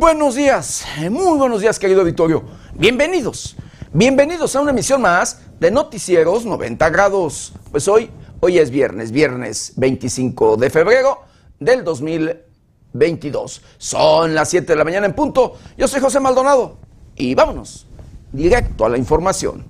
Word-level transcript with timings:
buenos 0.00 0.34
días, 0.34 0.86
muy 1.10 1.36
buenos 1.36 1.60
días 1.60 1.78
querido 1.78 2.02
Victorio. 2.02 2.42
Bienvenidos, 2.72 3.54
bienvenidos 3.92 4.56
a 4.56 4.62
una 4.62 4.70
emisión 4.70 5.02
más 5.02 5.42
de 5.60 5.70
Noticieros 5.70 6.46
90 6.46 6.88
grados. 6.88 7.52
Pues 7.70 7.86
hoy, 7.86 8.10
hoy 8.40 8.56
es 8.56 8.70
viernes, 8.70 9.12
viernes 9.12 9.74
25 9.76 10.56
de 10.56 10.70
febrero 10.70 11.18
del 11.58 11.84
2022. 11.84 13.62
Son 13.76 14.34
las 14.34 14.48
7 14.48 14.68
de 14.68 14.76
la 14.76 14.84
mañana 14.84 15.04
en 15.04 15.12
punto. 15.12 15.58
Yo 15.76 15.86
soy 15.86 16.00
José 16.00 16.18
Maldonado 16.18 16.78
y 17.14 17.34
vámonos 17.34 17.86
directo 18.32 18.86
a 18.86 18.88
la 18.88 18.96
información. 18.96 19.66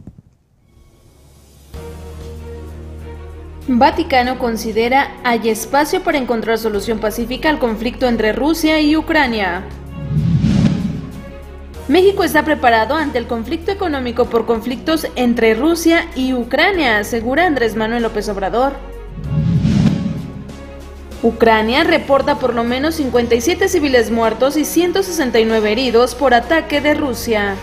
Vaticano 3.67 4.39
considera 4.39 5.21
hay 5.25 5.49
espacio 5.49 6.05
para 6.05 6.19
encontrar 6.19 6.57
solución 6.57 7.01
pacífica 7.01 7.51
al 7.51 7.59
conflicto 7.59 8.07
entre 8.07 8.33
Rusia 8.33 8.81
y 8.81 8.97
Ucrania. 8.97 9.67
México 11.89 12.23
está 12.23 12.45
preparado 12.45 12.95
ante 12.95 13.19
el 13.19 13.27
conflicto 13.27 13.73
económico 13.73 14.27
por 14.27 14.47
conflictos 14.47 15.07
entre 15.17 15.55
Rusia 15.55 16.07
y 16.15 16.35
Ucrania, 16.35 16.99
asegura 16.99 17.47
Andrés 17.47 17.75
Manuel 17.75 18.03
López 18.03 18.29
Obrador. 18.29 18.75
Ucrania 21.23 21.85
reporta 21.85 22.39
por 22.39 22.55
lo 22.55 22.65
menos 22.65 22.95
57 22.95 23.69
civiles 23.69 24.11
muertos 24.11 24.57
y 24.57 24.65
169 24.65 25.71
heridos 25.73 26.15
por 26.15 26.33
ataque 26.33 26.81
de 26.81 26.95
Rusia. 26.95 27.57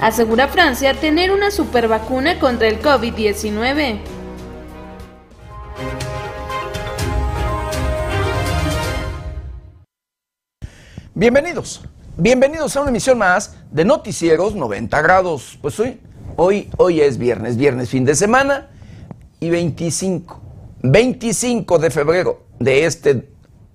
Asegura 0.00 0.48
Francia 0.48 0.94
tener 0.94 1.32
una 1.32 1.50
supervacuna 1.50 2.38
contra 2.38 2.68
el 2.68 2.80
COVID-19. 2.80 4.00
Bienvenidos, 11.14 11.82
bienvenidos 12.16 12.74
a 12.74 12.80
una 12.80 12.88
emisión 12.88 13.18
más 13.18 13.54
de 13.70 13.84
Noticieros 13.84 14.54
90 14.54 15.02
grados. 15.02 15.58
Pues 15.60 15.78
hoy, 15.78 16.00
hoy, 16.36 16.70
hoy 16.78 17.02
es 17.02 17.18
viernes, 17.18 17.58
viernes 17.58 17.90
fin 17.90 18.06
de 18.06 18.14
semana 18.14 18.70
y 19.38 19.50
25, 19.50 20.40
25 20.82 21.78
de 21.78 21.90
febrero 21.90 22.46
de 22.58 22.86
este, 22.86 23.28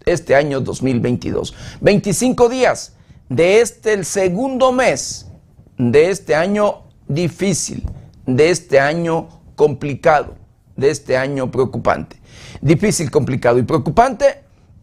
este 0.08 0.34
año 0.34 0.62
2022. 0.62 1.54
25 1.80 2.50
días 2.50 2.96
de 3.30 3.62
este, 3.62 3.94
el 3.94 4.06
segundo 4.06 4.72
mes 4.72 5.28
de 5.78 6.10
este 6.10 6.34
año 6.34 6.86
difícil, 7.08 7.88
de 8.26 8.50
este 8.50 8.80
año 8.80 9.28
complicado, 9.56 10.34
de 10.76 10.90
este 10.90 11.16
año 11.16 11.52
preocupante. 11.52 12.20
Difícil, 12.62 13.12
complicado 13.12 13.60
y 13.60 13.62
preocupante 13.62 14.42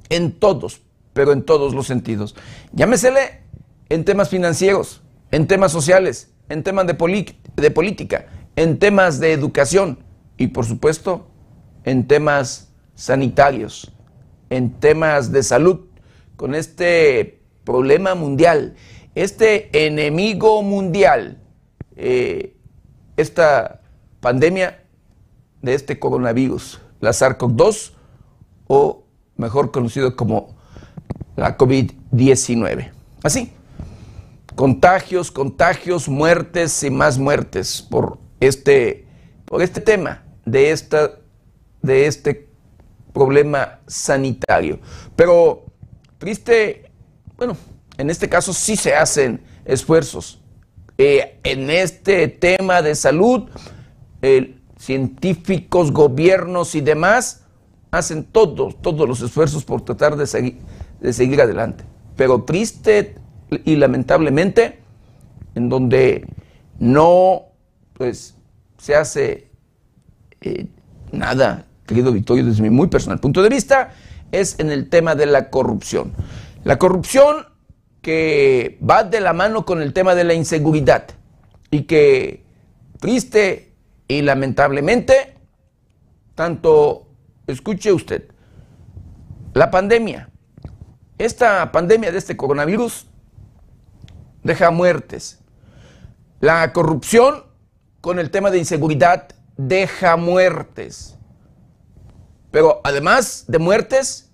en 0.09 0.39
todos, 0.39 0.84
pero 1.15 1.33
en 1.33 1.43
todos 1.43 1.75
los 1.75 1.87
sentidos. 1.87 2.37
Llámesele 2.73 3.41
en 3.89 4.05
temas 4.05 4.29
financieros, 4.29 5.03
en 5.31 5.47
temas 5.47 5.73
sociales, 5.73 6.31
en 6.51 6.63
temas 6.63 6.87
de, 6.87 7.35
de 7.57 7.71
política, 7.71 8.27
en 8.57 8.79
temas 8.79 9.19
de 9.19 9.33
educación 9.33 10.01
y 10.37 10.49
por 10.49 10.67
supuesto 10.67 11.29
en 11.85 12.07
temas 12.07 12.69
sanitarios, 12.95 13.91
en 14.51 14.73
temas 14.73 15.33
de 15.33 15.43
salud, 15.43 15.81
con 16.37 16.55
este 16.55 17.41
problema 17.65 18.15
mundial 18.15 18.75
este 19.15 19.87
enemigo 19.87 20.63
mundial, 20.63 21.41
eh, 21.97 22.57
esta 23.17 23.83
pandemia 24.21 24.85
de 25.63 25.75
este 25.75 25.99
coronavirus, 25.99 26.81
la 27.01 27.11
SARS-CoV-2 27.11 27.93
o 28.67 29.05
mejor 29.37 29.71
conocido 29.71 30.17
como 30.17 30.54
la 31.37 31.57
COVID-19. 31.57 32.91
Así, 33.23 33.53
contagios, 34.55 35.31
contagios, 35.31 36.09
muertes 36.09 36.83
y 36.83 36.91
más 36.91 37.19
muertes 37.19 37.83
por 37.83 38.19
este, 38.41 39.07
por 39.45 39.63
este 39.63 39.81
tema 39.81 40.23
de, 40.45 40.71
esta, 40.71 41.13
de 41.83 42.07
este 42.07 42.49
problema 43.13 43.81
sanitario. 43.87 44.79
Pero 45.17 45.65
triste, 46.19 46.91
bueno, 47.37 47.57
en 47.97 48.11
este 48.11 48.29
caso 48.29 48.53
sí 48.53 48.77
se 48.77 48.95
hacen 48.95 49.43
esfuerzos. 49.65 50.41
Eh, 50.99 51.41
en 51.43 51.71
este 51.71 52.29
tema 52.29 52.83
de 52.83 52.95
salud, 52.95 53.49
científicos, 54.79 55.93
gobiernos 55.93 56.75
y 56.75 56.81
demás 56.81 57.43
hacen 57.91 58.25
todos, 58.25 58.81
todos 58.81 59.09
los 59.09 59.21
esfuerzos 59.21 59.65
por 59.65 59.83
tratar 59.83 60.17
de 60.17 60.27
seguir, 60.27 60.59
de 61.05 61.13
seguir 61.13 61.41
adelante. 61.43 61.85
Pero 62.17 62.45
triste 62.45 63.17
y 63.65 63.77
lamentablemente, 63.77 64.79
en 65.55 65.69
donde 65.69 66.27
no 66.79 67.43
pues, 67.93 68.35
se 68.79 68.97
hace 68.97 69.51
eh, 70.41 70.67
nada, 71.13 71.67
querido 71.87 72.11
Victorio, 72.11 72.47
desde 72.47 72.63
mi 72.63 72.71
muy 72.71 72.87
personal 72.87 73.21
punto 73.21 73.43
de 73.43 73.51
vista, 73.51 73.93
es 74.33 74.59
en 74.59 74.71
el 74.71 74.89
tema 74.89 75.15
de 75.15 75.27
la 75.27 75.51
corrupción. 75.51 76.13
La 76.65 76.79
corrupción 76.79 77.49
que 78.01 78.79
va 78.83 79.05
de 79.05 79.21
la 79.21 79.35
mano 79.35 79.67
con 79.67 79.83
el 79.83 79.93
tema 79.93 80.15
de 80.15 80.25
la 80.25 80.33
inseguridad 80.33 81.05
y 81.71 81.83
que 81.83 82.45
triste 82.99 83.75
y 84.09 84.23
lamentablemente, 84.23 85.35
tanto, 86.35 87.09
escuche 87.47 87.93
usted, 87.93 88.25
la 89.53 89.71
pandemia, 89.71 90.31
esta 91.19 91.71
pandemia 91.73 92.13
de 92.13 92.19
este 92.19 92.37
coronavirus 92.37 93.07
deja 94.43 94.71
muertes. 94.71 95.41
La 96.41 96.73
corrupción 96.73 97.45
con 98.01 98.19
el 98.19 98.31
tema 98.31 98.51
de 98.51 98.59
inseguridad 98.59 99.29
deja 99.57 100.17
muertes. 100.17 101.17
Pero 102.51 102.81
además 102.85 103.45
de 103.49 103.59
muertes, 103.59 104.31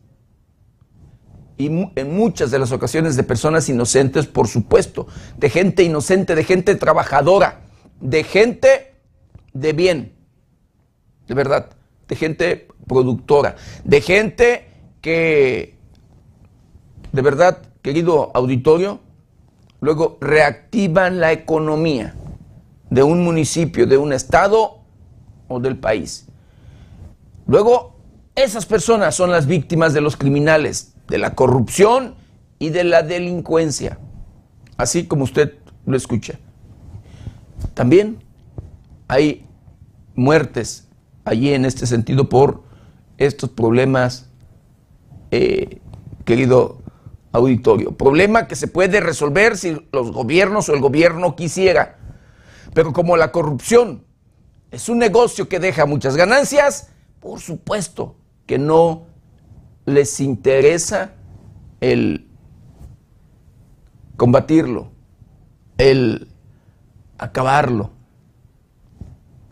y 1.57 1.67
en 1.67 2.17
muchas 2.17 2.51
de 2.51 2.59
las 2.59 2.73
ocasiones 2.73 3.17
de 3.17 3.23
personas 3.23 3.69
inocentes, 3.69 4.27
por 4.27 4.49
supuesto, 4.49 5.07
de 5.37 5.51
gente 5.51 5.83
inocente, 5.83 6.35
de 6.35 6.45
gente 6.45 6.75
trabajadora, 6.75 7.61
de 8.01 8.25
gente 8.25 8.95
de 9.53 9.73
bien, 9.73 10.15
de 11.29 11.35
verdad, 11.35 11.71
de 12.09 12.17
gente 12.17 12.69
productora, 12.89 13.57
de 13.85 14.01
gente 14.01 14.69
que, 15.01 15.79
de 17.13 17.23
verdad, 17.23 17.63
querido 17.83 18.31
auditorio, 18.35 19.01
luego 19.81 20.19
reactivan 20.21 21.21
la 21.21 21.33
economía 21.33 22.15
de 22.91 23.03
un 23.03 23.25
municipio, 23.25 23.87
de 23.87 23.97
un 23.97 24.13
estado 24.13 24.81
o 25.49 25.61
del 25.61 25.79
país. 25.79 26.27
Luego, 27.47 27.97
esas 28.35 28.67
personas 28.67 29.15
son 29.15 29.31
las 29.31 29.47
víctimas 29.47 29.93
de 29.93 30.01
los 30.01 30.17
criminales, 30.17 30.95
de 31.09 31.19
la 31.19 31.35
corrupción 31.35 32.15
y 32.59 32.71
de 32.71 32.85
la 32.85 33.03
delincuencia, 33.03 33.99
así 34.77 35.07
como 35.07 35.25
usted 35.25 35.55
lo 35.87 35.97
escucha. 35.97 36.39
También 37.75 38.19
hay 39.09 39.47
muertes 40.15 40.89
allí 41.25 41.53
en 41.53 41.65
este 41.65 41.87
sentido 41.87 42.29
por 42.29 42.63
estos 43.19 43.51
problemas, 43.51 44.29
eh, 45.31 45.81
querido 46.25 46.80
auditorio. 47.33 47.93
Problema 47.93 48.47
que 48.49 48.57
se 48.57 48.69
puede 48.69 49.01
resolver 49.01 49.57
si 49.57 49.87
los 49.93 50.13
gobiernos 50.13 50.69
o 50.69 50.75
el 50.75 50.81
gobierno 50.81 51.37
quisiera. 51.37 51.99
Pero 52.75 52.93
como 52.93 53.17
la 53.17 53.33
corrupción 53.33 54.05
es 54.71 54.89
un 54.89 54.99
negocio 54.99 55.49
que 55.49 55.59
deja 55.59 55.87
muchas 55.87 56.17
ganancias, 56.17 56.91
por 57.21 57.41
supuesto 57.41 58.17
que 58.47 58.59
no 58.59 59.07
les 59.87 60.21
interesa 60.21 61.13
el 61.81 62.29
combatirlo, 64.17 64.91
el 65.79 66.29
acabarlo. 67.19 67.91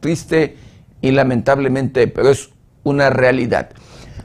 Triste 0.00 0.56
y 1.00 1.10
lamentablemente, 1.10 2.06
pero 2.06 2.30
es 2.30 2.50
una 2.84 3.10
realidad. 3.10 3.70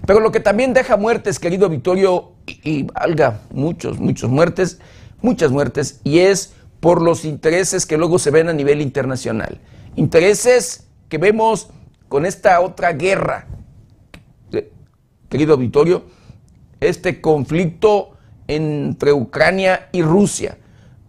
Pero 0.06 0.20
lo 0.20 0.32
que 0.32 0.40
también 0.40 0.74
deja 0.74 0.98
muertes, 0.98 1.40
querido 1.40 1.70
Victorio, 1.70 2.33
y, 2.46 2.84
valga 2.84 3.42
muchos, 3.52 4.00
muchos 4.00 4.30
muertes, 4.30 4.80
muchas 5.22 5.52
muertes, 5.52 6.02
y 6.04 6.20
es 6.20 6.54
por 6.80 7.02
los 7.02 7.26
intereses 7.26 7.86
que 7.86 7.98
luego 7.98 8.20
se 8.20 8.32
ven 8.32 8.50
a 8.50 8.54
nivel 8.54 8.82
internacional. 8.82 9.60
Intereses 9.96 10.88
que 11.10 11.18
vemos 11.18 11.70
con 12.10 12.26
esta 12.26 12.60
otra 12.60 12.94
guerra 12.94 13.48
querido 15.34 15.56
auditorio, 15.56 16.04
este 16.80 17.20
conflicto 17.20 18.12
entre 18.48 19.14
Ucrania 19.14 19.90
y 19.92 20.04
Rusia. 20.04 20.60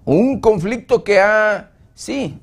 Un 0.06 0.40
conflicto 0.40 1.04
que 1.04 1.20
ha, 1.20 1.72
sí, 1.92 2.40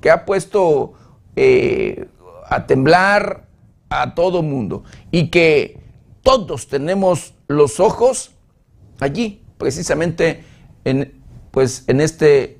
que 0.00 0.08
ha 0.08 0.24
puesto 0.24 0.92
eh, 1.34 2.06
a 2.48 2.64
temblar 2.68 3.48
a 3.90 4.14
todo 4.14 4.40
mundo 4.44 4.84
y 5.10 5.30
que 5.30 5.80
todos 6.28 6.68
tenemos 6.68 7.32
los 7.46 7.80
ojos 7.80 8.32
allí, 9.00 9.42
precisamente 9.56 10.44
en, 10.84 11.22
pues, 11.50 11.84
en 11.86 12.02
este 12.02 12.58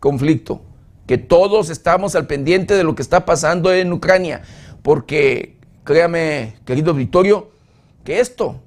conflicto, 0.00 0.62
que 1.06 1.18
todos 1.18 1.68
estamos 1.68 2.14
al 2.14 2.26
pendiente 2.26 2.72
de 2.72 2.82
lo 2.82 2.94
que 2.94 3.02
está 3.02 3.26
pasando 3.26 3.74
en 3.74 3.92
Ucrania, 3.92 4.40
porque 4.80 5.58
créame, 5.84 6.54
querido 6.64 6.94
Victorio, 6.94 7.50
que 8.04 8.20
esto, 8.20 8.62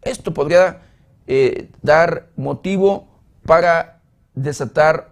esto 0.00 0.32
podría 0.32 0.80
eh, 1.26 1.68
dar 1.82 2.30
motivo 2.36 3.06
para 3.44 4.00
desatar 4.34 5.10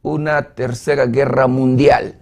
una 0.00 0.54
tercera 0.54 1.06
guerra 1.06 1.48
mundial, 1.48 2.20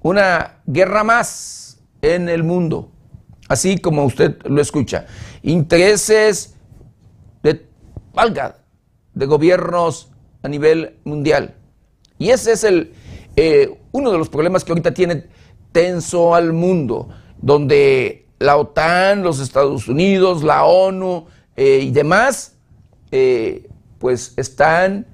una 0.00 0.62
guerra 0.64 1.04
más 1.04 1.82
en 2.00 2.30
el 2.30 2.44
mundo, 2.44 2.92
así 3.48 3.78
como 3.78 4.04
usted 4.04 4.36
lo 4.44 4.60
escucha. 4.60 5.06
Intereses 5.42 6.54
de, 7.42 7.66
valga, 8.12 8.58
de 9.14 9.26
gobiernos 9.26 10.10
a 10.42 10.48
nivel 10.48 10.96
mundial. 11.04 11.54
Y 12.18 12.30
ese 12.30 12.52
es 12.52 12.64
el, 12.64 12.92
eh, 13.36 13.78
uno 13.92 14.10
de 14.12 14.18
los 14.18 14.28
problemas 14.28 14.64
que 14.64 14.72
ahorita 14.72 14.92
tiene 14.92 15.24
tenso 15.72 16.34
al 16.34 16.52
mundo, 16.52 17.08
donde 17.40 18.26
la 18.38 18.56
OTAN, 18.56 19.22
los 19.22 19.40
Estados 19.40 19.88
Unidos, 19.88 20.42
la 20.42 20.64
ONU 20.64 21.26
eh, 21.56 21.80
y 21.82 21.90
demás, 21.90 22.56
eh, 23.10 23.68
pues 23.98 24.34
están 24.36 25.06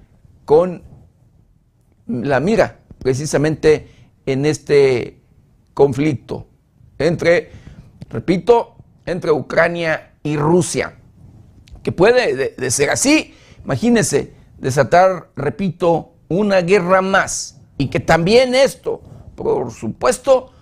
con 0.45 0.83
la 2.07 2.41
mira 2.41 2.81
precisamente 2.99 3.89
en 4.27 4.45
este 4.47 5.21
conflicto 5.73 6.47
entre, 6.99 7.51
repito, 8.15 8.77
entre 9.07 9.33
Ucrania 9.33 10.13
y 10.23 10.37
Rusia, 10.37 10.95
que 11.83 11.91
puede 11.91 12.55
de, 12.57 12.71
ser 12.71 12.91
así, 12.91 13.35
imagínense, 13.65 14.33
desatar, 14.59 15.31
repito, 15.35 16.13
una 16.29 16.61
guerra 16.61 17.03
más 17.03 17.61
y 17.77 17.89
que 17.89 17.99
también 17.99 18.55
esto, 18.55 19.03
por 19.35 19.73
supuesto, 19.73 20.53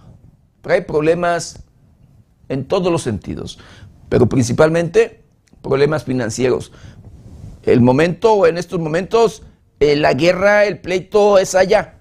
trae 0.62 0.80
problemas 0.80 1.62
en 2.48 2.64
todos 2.64 2.90
los 2.90 3.02
sentidos, 3.02 3.58
pero 4.08 4.26
principalmente 4.30 5.22
problemas 5.60 6.04
financieros. 6.04 6.72
El 7.64 7.82
momento, 7.82 8.46
en 8.46 8.56
estos 8.56 8.80
momentos, 8.80 9.42
eh, 9.78 9.94
la 9.94 10.14
guerra, 10.14 10.64
el 10.64 10.80
pleito 10.80 11.36
es 11.36 11.54
allá. 11.54 11.98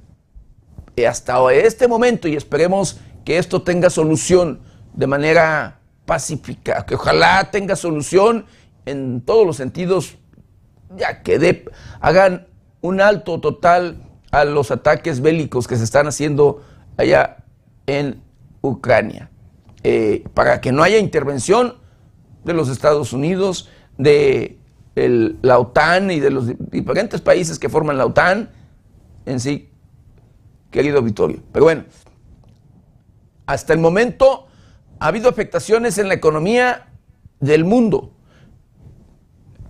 Y 0.95 1.03
hasta 1.03 1.53
este 1.53 1.89
momento, 1.89 2.29
y 2.29 2.37
esperemos 2.37 3.01
que 3.25 3.37
esto 3.37 3.61
tenga 3.63 3.89
solución 3.89 4.70
de 4.93 5.07
manera 5.07 5.79
pacífica, 6.05 6.85
que 6.85 6.95
ojalá 6.95 7.49
tenga 7.51 7.75
solución 7.75 8.45
en 8.85 9.21
todos 9.21 9.45
los 9.45 9.57
sentidos, 9.57 10.17
ya 10.95 11.21
que 11.21 11.65
hagan 11.99 12.47
un 12.81 12.99
alto 12.99 13.39
total 13.39 14.03
a 14.31 14.45
los 14.45 14.71
ataques 14.71 15.21
bélicos 15.21 15.67
que 15.67 15.77
se 15.77 15.83
están 15.83 16.07
haciendo 16.07 16.63
allá 16.97 17.43
en 17.87 18.21
Ucrania, 18.61 19.29
eh, 19.83 20.23
para 20.33 20.61
que 20.61 20.71
no 20.71 20.83
haya 20.83 20.97
intervención 20.97 21.75
de 22.43 22.53
los 22.53 22.69
Estados 22.69 23.13
Unidos, 23.13 23.69
de 23.97 24.57
la 24.95 25.59
OTAN 25.59 26.11
y 26.11 26.19
de 26.19 26.31
los 26.31 26.47
diferentes 26.71 27.21
países 27.21 27.57
que 27.59 27.69
forman 27.69 27.97
la 27.97 28.05
OTAN 28.05 28.49
en 29.25 29.39
sí, 29.39 29.69
querido 30.69 31.01
Vittorio. 31.01 31.41
Pero 31.51 31.65
bueno, 31.65 31.85
hasta 33.45 33.73
el 33.73 33.79
momento 33.79 34.47
ha 35.01 35.07
habido 35.07 35.29
afectaciones 35.29 35.97
en 35.97 36.07
la 36.09 36.13
economía 36.13 36.85
del 37.39 37.65
mundo. 37.65 38.11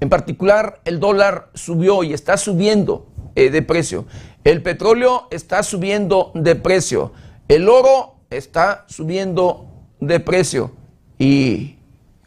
En 0.01 0.09
particular, 0.09 0.81
el 0.83 0.99
dólar 0.99 1.51
subió 1.53 2.03
y 2.03 2.11
está 2.11 2.35
subiendo 2.35 3.07
eh, 3.35 3.49
de 3.49 3.61
precio. 3.61 4.05
El 4.43 4.61
petróleo 4.61 5.29
está 5.31 5.63
subiendo 5.63 6.33
de 6.35 6.55
precio. 6.55 7.13
El 7.47 7.69
oro 7.69 8.15
está 8.29 8.83
subiendo 8.89 9.67
de 10.01 10.19
precio. 10.19 10.73
Y 11.17 11.77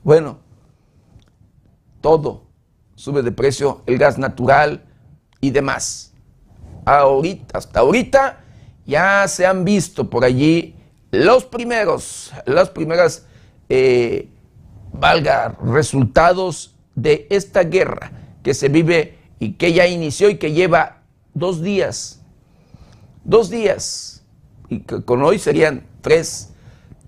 bueno, 0.03 0.39
todo 2.01 2.45
sube 2.95 3.23
de 3.23 3.33
precio 3.33 3.83
el 3.85 3.99
gas 3.99 4.17
natural 4.17 4.83
y 5.43 5.51
demás. 5.51 6.15
Ahorita, 6.87 7.59
hasta 7.59 7.81
ahorita 7.81 8.41
ya 8.87 9.29
se 9.29 9.45
han 9.45 9.63
visto 9.67 10.09
por 10.09 10.25
allí 10.25 10.75
los 11.15 11.45
primeros, 11.45 12.33
las 12.45 12.71
primeras, 12.71 13.27
eh, 13.69 14.29
valga, 14.93 15.57
resultados 15.65 16.75
de 16.95 17.27
esta 17.31 17.63
guerra 17.63 18.11
que 18.43 18.55
se 18.55 18.69
vive 18.69 19.19
y 19.39 19.53
que 19.53 19.73
ya 19.73 19.87
inició 19.87 20.29
y 20.29 20.39
que 20.39 20.53
lleva 20.53 21.03
dos 21.33 21.63
días. 21.63 22.21
Dos 23.25 23.49
días. 23.49 24.23
Y 24.69 24.81
que 24.81 25.05
con 25.05 25.23
hoy 25.23 25.39
serían 25.39 25.87
tres, 26.01 26.51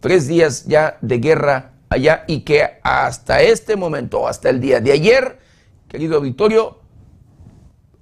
tres 0.00 0.29
días 0.29 0.67
ya 0.67 0.99
de 1.00 1.19
guerra 1.19 1.73
allá 1.88 2.25
y 2.26 2.41
que 2.41 2.79
hasta 2.82 3.43
este 3.43 3.76
momento, 3.76 4.29
hasta 4.29 4.50
el 4.50 4.61
día 4.61 4.81
de 4.81 4.93
ayer, 4.93 5.38
querido 5.88 6.19
auditorio, 6.19 6.79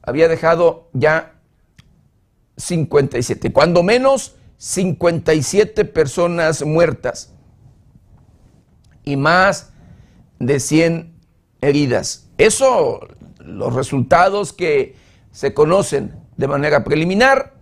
había 0.02 0.28
dejado 0.28 0.88
ya 0.92 1.34
57, 2.56 3.52
cuando 3.52 3.82
menos 3.82 4.36
57 4.56 5.84
personas 5.84 6.64
muertas 6.64 7.32
y 9.04 9.16
más 9.16 9.72
de 10.38 10.60
100 10.60 11.14
heridas. 11.60 12.28
Eso, 12.38 13.00
los 13.38 13.74
resultados 13.74 14.52
que 14.52 14.96
se 15.30 15.54
conocen 15.54 16.14
de 16.36 16.48
manera 16.48 16.84
preliminar 16.84 17.54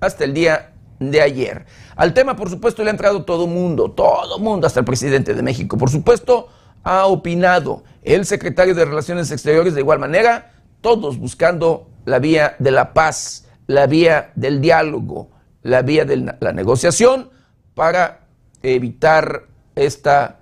hasta 0.00 0.24
el 0.24 0.34
día 0.34 0.72
de 0.98 1.20
ayer. 1.20 1.66
Al 1.96 2.14
tema, 2.14 2.36
por 2.36 2.50
supuesto, 2.50 2.82
le 2.82 2.90
ha 2.90 2.92
entrado 2.92 3.24
todo 3.24 3.46
mundo, 3.46 3.90
todo 3.90 4.38
mundo, 4.38 4.66
hasta 4.66 4.80
el 4.80 4.86
presidente 4.86 5.34
de 5.34 5.42
México, 5.42 5.76
por 5.76 5.90
supuesto, 5.90 6.48
ha 6.82 7.06
opinado 7.06 7.82
el 8.02 8.26
secretario 8.26 8.74
de 8.74 8.84
Relaciones 8.84 9.30
Exteriores 9.30 9.74
de 9.74 9.80
igual 9.80 9.98
manera, 9.98 10.52
todos 10.80 11.18
buscando 11.18 11.88
la 12.04 12.18
vía 12.18 12.56
de 12.58 12.70
la 12.70 12.92
paz, 12.92 13.46
la 13.66 13.86
vía 13.86 14.32
del 14.34 14.60
diálogo, 14.60 15.30
la 15.64 15.82
vía 15.82 16.04
de 16.04 16.36
la 16.38 16.52
negociación 16.52 17.30
para 17.74 18.28
evitar 18.62 19.48
esta, 19.74 20.38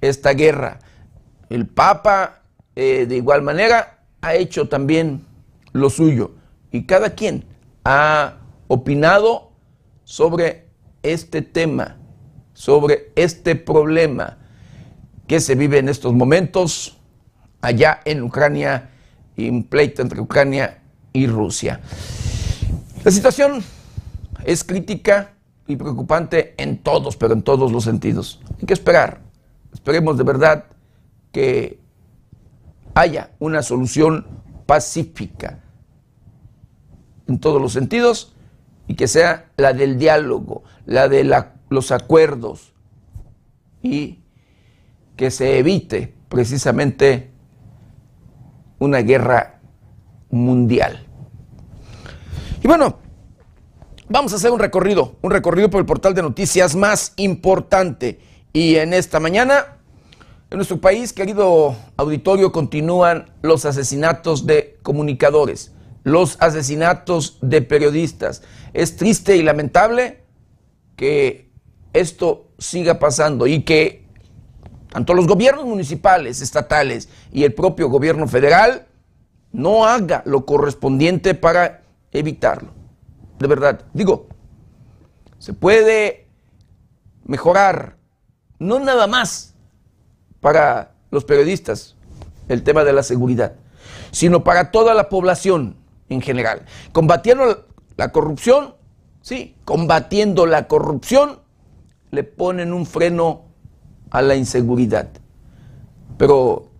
esta 0.00 0.32
guerra. 0.34 0.78
El 1.50 1.66
Papa, 1.66 2.42
eh, 2.76 3.06
de 3.06 3.16
igual 3.16 3.42
manera, 3.42 4.04
ha 4.20 4.34
hecho 4.34 4.68
también 4.68 5.26
lo 5.72 5.90
suyo 5.90 6.32
y 6.70 6.86
cada 6.86 7.10
quien 7.10 7.44
ha 7.84 8.36
opinado 8.68 9.50
sobre 10.04 10.68
este 11.02 11.42
tema, 11.42 11.96
sobre 12.52 13.12
este 13.16 13.56
problema 13.56 14.38
que 15.26 15.40
se 15.40 15.56
vive 15.56 15.78
en 15.78 15.88
estos 15.88 16.12
momentos 16.14 16.98
allá 17.60 18.00
en 18.04 18.22
Ucrania 18.22 18.90
un 19.38 19.64
pleito 19.64 20.02
entre 20.02 20.20
Ucrania 20.20 20.78
y 21.12 21.26
Rusia. 21.26 21.80
La 23.04 23.10
situación 23.10 23.62
es 24.46 24.62
crítica 24.62 25.34
y 25.66 25.74
preocupante 25.74 26.54
en 26.56 26.78
todos, 26.78 27.16
pero 27.16 27.34
en 27.34 27.42
todos 27.42 27.72
los 27.72 27.82
sentidos. 27.82 28.40
Hay 28.60 28.66
que 28.66 28.74
esperar. 28.74 29.20
Esperemos 29.74 30.16
de 30.16 30.22
verdad 30.22 30.66
que 31.32 31.80
haya 32.94 33.32
una 33.40 33.62
solución 33.62 34.24
pacífica 34.64 35.58
en 37.26 37.40
todos 37.40 37.60
los 37.60 37.72
sentidos 37.72 38.34
y 38.86 38.94
que 38.94 39.08
sea 39.08 39.50
la 39.56 39.72
del 39.72 39.98
diálogo, 39.98 40.62
la 40.86 41.08
de 41.08 41.24
los 41.68 41.90
acuerdos 41.90 42.72
y 43.82 44.20
que 45.16 45.32
se 45.32 45.58
evite 45.58 46.14
precisamente 46.28 47.32
una 48.78 48.98
guerra 48.98 49.58
mundial. 50.30 51.04
Y 52.62 52.68
bueno, 52.68 53.05
vamos 54.08 54.32
a 54.32 54.36
hacer 54.36 54.50
un 54.50 54.58
recorrido, 54.58 55.16
un 55.22 55.30
recorrido 55.30 55.70
por 55.70 55.80
el 55.80 55.86
portal 55.86 56.14
de 56.14 56.22
noticias 56.22 56.74
más 56.74 57.12
importante. 57.16 58.20
Y 58.52 58.76
en 58.76 58.92
esta 58.92 59.20
mañana, 59.20 59.78
en 60.50 60.56
nuestro 60.56 60.80
país, 60.80 61.12
querido 61.12 61.76
auditorio, 61.96 62.52
continúan 62.52 63.30
los 63.42 63.64
asesinatos 63.64 64.46
de 64.46 64.78
comunicadores, 64.82 65.72
los 66.04 66.36
asesinatos 66.40 67.38
de 67.42 67.62
periodistas. 67.62 68.42
Es 68.72 68.96
triste 68.96 69.36
y 69.36 69.42
lamentable 69.42 70.22
que 70.96 71.50
esto 71.92 72.48
siga 72.58 72.98
pasando 72.98 73.46
y 73.46 73.62
que 73.62 74.06
tanto 74.90 75.12
los 75.14 75.26
gobiernos 75.26 75.66
municipales, 75.66 76.40
estatales 76.40 77.08
y 77.32 77.44
el 77.44 77.52
propio 77.52 77.88
gobierno 77.88 78.26
federal 78.28 78.86
no 79.52 79.86
haga 79.86 80.22
lo 80.24 80.46
correspondiente 80.46 81.34
para 81.34 81.82
evitarlo. 82.12 82.75
De 83.38 83.46
verdad, 83.46 83.84
digo, 83.92 84.28
se 85.38 85.52
puede 85.52 86.26
mejorar, 87.24 87.96
no 88.58 88.78
nada 88.80 89.06
más 89.06 89.54
para 90.40 90.94
los 91.10 91.24
periodistas, 91.24 91.96
el 92.48 92.62
tema 92.62 92.84
de 92.84 92.92
la 92.92 93.02
seguridad, 93.02 93.56
sino 94.10 94.44
para 94.44 94.70
toda 94.70 94.94
la 94.94 95.08
población 95.08 95.76
en 96.08 96.20
general. 96.20 96.64
Combatiendo 96.92 97.66
la 97.96 98.12
corrupción, 98.12 98.74
sí, 99.20 99.56
combatiendo 99.64 100.46
la 100.46 100.68
corrupción, 100.68 101.40
le 102.10 102.24
ponen 102.24 102.72
un 102.72 102.86
freno 102.86 103.46
a 104.10 104.22
la 104.22 104.36
inseguridad. 104.36 105.08
Pero 106.16 106.70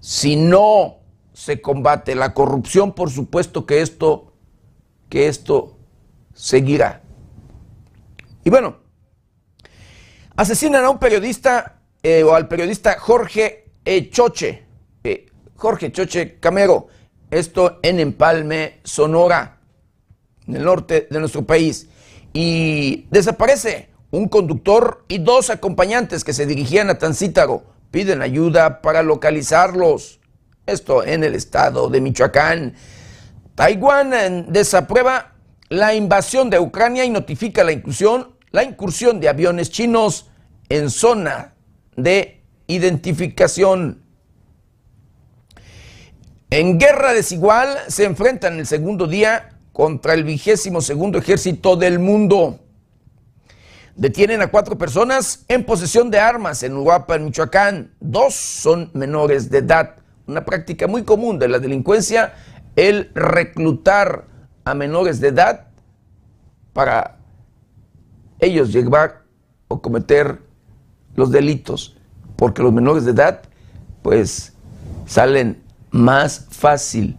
si 0.00 0.36
no 0.36 0.96
se 1.32 1.60
combate 1.60 2.14
la 2.14 2.34
corrupción, 2.34 2.92
por 2.92 3.10
supuesto 3.10 3.66
que 3.66 3.82
esto, 3.82 4.32
que 5.08 5.28
esto 5.28 5.76
seguirá. 6.40 7.02
Y 8.42 8.50
bueno, 8.50 8.78
asesinan 10.36 10.84
a 10.84 10.90
un 10.90 10.98
periodista 10.98 11.82
eh, 12.02 12.22
o 12.22 12.34
al 12.34 12.48
periodista 12.48 12.98
Jorge 12.98 13.66
Choche, 14.10 14.64
eh, 15.04 15.26
Jorge 15.56 15.92
Choche 15.92 16.38
Camero, 16.40 16.88
esto 17.30 17.78
en 17.82 18.00
Empalme, 18.00 18.80
Sonora, 18.84 19.60
en 20.46 20.56
el 20.56 20.64
norte 20.64 21.08
de 21.10 21.20
nuestro 21.20 21.44
país, 21.44 21.88
y 22.32 23.06
desaparece 23.10 23.90
un 24.10 24.28
conductor 24.28 25.04
y 25.08 25.18
dos 25.18 25.50
acompañantes 25.50 26.24
que 26.24 26.32
se 26.32 26.46
dirigían 26.46 26.88
a 26.88 26.98
Tancítaro. 26.98 27.64
Piden 27.90 28.22
ayuda 28.22 28.80
para 28.80 29.02
localizarlos. 29.02 30.20
Esto 30.64 31.04
en 31.04 31.22
el 31.22 31.34
estado 31.34 31.88
de 31.88 32.00
Michoacán. 32.00 32.74
Taiwán 33.54 34.14
eh, 34.14 34.44
desaprueba 34.48 35.34
la 35.70 35.94
invasión 35.94 36.50
de 36.50 36.58
Ucrania 36.58 37.04
y 37.04 37.10
notifica 37.10 37.62
la 37.64 37.72
inclusión, 37.72 38.34
la 38.50 38.64
incursión 38.64 39.20
de 39.20 39.28
aviones 39.28 39.70
chinos 39.70 40.28
en 40.68 40.90
zona 40.90 41.54
de 41.96 42.42
identificación. 42.66 44.02
En 46.50 46.78
guerra 46.78 47.14
desigual 47.14 47.78
se 47.86 48.04
enfrentan 48.04 48.58
el 48.58 48.66
segundo 48.66 49.06
día 49.06 49.60
contra 49.72 50.14
el 50.14 50.24
vigésimo 50.24 50.80
segundo 50.80 51.18
ejército 51.18 51.76
del 51.76 52.00
mundo. 52.00 52.58
Detienen 53.94 54.42
a 54.42 54.48
cuatro 54.48 54.76
personas 54.76 55.44
en 55.46 55.64
posesión 55.64 56.10
de 56.10 56.18
armas 56.18 56.64
en 56.64 56.74
en 56.74 57.24
Michoacán. 57.24 57.94
Dos 58.00 58.34
son 58.34 58.90
menores 58.94 59.50
de 59.50 59.58
edad. 59.58 59.96
Una 60.26 60.44
práctica 60.44 60.88
muy 60.88 61.04
común 61.04 61.38
de 61.38 61.46
la 61.46 61.60
delincuencia, 61.60 62.34
el 62.74 63.12
reclutar 63.14 64.29
a 64.64 64.74
menores 64.74 65.20
de 65.20 65.28
edad 65.28 65.66
para 66.72 67.18
ellos 68.38 68.72
llevar 68.72 69.22
o 69.68 69.80
cometer 69.80 70.40
los 71.14 71.30
delitos, 71.30 71.96
porque 72.36 72.62
los 72.62 72.72
menores 72.72 73.04
de 73.04 73.12
edad 73.12 73.42
pues 74.02 74.52
salen 75.06 75.62
más 75.90 76.46
fácil 76.50 77.18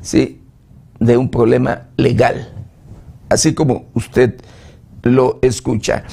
¿sí? 0.00 0.42
de 0.98 1.16
un 1.16 1.30
problema 1.30 1.88
legal, 1.96 2.52
así 3.28 3.54
como 3.54 3.86
usted 3.94 4.40
lo 5.02 5.38
escucha. 5.42 6.04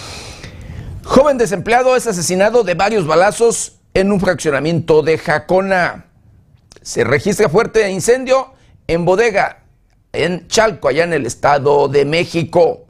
Joven 1.03 1.37
desempleado 1.37 1.95
es 1.95 2.07
asesinado 2.07 2.63
de 2.63 2.73
varios 2.73 3.07
balazos 3.07 3.79
en 3.93 4.11
un 4.11 4.19
fraccionamiento 4.19 5.01
de 5.01 5.17
Jacona. 5.17 6.05
Se 6.81 7.03
registra 7.03 7.49
fuerte 7.49 7.89
incendio 7.89 8.53
en 8.87 9.05
bodega 9.05 9.58
en 10.13 10.47
Chalco, 10.47 10.87
allá 10.87 11.03
en 11.03 11.13
el 11.13 11.25
Estado 11.25 11.87
de 11.87 12.05
México. 12.05 12.85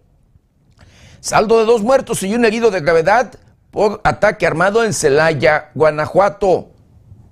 Saldo 1.20 1.60
de 1.60 1.66
dos 1.66 1.82
muertos 1.82 2.24
y 2.24 2.34
un 2.34 2.46
herido 2.46 2.72
de 2.72 2.80
gravedad 2.80 3.34
por 3.72 4.02
ataque 4.04 4.48
armado 4.48 4.84
en 4.84 4.94
Celaya, 4.94 5.72
Guanajuato. 5.76 6.70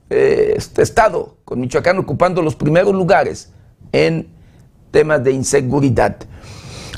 Eh, 0.10 0.54
este 0.56 0.84
estado, 0.84 1.38
con 1.44 1.60
Michoacán 1.60 1.98
ocupando 2.00 2.42
los 2.42 2.56
primeros 2.56 2.94
lugares 2.94 3.52
en 3.92 4.30
temas 4.92 5.24
de 5.24 5.32
inseguridad. 5.32 6.18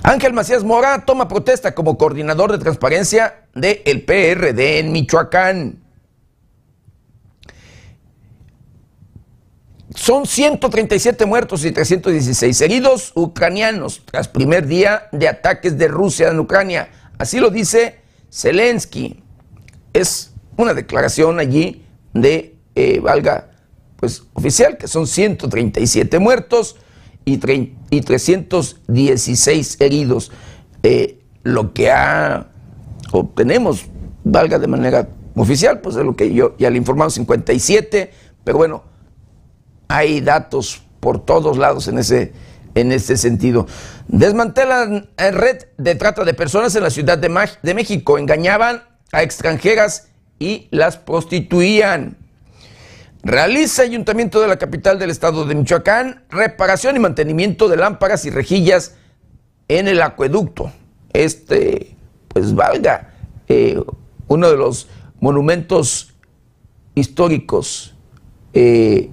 Ángel 0.04 0.34
Macías 0.34 0.64
Mora 0.64 1.06
toma 1.06 1.28
protesta 1.28 1.74
como 1.74 1.98
coordinador 1.98 2.52
de 2.52 2.60
transparencia 2.60 3.46
del 3.54 4.04
PRD 4.04 4.80
en 4.80 4.92
Michoacán. 4.92 5.84
Son 10.00 10.26
137 10.26 11.26
muertos 11.26 11.66
y 11.66 11.74
316 11.74 12.62
heridos 12.62 13.12
ucranianos 13.16 14.02
tras 14.06 14.30
primer 14.30 14.66
día 14.66 15.10
de 15.12 15.28
ataques 15.28 15.78
de 15.78 15.90
Rusia 15.90 16.30
en 16.30 16.40
Ucrania. 16.40 16.88
Así 17.18 17.38
lo 17.42 17.50
dice 17.50 17.98
Zelensky. 18.32 19.22
Es 19.92 20.32
una 20.56 20.74
declaración 20.74 21.38
allí 21.38 21.86
de, 22.14 22.56
eh, 22.76 23.02
valga, 23.02 23.50
pues 23.98 24.24
oficial, 24.32 24.78
que 24.78 24.88
son 24.88 25.06
137 25.06 26.18
muertos 26.18 26.78
y, 27.26 27.38
y 27.90 28.02
316 28.02 29.82
heridos. 29.82 30.32
Eh, 30.82 31.20
lo 31.44 31.74
que 31.74 31.92
ha, 31.92 32.48
obtenemos, 33.12 33.88
valga 34.24 34.60
de 34.60 34.68
manera 34.68 35.10
oficial, 35.36 35.82
pues 35.82 35.98
es 35.98 36.06
lo 36.06 36.16
que 36.16 36.34
yo 36.34 36.56
ya 36.58 36.70
le 36.70 36.78
informado, 36.78 37.10
57, 37.10 38.14
pero 38.46 38.58
bueno, 38.58 38.84
hay 39.90 40.22
datos 40.22 40.82
por 41.02 41.26
todos 41.26 41.58
lados 41.58 41.88
en 41.90 41.98
ese, 41.98 42.32
en 42.76 42.94
ese 42.94 43.18
sentido. 43.18 43.68
Desmantelan 44.08 45.10
red 45.18 45.64
de 45.78 45.96
trata 45.96 46.24
de 46.24 46.34
personas 46.34 46.76
en 46.76 46.84
la 46.84 46.90
Ciudad 46.90 47.18
de, 47.18 47.50
de 47.62 47.74
México, 47.74 48.18
engañaban 48.18 48.84
a 49.12 49.24
extranjeras 49.24 50.10
y 50.38 50.68
las 50.72 50.98
prostituían. 50.98 52.18
Realiza 53.24 53.82
Ayuntamiento 53.82 54.40
de 54.40 54.48
la 54.48 54.58
capital 54.58 54.98
del 54.98 55.10
estado 55.10 55.46
de 55.46 55.56
Michoacán 55.56 56.24
reparación 56.30 56.96
y 56.96 57.00
mantenimiento 57.00 57.68
de 57.68 57.76
lámparas 57.76 58.24
y 58.26 58.30
rejillas 58.30 58.96
en 59.68 59.88
el 59.88 60.02
acueducto. 60.02 60.72
Este, 61.12 61.96
pues 62.30 62.54
valga, 62.54 63.14
eh, 63.48 63.82
uno 64.28 64.50
de 64.50 64.56
los 64.56 64.88
monumentos 65.20 66.14
históricos 66.96 67.96
eh, 68.54 69.10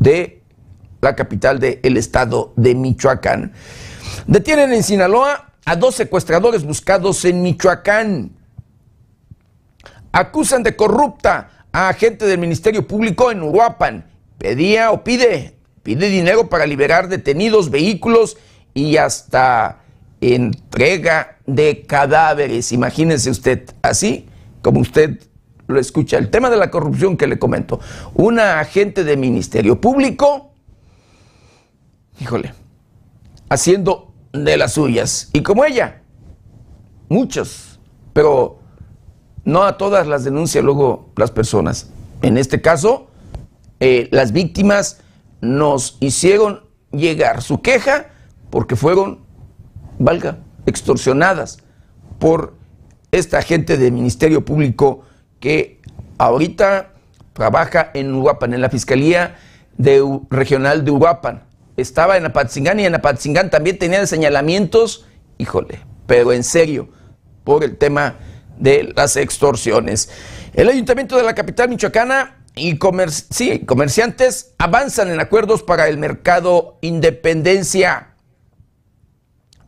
de 0.00 0.42
la 1.00 1.14
capital 1.14 1.60
del 1.60 1.96
estado 1.96 2.52
de 2.56 2.74
Michoacán. 2.74 3.52
Detienen 4.26 4.72
en 4.72 4.82
Sinaloa 4.82 5.52
a 5.64 5.76
dos 5.76 5.94
secuestradores 5.94 6.64
buscados 6.64 7.24
en 7.24 7.42
Michoacán. 7.42 8.32
Acusan 10.12 10.64
de 10.64 10.74
corrupta 10.74 11.66
a 11.70 11.88
agente 11.88 12.26
del 12.26 12.38
Ministerio 12.38 12.86
Público 12.86 13.30
en 13.30 13.42
Uruapan. 13.42 14.10
Pedía 14.38 14.90
o 14.90 15.04
pide, 15.04 15.54
pide 15.82 16.08
dinero 16.08 16.48
para 16.48 16.66
liberar 16.66 17.08
detenidos, 17.08 17.70
vehículos 17.70 18.36
y 18.74 18.96
hasta 18.96 19.82
entrega 20.20 21.38
de 21.46 21.86
cadáveres. 21.86 22.72
Imagínense 22.72 23.30
usted, 23.30 23.70
así 23.82 24.26
como 24.62 24.80
usted 24.80 25.20
lo 25.70 25.80
escucha. 25.80 26.18
El 26.18 26.30
tema 26.30 26.50
de 26.50 26.56
la 26.56 26.70
corrupción 26.70 27.16
que 27.16 27.26
le 27.26 27.38
comento. 27.38 27.80
Una 28.14 28.60
agente 28.60 29.04
de 29.04 29.16
Ministerio 29.16 29.80
Público, 29.80 30.52
híjole, 32.20 32.54
haciendo 33.48 34.12
de 34.32 34.56
las 34.56 34.74
suyas. 34.74 35.30
Y 35.32 35.42
como 35.42 35.64
ella, 35.64 36.02
muchos, 37.08 37.80
pero 38.12 38.58
no 39.44 39.62
a 39.62 39.78
todas 39.78 40.06
las 40.06 40.24
denuncia 40.24 40.62
luego 40.62 41.10
las 41.16 41.30
personas. 41.30 41.90
En 42.22 42.36
este 42.36 42.60
caso, 42.60 43.08
eh, 43.80 44.08
las 44.12 44.32
víctimas 44.32 45.00
nos 45.40 45.96
hicieron 46.00 46.64
llegar 46.92 47.42
su 47.42 47.62
queja 47.62 48.08
porque 48.50 48.76
fueron, 48.76 49.20
valga, 49.98 50.38
extorsionadas 50.66 51.58
por 52.18 52.54
esta 53.10 53.38
agente 53.38 53.76
de 53.76 53.90
Ministerio 53.90 54.44
Público 54.44 55.02
que 55.40 55.80
ahorita 56.18 56.92
trabaja 57.32 57.90
en 57.94 58.14
Uruapan, 58.14 58.54
en 58.54 58.60
la 58.60 58.70
Fiscalía 58.70 59.36
de, 59.76 60.02
Regional 60.30 60.84
de 60.84 60.90
Uruapan. 60.90 61.42
Estaba 61.76 62.16
en 62.16 62.26
Apatzingán 62.26 62.78
y 62.78 62.86
en 62.86 62.94
Apatzingán 62.94 63.50
también 63.50 63.78
tenía 63.78 64.06
señalamientos, 64.06 65.06
híjole, 65.38 65.80
pero 66.06 66.32
en 66.32 66.44
serio, 66.44 66.90
por 67.44 67.64
el 67.64 67.78
tema 67.78 68.16
de 68.58 68.92
las 68.94 69.16
extorsiones. 69.16 70.10
El 70.52 70.68
Ayuntamiento 70.68 71.16
de 71.16 71.22
la 71.22 71.34
capital 71.34 71.70
michoacana 71.70 72.36
y 72.54 72.76
comerciantes 72.76 74.54
avanzan 74.58 75.10
en 75.10 75.20
acuerdos 75.20 75.62
para 75.62 75.88
el 75.88 75.96
mercado 75.96 76.76
independencia. 76.82 78.08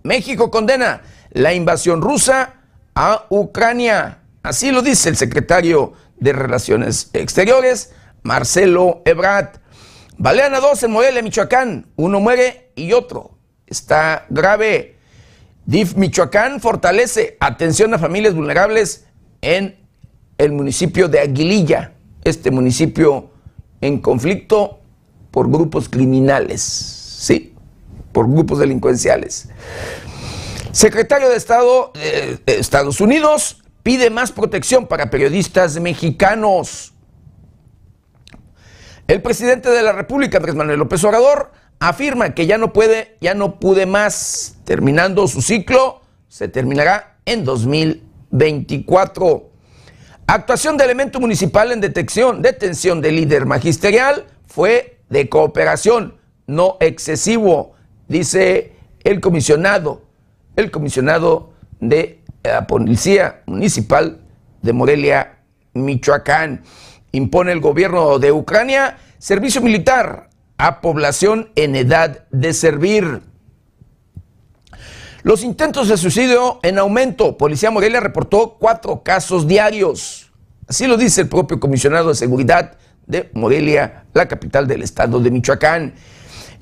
México 0.03 0.51
condena 0.51 1.03
la 1.31 1.55
invasión 1.55 2.03
rusa 2.03 2.57
a 2.95 3.27
Ucrania. 3.31 4.19
Así 4.43 4.73
lo 4.73 4.83
dice 4.83 5.09
el 5.09 5.17
secretario 5.17 5.93
de 6.19 6.33
Relaciones 6.33 7.11
Exteriores, 7.13 7.93
Marcelo 8.23 9.03
Ebrard. 9.05 9.61
Balean 10.19 10.55
a 10.55 10.61
dos 10.61 10.83
en 10.83 10.91
Morelia, 10.91 11.23
Michoacán. 11.23 11.87
Uno 11.97 12.19
muere 12.19 12.73
y 12.75 12.93
otro 12.93 13.39
está 13.67 14.27
grave. 14.31 14.97
DIF 15.65 15.95
Michoacán 15.95 16.61
fortalece 16.61 17.37
atención 17.39 17.95
a 17.95 17.99
familias 17.99 18.35
vulnerables 18.35 19.07
en 19.41 19.79
el 20.39 20.53
municipio 20.53 21.09
de 21.09 21.21
Aguililla. 21.21 21.93
Este 22.25 22.51
municipio 22.51 23.31
en 23.81 23.99
conflicto 23.99 24.81
por 25.31 25.51
grupos 25.51 25.89
criminales, 25.89 26.63
sí, 26.63 27.55
por 28.13 28.29
grupos 28.29 28.59
delincuenciales. 28.59 29.49
Secretario 30.73 31.29
de 31.29 31.37
Estado 31.37 31.93
de 31.95 32.41
Estados 32.47 33.01
Unidos 33.01 33.62
pide 33.83 34.11
más 34.11 34.33
protección 34.33 34.87
para 34.87 35.11
periodistas 35.11 35.79
mexicanos. 35.81 36.93
El 39.09 39.23
presidente 39.23 39.71
de 39.71 39.83
la 39.83 39.93
República, 39.93 40.39
Andrés 40.39 40.55
Manuel 40.55 40.79
López 40.79 41.03
Obrador, 41.05 41.51
afirma 41.81 42.35
que 42.35 42.47
ya 42.47 42.59
no 42.59 42.73
puede, 42.73 43.17
ya 43.21 43.35
no 43.35 43.59
pude 43.59 43.87
más. 43.87 44.57
Terminando 44.65 45.27
su 45.27 45.43
ciclo, 45.43 46.01
se 46.29 46.49
terminará 46.49 47.17
en 47.27 47.45
2024. 47.45 49.51
Actuación 50.27 50.77
de 50.77 50.85
elemento 50.85 51.21
municipal 51.21 51.73
en 51.73 51.81
detección, 51.81 52.43
detención 52.43 53.01
de 53.01 53.13
líder 53.13 53.45
magisterial 53.45 54.27
fue 54.47 55.01
de 55.11 55.29
cooperación, 55.29 56.17
no 56.47 56.77
excesivo, 56.81 57.75
dice 58.09 58.73
el 59.05 59.21
comisionado, 59.21 60.03
el 60.57 60.71
comisionado 60.71 61.53
de 61.81 62.22
la 62.43 62.67
Policía 62.67 63.43
Municipal 63.47 64.21
de 64.63 64.73
Morelia, 64.73 65.39
Michoacán. 65.75 66.63
Impone 67.13 67.53
el 67.53 67.61
gobierno 67.61 68.19
de 68.19 68.33
Ucrania 68.33 68.99
servicio 69.19 69.61
militar 69.61 70.31
a 70.59 70.81
población 70.81 71.51
en 71.55 71.77
edad 71.77 72.25
de 72.31 72.53
servir. 72.53 73.23
Los 75.23 75.45
intentos 75.45 75.89
de 75.89 75.97
suicidio 75.97 76.59
en 76.63 76.79
aumento. 76.79 77.37
Policía 77.39 77.71
Morelia 77.71 78.01
reportó 78.01 78.57
cuatro 78.59 79.03
casos 79.03 79.47
diarios. 79.47 80.33
Así 80.67 80.87
lo 80.87 80.97
dice 80.97 81.21
el 81.21 81.29
propio 81.29 81.61
comisionado 81.61 82.09
de 82.09 82.15
seguridad 82.15 82.77
de 83.07 83.31
Morelia, 83.35 84.05
la 84.15 84.27
capital 84.27 84.67
del 84.67 84.83
estado 84.83 85.21
de 85.21 85.31
Michoacán. 85.31 85.95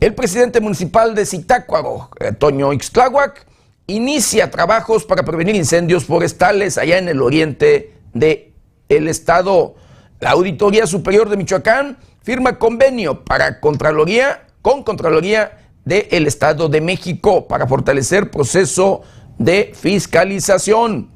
El 0.01 0.15
presidente 0.15 0.61
municipal 0.61 1.15
de 1.15 1.25
Zitácuaro, 1.25 2.11
Toño 2.39 2.73
Ixtláhuac, 2.73 3.47
inicia 3.91 4.51
trabajos 4.51 5.05
para 5.05 5.25
prevenir 5.25 5.57
incendios 5.57 6.05
forestales 6.05 6.79
allá 6.79 6.99
en 6.99 7.09
el 7.09 7.21
oriente 7.21 7.95
del 8.15 8.53
el 8.89 9.09
estado. 9.09 9.75
La 10.21 10.31
Auditoría 10.33 10.87
Superior 10.87 11.29
de 11.29 11.37
Michoacán 11.37 11.99
firma 12.23 12.59
convenio 12.59 13.25
para 13.25 13.61
Contraloría 13.61 14.47
con 14.63 14.83
Contraloría 14.83 15.59
del 15.85 16.27
Estado 16.27 16.69
de 16.69 16.81
México 16.81 17.49
para 17.49 17.67
fortalecer 17.67 18.31
proceso 18.31 19.03
de 19.39 19.73
fiscalización. 19.75 21.11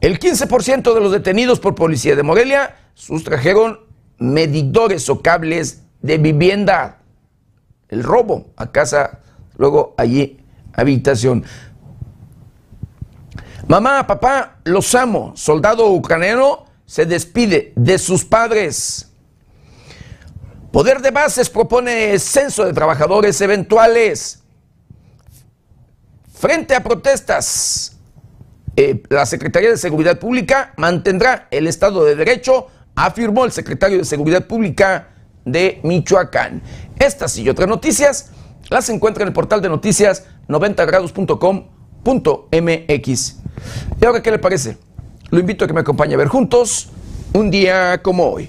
El 0.00 0.18
15% 0.18 0.94
de 0.94 1.00
los 1.00 1.12
detenidos 1.12 1.60
por 1.60 1.76
policía 1.76 2.16
de 2.16 2.24
Morelia 2.24 2.76
sustrajeron 2.94 3.80
medidores 4.18 5.08
o 5.08 5.22
cables 5.22 5.82
de 6.00 6.18
vivienda. 6.18 6.98
El 7.88 8.02
robo 8.02 8.46
a 8.56 8.72
casa, 8.72 9.20
luego 9.56 9.94
allí 9.96 10.41
habitación. 10.72 11.44
Mamá, 13.66 14.06
papá, 14.06 14.58
los 14.64 14.94
amo. 14.94 15.32
Soldado 15.36 15.88
ucraniano 15.90 16.66
se 16.84 17.06
despide 17.06 17.72
de 17.76 17.98
sus 17.98 18.24
padres. 18.24 19.08
Poder 20.72 21.00
de 21.00 21.10
Bases 21.10 21.50
propone 21.50 22.18
censo 22.18 22.64
de 22.64 22.72
trabajadores 22.72 23.40
eventuales. 23.40 24.42
Frente 26.32 26.74
a 26.74 26.82
protestas, 26.82 27.98
eh, 28.74 29.02
la 29.10 29.26
Secretaría 29.26 29.70
de 29.70 29.76
Seguridad 29.76 30.18
Pública 30.18 30.72
mantendrá 30.76 31.46
el 31.50 31.66
Estado 31.66 32.04
de 32.04 32.16
Derecho, 32.16 32.68
afirmó 32.94 33.44
el 33.44 33.52
secretario 33.52 33.98
de 33.98 34.04
Seguridad 34.04 34.46
Pública 34.46 35.08
de 35.44 35.80
Michoacán. 35.82 36.62
Estas 36.98 37.36
y 37.36 37.48
otras 37.48 37.68
noticias 37.68 38.30
las 38.70 38.88
encuentra 38.88 39.22
en 39.22 39.28
el 39.28 39.34
portal 39.34 39.60
de 39.60 39.68
noticias 39.68 40.24
90grados.com.mx. 40.48 43.36
¿Y 44.00 44.04
ahora 44.04 44.22
qué 44.22 44.30
le 44.30 44.38
parece? 44.38 44.78
Lo 45.30 45.40
invito 45.40 45.64
a 45.64 45.68
que 45.68 45.74
me 45.74 45.80
acompañe 45.80 46.14
a 46.14 46.18
ver 46.18 46.28
juntos 46.28 46.90
un 47.32 47.50
día 47.50 48.02
como 48.02 48.30
hoy. 48.30 48.48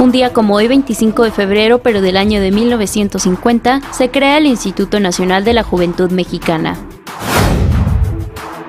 Un 0.00 0.12
día 0.12 0.32
como 0.32 0.54
hoy, 0.54 0.68
25 0.68 1.24
de 1.24 1.30
febrero, 1.30 1.82
pero 1.82 2.00
del 2.00 2.16
año 2.16 2.40
de 2.40 2.50
1950, 2.50 3.82
se 3.92 4.10
crea 4.10 4.38
el 4.38 4.46
Instituto 4.46 5.00
Nacional 5.00 5.44
de 5.44 5.52
la 5.52 5.62
Juventud 5.62 6.10
Mexicana. 6.10 6.78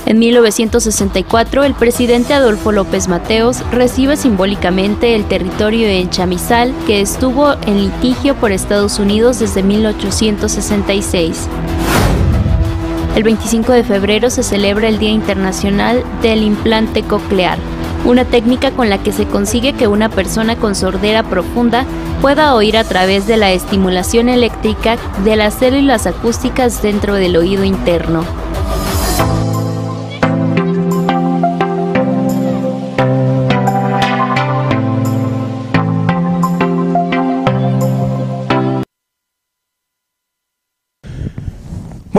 En 0.09 0.17
1964, 0.17 1.65
el 1.65 1.75
presidente 1.75 2.33
Adolfo 2.33 2.71
López 2.71 3.07
Mateos 3.07 3.61
recibe 3.69 4.17
simbólicamente 4.17 5.13
el 5.13 5.25
territorio 5.25 5.87
en 5.87 6.09
Chamizal, 6.09 6.73
que 6.87 6.99
estuvo 6.99 7.53
en 7.67 7.83
litigio 7.83 8.33
por 8.33 8.51
Estados 8.51 8.97
Unidos 8.97 9.37
desde 9.37 9.61
1866. 9.61 11.47
El 13.15 13.21
25 13.21 13.71
de 13.71 13.83
febrero 13.83 14.31
se 14.31 14.41
celebra 14.41 14.87
el 14.87 14.97
Día 14.97 15.11
Internacional 15.11 16.03
del 16.23 16.41
Implante 16.41 17.03
Coclear, 17.03 17.59
una 18.03 18.25
técnica 18.25 18.71
con 18.71 18.89
la 18.89 18.97
que 19.03 19.11
se 19.11 19.27
consigue 19.27 19.73
que 19.73 19.87
una 19.87 20.09
persona 20.09 20.55
con 20.55 20.73
sordera 20.73 21.21
profunda 21.21 21.85
pueda 22.19 22.55
oír 22.55 22.77
a 22.77 22.83
través 22.83 23.27
de 23.27 23.37
la 23.37 23.51
estimulación 23.51 24.27
eléctrica 24.27 24.97
de 25.23 25.35
las 25.35 25.53
células 25.53 26.07
acústicas 26.07 26.81
dentro 26.81 27.13
del 27.13 27.37
oído 27.37 27.63
interno. 27.63 28.25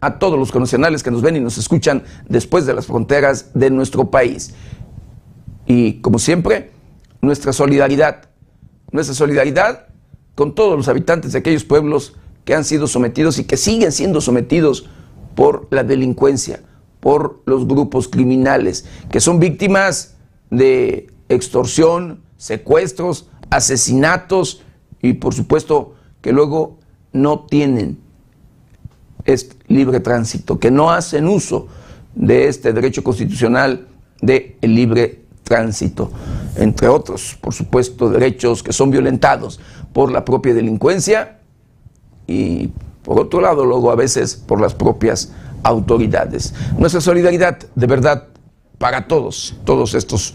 a 0.00 0.18
todos 0.18 0.38
los 0.38 0.52
connacionales 0.52 1.02
que 1.02 1.10
nos 1.10 1.22
ven 1.22 1.36
y 1.36 1.40
nos 1.40 1.58
escuchan 1.58 2.04
después 2.28 2.66
de 2.66 2.74
las 2.74 2.86
fronteras 2.86 3.50
de 3.54 3.70
nuestro 3.70 4.10
país. 4.10 4.54
Y 5.66 5.94
como 5.94 6.18
siempre, 6.18 6.70
nuestra 7.20 7.52
solidaridad, 7.52 8.28
nuestra 8.92 9.14
solidaridad 9.14 9.86
con 10.34 10.54
todos 10.54 10.76
los 10.76 10.88
habitantes 10.88 11.32
de 11.32 11.38
aquellos 11.38 11.64
pueblos 11.64 12.14
que 12.44 12.54
han 12.54 12.64
sido 12.64 12.86
sometidos 12.86 13.38
y 13.38 13.44
que 13.44 13.56
siguen 13.56 13.90
siendo 13.90 14.20
sometidos 14.20 14.88
por 15.34 15.66
la 15.70 15.82
delincuencia, 15.82 16.62
por 17.00 17.42
los 17.46 17.66
grupos 17.66 18.08
criminales, 18.08 18.86
que 19.10 19.20
son 19.20 19.40
víctimas 19.40 20.16
de 20.50 21.08
extorsión, 21.28 22.22
secuestros, 22.36 23.28
asesinatos 23.50 24.62
y 25.02 25.14
por 25.14 25.34
supuesto 25.34 25.94
que 26.20 26.32
luego 26.32 26.78
no 27.12 27.40
tienen 27.40 27.98
es 29.26 29.50
libre 29.68 30.00
tránsito, 30.00 30.58
que 30.58 30.70
no 30.70 30.90
hacen 30.90 31.26
uso 31.28 31.68
de 32.14 32.48
este 32.48 32.72
derecho 32.72 33.04
constitucional 33.04 33.86
de 34.20 34.56
libre 34.62 35.26
tránsito, 35.44 36.10
entre 36.56 36.88
otros, 36.88 37.36
por 37.40 37.54
supuesto, 37.54 38.08
derechos 38.08 38.62
que 38.62 38.72
son 38.72 38.90
violentados 38.90 39.60
por 39.92 40.10
la 40.10 40.24
propia 40.24 40.54
delincuencia 40.54 41.38
y, 42.26 42.70
por 43.02 43.20
otro 43.20 43.40
lado, 43.40 43.64
luego 43.64 43.90
a 43.90 43.94
veces 43.94 44.34
por 44.34 44.60
las 44.60 44.74
propias 44.74 45.32
autoridades. 45.62 46.54
Nuestra 46.78 47.00
solidaridad, 47.00 47.58
de 47.74 47.86
verdad, 47.86 48.28
para 48.78 49.06
todos, 49.06 49.56
todos 49.64 49.94
estos 49.94 50.34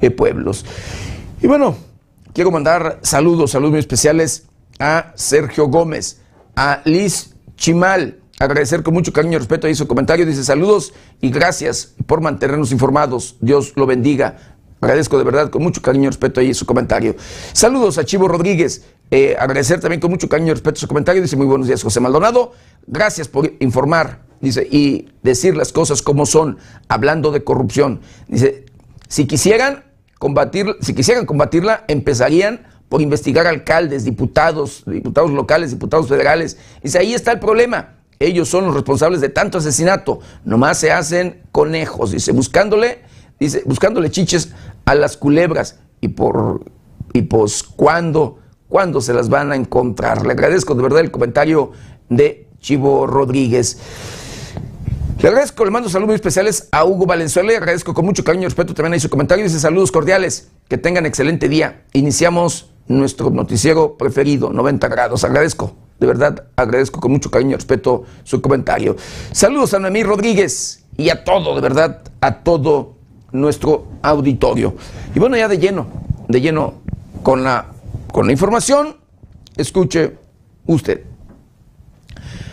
eh, 0.00 0.10
pueblos. 0.10 0.64
Y 1.40 1.46
bueno, 1.46 1.76
quiero 2.32 2.50
mandar 2.50 2.98
saludos, 3.02 3.50
saludos 3.52 3.72
muy 3.72 3.80
especiales 3.80 4.46
a 4.78 5.12
Sergio 5.14 5.68
Gómez, 5.68 6.20
a 6.56 6.80
Liz 6.84 7.34
Chimal, 7.56 8.20
agradecer 8.38 8.82
con 8.82 8.94
mucho 8.94 9.12
cariño 9.12 9.36
y 9.36 9.38
respeto 9.38 9.66
ahí 9.66 9.74
su 9.74 9.86
comentario. 9.86 10.26
Dice 10.26 10.44
saludos 10.44 10.92
y 11.20 11.30
gracias 11.30 11.94
por 12.06 12.20
mantenernos 12.20 12.72
informados. 12.72 13.36
Dios 13.40 13.72
lo 13.76 13.86
bendiga. 13.86 14.36
Agradezco 14.80 15.16
de 15.16 15.24
verdad 15.24 15.50
con 15.50 15.62
mucho 15.62 15.80
cariño 15.80 16.04
y 16.04 16.08
respeto 16.08 16.40
ahí 16.40 16.52
su 16.52 16.66
comentario. 16.66 17.16
Saludos 17.52 17.98
a 17.98 18.04
Chivo 18.04 18.28
Rodríguez. 18.28 18.84
Eh, 19.10 19.36
agradecer 19.38 19.80
también 19.80 20.00
con 20.00 20.10
mucho 20.10 20.28
cariño 20.28 20.50
y 20.50 20.54
respeto 20.54 20.80
su 20.80 20.88
comentario. 20.88 21.22
Dice 21.22 21.36
muy 21.36 21.46
buenos 21.46 21.66
días, 21.66 21.82
José 21.82 22.00
Maldonado. 22.00 22.52
Gracias 22.86 23.28
por 23.28 23.50
informar 23.60 24.20
dice, 24.40 24.66
y 24.70 25.08
decir 25.22 25.56
las 25.56 25.72
cosas 25.72 26.02
como 26.02 26.26
son, 26.26 26.58
hablando 26.88 27.32
de 27.32 27.42
corrupción. 27.44 28.00
Dice, 28.28 28.66
si 29.08 29.26
quisieran 29.26 29.84
combatir, 30.18 30.76
si 30.80 30.94
quisieran 30.94 31.26
combatirla, 31.26 31.84
empezarían 31.88 32.66
por 32.88 33.00
investigar 33.02 33.46
alcaldes, 33.46 34.04
diputados, 34.04 34.84
diputados 34.86 35.30
locales, 35.30 35.70
diputados 35.70 36.08
federales. 36.08 36.58
Dice, 36.82 36.98
ahí 36.98 37.14
está 37.14 37.32
el 37.32 37.40
problema. 37.40 37.94
Ellos 38.18 38.48
son 38.48 38.66
los 38.66 38.74
responsables 38.74 39.20
de 39.20 39.28
tanto 39.28 39.58
asesinato. 39.58 40.20
Nomás 40.44 40.78
se 40.78 40.92
hacen 40.92 41.42
conejos, 41.52 42.12
dice, 42.12 42.32
buscándole, 42.32 43.00
dice, 43.38 43.62
buscándole 43.66 44.10
chiches 44.10 44.50
a 44.84 44.94
las 44.94 45.16
culebras. 45.16 45.78
Y 46.00 46.08
por, 46.08 46.64
y 47.12 47.22
pues, 47.22 47.62
¿cuándo, 47.62 48.38
¿cuándo 48.68 49.00
se 49.00 49.14
las 49.14 49.28
van 49.28 49.52
a 49.52 49.56
encontrar? 49.56 50.26
Le 50.26 50.32
agradezco 50.32 50.74
de 50.74 50.82
verdad 50.82 51.00
el 51.00 51.10
comentario 51.10 51.72
de 52.08 52.48
Chivo 52.60 53.06
Rodríguez. 53.06 53.78
Le 55.20 55.28
agradezco, 55.28 55.64
le 55.64 55.70
mando 55.70 55.88
saludos 55.88 56.08
muy 56.08 56.14
especiales 56.16 56.68
a 56.70 56.84
Hugo 56.84 57.06
Valenzuela, 57.06 57.48
le 57.48 57.56
agradezco 57.56 57.94
con 57.94 58.04
mucho 58.04 58.24
cariño 58.24 58.42
y 58.42 58.46
respeto 58.46 58.74
también 58.74 58.94
ahí 58.94 59.00
su 59.00 59.08
comentario, 59.08 59.44
dice 59.44 59.58
saludos 59.58 59.90
cordiales, 59.90 60.48
que 60.68 60.76
tengan 60.76 61.06
excelente 61.06 61.48
día. 61.48 61.84
Iniciamos 61.92 62.70
nuestro 62.88 63.30
noticiero 63.30 63.96
preferido, 63.96 64.52
90 64.52 64.88
grados, 64.88 65.24
agradezco, 65.24 65.76
de 65.98 66.06
verdad 66.06 66.44
agradezco 66.56 67.00
con 67.00 67.12
mucho 67.12 67.30
cariño 67.30 67.52
y 67.52 67.54
respeto 67.54 68.04
su 68.24 68.40
comentario. 68.40 68.96
Saludos 69.32 69.74
a 69.74 69.78
Noemí 69.78 70.02
Rodríguez 70.02 70.84
y 70.96 71.10
a 71.10 71.24
todo, 71.24 71.54
de 71.54 71.60
verdad, 71.60 72.02
a 72.20 72.42
todo 72.42 72.94
nuestro 73.32 73.86
auditorio. 74.02 74.74
Y 75.14 75.18
bueno, 75.18 75.36
ya 75.36 75.48
de 75.48 75.58
lleno, 75.58 75.86
de 76.28 76.40
lleno 76.40 76.74
con 77.22 77.42
la, 77.42 77.66
con 78.12 78.26
la 78.26 78.32
información, 78.32 78.96
escuche 79.56 80.18
usted. 80.66 81.04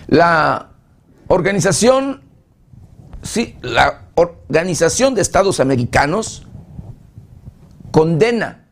La 0.07 0.69
organización 1.27 2.21
sí, 3.23 3.55
la 3.61 4.01
Organización 4.15 5.15
de 5.15 5.21
Estados 5.21 5.59
Americanos 5.59 6.45
condena 7.91 8.65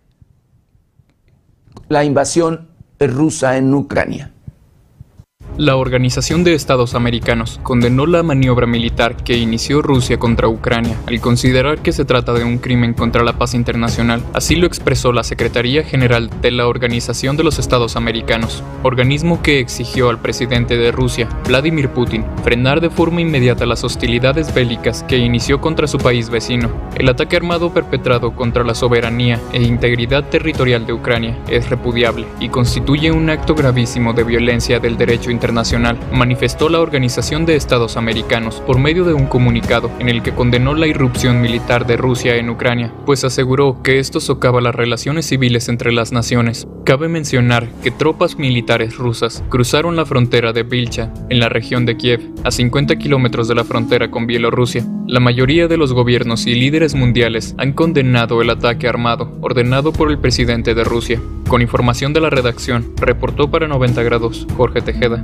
la 1.88 2.04
invasión 2.04 2.70
rusa 3.00 3.58
en 3.58 3.74
Ucrania. 3.74 4.34
La 5.60 5.76
Organización 5.76 6.46
de 6.46 6.54
Estados 6.54 6.96
Americanos 6.96 7.60
condenó 7.64 8.06
la 8.06 8.24
maniobra 8.24 8.66
militar 8.66 9.18
que 9.18 9.36
inició 9.36 9.82
Rusia 9.82 10.18
contra 10.18 10.48
Ucrania 10.48 10.96
al 11.06 11.20
considerar 11.20 11.80
que 11.80 11.92
se 11.92 12.06
trata 12.06 12.32
de 12.32 12.46
un 12.46 12.60
crimen 12.60 12.94
contra 12.94 13.26
la 13.26 13.34
paz 13.34 13.54
internacional. 13.54 14.24
Así 14.34 14.56
lo 14.56 14.66
expresó 14.66 15.12
la 15.12 15.26
Secretaría 15.26 15.84
General 15.84 16.30
de 16.42 16.52
la 16.52 16.66
Organización 16.66 17.36
de 17.36 17.44
los 17.44 17.60
Estados 17.60 17.98
Americanos, 17.98 18.64
organismo 18.84 19.42
que 19.42 19.60
exigió 19.60 20.10
al 20.10 20.22
presidente 20.22 20.78
de 20.78 20.94
Rusia, 20.94 21.28
Vladimir 21.46 21.90
Putin, 21.90 22.24
frenar 22.42 22.80
de 22.80 22.90
forma 22.90 23.20
inmediata 23.20 23.66
las 23.66 23.84
hostilidades 23.84 24.54
bélicas 24.54 25.04
que 25.10 25.18
inició 25.18 25.60
contra 25.60 25.88
su 25.88 25.98
país 25.98 26.30
vecino. 26.30 26.70
El 26.96 27.10
ataque 27.10 27.36
armado 27.36 27.74
perpetrado 27.74 28.34
contra 28.34 28.64
la 28.64 28.76
soberanía 28.76 29.42
e 29.52 29.62
integridad 29.62 30.24
territorial 30.30 30.86
de 30.86 30.94
Ucrania 30.94 31.38
es 31.50 31.70
repudiable 31.70 32.28
y 32.40 32.48
constituye 32.48 33.12
un 33.12 33.30
acto 33.30 33.56
gravísimo 33.56 34.14
de 34.14 34.24
violencia 34.24 34.80
del 34.80 34.96
derecho 34.96 35.30
internacional 35.30 35.49
internacional, 35.50 35.98
manifestó 36.14 36.70
la 36.70 36.80
Organización 36.80 37.48
de 37.48 37.56
Estados 37.56 37.98
Americanos 37.98 38.62
por 38.68 38.78
medio 38.78 39.04
de 39.04 39.16
un 39.16 39.26
comunicado 39.26 39.90
en 39.98 40.08
el 40.08 40.22
que 40.22 40.32
condenó 40.32 40.76
la 40.76 40.86
irrupción 40.86 41.42
militar 41.42 41.88
de 41.88 41.98
Rusia 41.98 42.36
en 42.36 42.52
Ucrania, 42.52 42.94
pues 43.08 43.24
aseguró 43.24 43.82
que 43.82 43.98
esto 43.98 44.20
socava 44.20 44.62
las 44.62 44.76
relaciones 44.76 45.26
civiles 45.26 45.68
entre 45.68 45.92
las 45.92 46.12
naciones. 46.12 46.68
Cabe 46.86 47.08
mencionar 47.08 47.68
que 47.84 47.90
tropas 47.90 48.38
militares 48.38 48.96
rusas 48.96 49.44
cruzaron 49.50 49.96
la 49.96 50.06
frontera 50.06 50.54
de 50.54 50.62
Vilcha, 50.62 51.12
en 51.30 51.40
la 51.40 51.50
región 51.50 51.88
de 51.88 51.98
Kiev, 51.98 52.22
a 52.44 52.52
50 52.52 52.98
kilómetros 52.98 53.48
de 53.48 53.56
la 53.56 53.64
frontera 53.64 54.12
con 54.12 54.28
Bielorrusia. 54.28 54.86
La 55.08 55.20
mayoría 55.20 55.68
de 55.68 55.78
los 55.78 55.94
gobiernos 55.94 56.46
y 56.46 56.54
líderes 56.54 56.94
mundiales 56.94 57.56
han 57.58 57.74
condenado 57.74 58.44
el 58.44 58.52
ataque 58.52 58.88
armado 58.88 59.36
ordenado 59.42 59.92
por 59.94 60.12
el 60.12 60.20
presidente 60.20 60.76
de 60.76 60.84
Rusia. 60.84 61.20
Con 61.48 61.64
información 61.64 62.14
de 62.14 62.22
la 62.22 62.30
redacción, 62.30 62.94
reportó 62.98 63.50
para 63.50 63.68
90 63.68 64.04
grados 64.04 64.46
Jorge 64.56 64.82
Tejeda. 64.82 65.24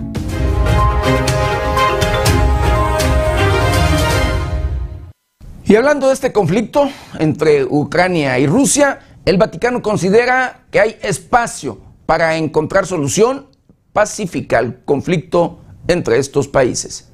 Y 5.68 5.76
hablando 5.76 6.08
de 6.08 6.14
este 6.14 6.32
conflicto 6.32 6.90
entre 7.18 7.66
Ucrania 7.66 8.38
y 8.38 8.46
Rusia, 8.46 9.00
el 9.26 9.38
Vaticano 9.38 9.82
considera 9.82 10.66
que 10.70 10.80
hay 10.80 10.98
espacio 11.02 11.80
para 12.06 12.38
encontrar 12.38 12.86
solución 12.86 13.48
pacífica 13.92 14.60
al 14.60 14.84
conflicto 14.86 15.60
entre 15.88 16.20
estos 16.20 16.48
países. 16.48 17.10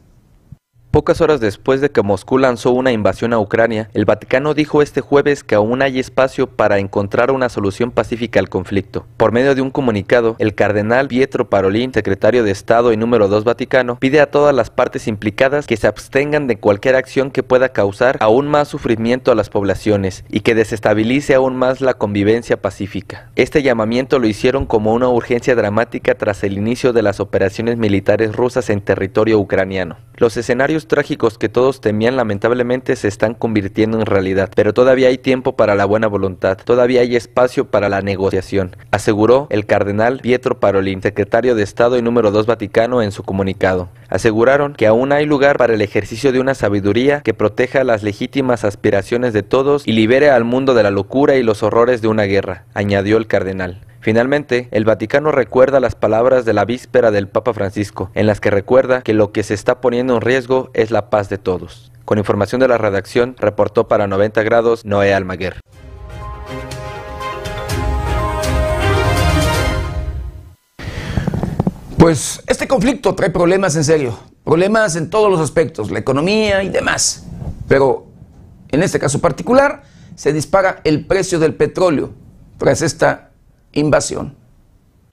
Pocas 0.92 1.22
horas 1.22 1.40
después 1.40 1.80
de 1.80 1.90
que 1.90 2.02
Moscú 2.02 2.38
lanzó 2.38 2.72
una 2.72 2.92
invasión 2.92 3.32
a 3.32 3.40
Ucrania, 3.40 3.90
el 3.94 4.04
Vaticano 4.04 4.54
dijo 4.54 4.82
este 4.82 5.00
jueves 5.00 5.42
que 5.42 5.56
aún 5.56 5.82
hay 5.82 6.00
espacio 6.00 6.48
para 6.48 6.80
encontrar 6.80 7.32
una 7.32 7.48
solución 7.48 7.92
pacífica 7.92 8.42
al 8.42 8.50
conflicto. 8.50 9.06
Por 9.16 9.32
medio 9.32 9.56
de 9.56 9.62
un 9.62 9.72
comunicado, 9.72 10.36
el 10.38 10.54
cardenal 10.54 11.08
Pietro 11.08 11.50
Parolin, 11.50 11.94
secretario 11.94 12.44
de 12.44 12.52
Estado 12.52 12.92
y 12.92 12.98
número 12.98 13.30
2 13.30 13.46
Vaticano, 13.46 13.96
pide 14.02 14.20
a 14.20 14.30
todas 14.30 14.54
las 14.54 14.70
partes 14.70 15.08
implicadas 15.08 15.66
que 15.66 15.78
se 15.78 15.88
abstengan 15.88 16.48
de 16.48 16.58
cualquier 16.58 16.98
acción 16.98 17.32
que 17.32 17.42
pueda 17.42 17.70
causar 17.70 18.18
aún 18.20 18.50
más 18.50 18.68
sufrimiento 18.68 19.32
a 19.32 19.36
las 19.36 19.50
poblaciones 19.50 20.26
y 20.28 20.42
que 20.42 20.56
desestabilice 20.56 21.36
aún 21.36 21.56
más 21.56 21.80
la 21.80 21.94
convivencia 21.94 22.62
pacífica. 22.62 23.30
Este 23.38 23.64
llamamiento 23.64 24.20
lo 24.20 24.28
hicieron 24.28 24.66
como 24.66 24.94
una 24.94 25.08
urgencia 25.08 25.56
dramática 25.56 26.16
tras 26.16 26.44
el 26.44 26.58
inicio 26.58 26.92
de 26.92 27.02
las 27.02 27.22
operaciones 27.22 27.78
militares 27.78 28.36
rusas 28.36 28.70
en 28.70 28.82
territorio 28.82 29.40
ucraniano. 29.40 29.96
Los 30.18 30.36
escenarios 30.36 30.81
trágicos 30.88 31.38
que 31.38 31.50
todos 31.50 31.82
temían 31.82 32.16
lamentablemente 32.16 32.96
se 32.96 33.08
están 33.08 33.34
convirtiendo 33.34 34.00
en 34.00 34.06
realidad, 34.06 34.52
pero 34.56 34.74
todavía 34.74 35.10
hay 35.10 35.18
tiempo 35.18 35.56
para 35.56 35.76
la 35.76 35.86
buena 35.86 36.08
voluntad, 36.08 36.58
todavía 36.64 37.02
hay 37.02 37.16
espacio 37.16 37.66
para 37.66 37.90
la 37.90 38.02
negociación, 38.02 38.76
aseguró 38.92 39.48
el 39.50 39.66
cardenal 39.66 40.20
Pietro 40.22 40.60
Parolin, 40.60 41.02
secretario 41.02 41.56
de 41.56 41.64
Estado 41.64 41.98
y 41.98 42.02
número 42.02 42.32
2 42.32 42.46
Vaticano 42.46 43.02
en 43.02 43.12
su 43.12 43.24
comunicado. 43.24 43.90
Aseguraron 44.10 44.74
que 44.74 44.88
aún 44.88 45.12
hay 45.12 45.26
lugar 45.26 45.58
para 45.58 45.74
el 45.74 45.82
ejercicio 45.82 46.32
de 46.32 46.40
una 46.40 46.54
sabiduría 46.54 47.22
que 47.22 47.34
proteja 47.34 47.84
las 47.84 48.04
legítimas 48.04 48.66
aspiraciones 48.66 49.34
de 49.34 49.44
todos 49.44 49.88
y 49.88 49.94
libere 49.94 50.30
al 50.30 50.44
mundo 50.44 50.74
de 50.74 50.84
la 50.84 50.92
locura 50.92 51.36
y 51.36 51.44
los 51.44 51.64
horrores 51.64 52.02
de 52.02 52.08
una 52.08 52.24
guerra, 52.24 52.66
añadió 52.74 53.18
el 53.18 53.28
cardenal. 53.28 53.82
Finalmente, 54.02 54.68
el 54.72 54.84
Vaticano 54.84 55.32
recuerda 55.32 55.80
las 55.80 55.94
palabras 55.94 56.44
de 56.44 56.54
la 56.54 56.66
víspera 56.66 57.12
del 57.12 57.28
Papa 57.28 57.54
Francisco, 57.54 58.10
en 58.16 58.26
las 58.26 58.42
que 58.42 58.50
recuerda 58.50 59.04
que 59.04 59.14
lo 59.14 59.32
que 59.32 59.44
se 59.44 59.54
está 59.54 59.80
poniendo 59.80 60.16
en 60.16 60.22
riesgo 60.22 60.72
es 60.74 60.90
la 60.90 61.12
paz 61.12 61.30
de 61.30 61.38
todos. 61.38 61.92
Con 62.04 62.18
información 62.18 62.62
de 62.62 62.68
la 62.68 62.80
redacción, 62.80 63.36
reportó 63.38 63.88
para 63.88 64.08
90 64.08 64.42
grados 64.42 64.86
Noé 64.86 65.14
Almaguer. 65.14 65.60
Pues 71.96 72.42
este 72.48 72.68
conflicto 72.68 73.14
trae 73.14 73.30
problemas 73.30 73.76
en 73.76 73.84
serio, 73.84 74.18
problemas 74.44 74.96
en 74.96 75.12
todos 75.12 75.30
los 75.30 75.40
aspectos, 75.40 75.92
la 75.92 76.00
economía 76.00 76.64
y 76.64 76.70
demás. 76.70 77.28
Pero 77.68 78.08
en 78.70 78.82
este 78.82 78.98
caso 78.98 79.20
particular 79.20 79.84
se 80.16 80.34
dispara 80.34 80.82
el 80.86 81.06
precio 81.06 81.38
del 81.38 81.54
petróleo 81.54 82.14
tras 82.58 82.82
esta 82.82 83.31
invasión. 83.74 84.36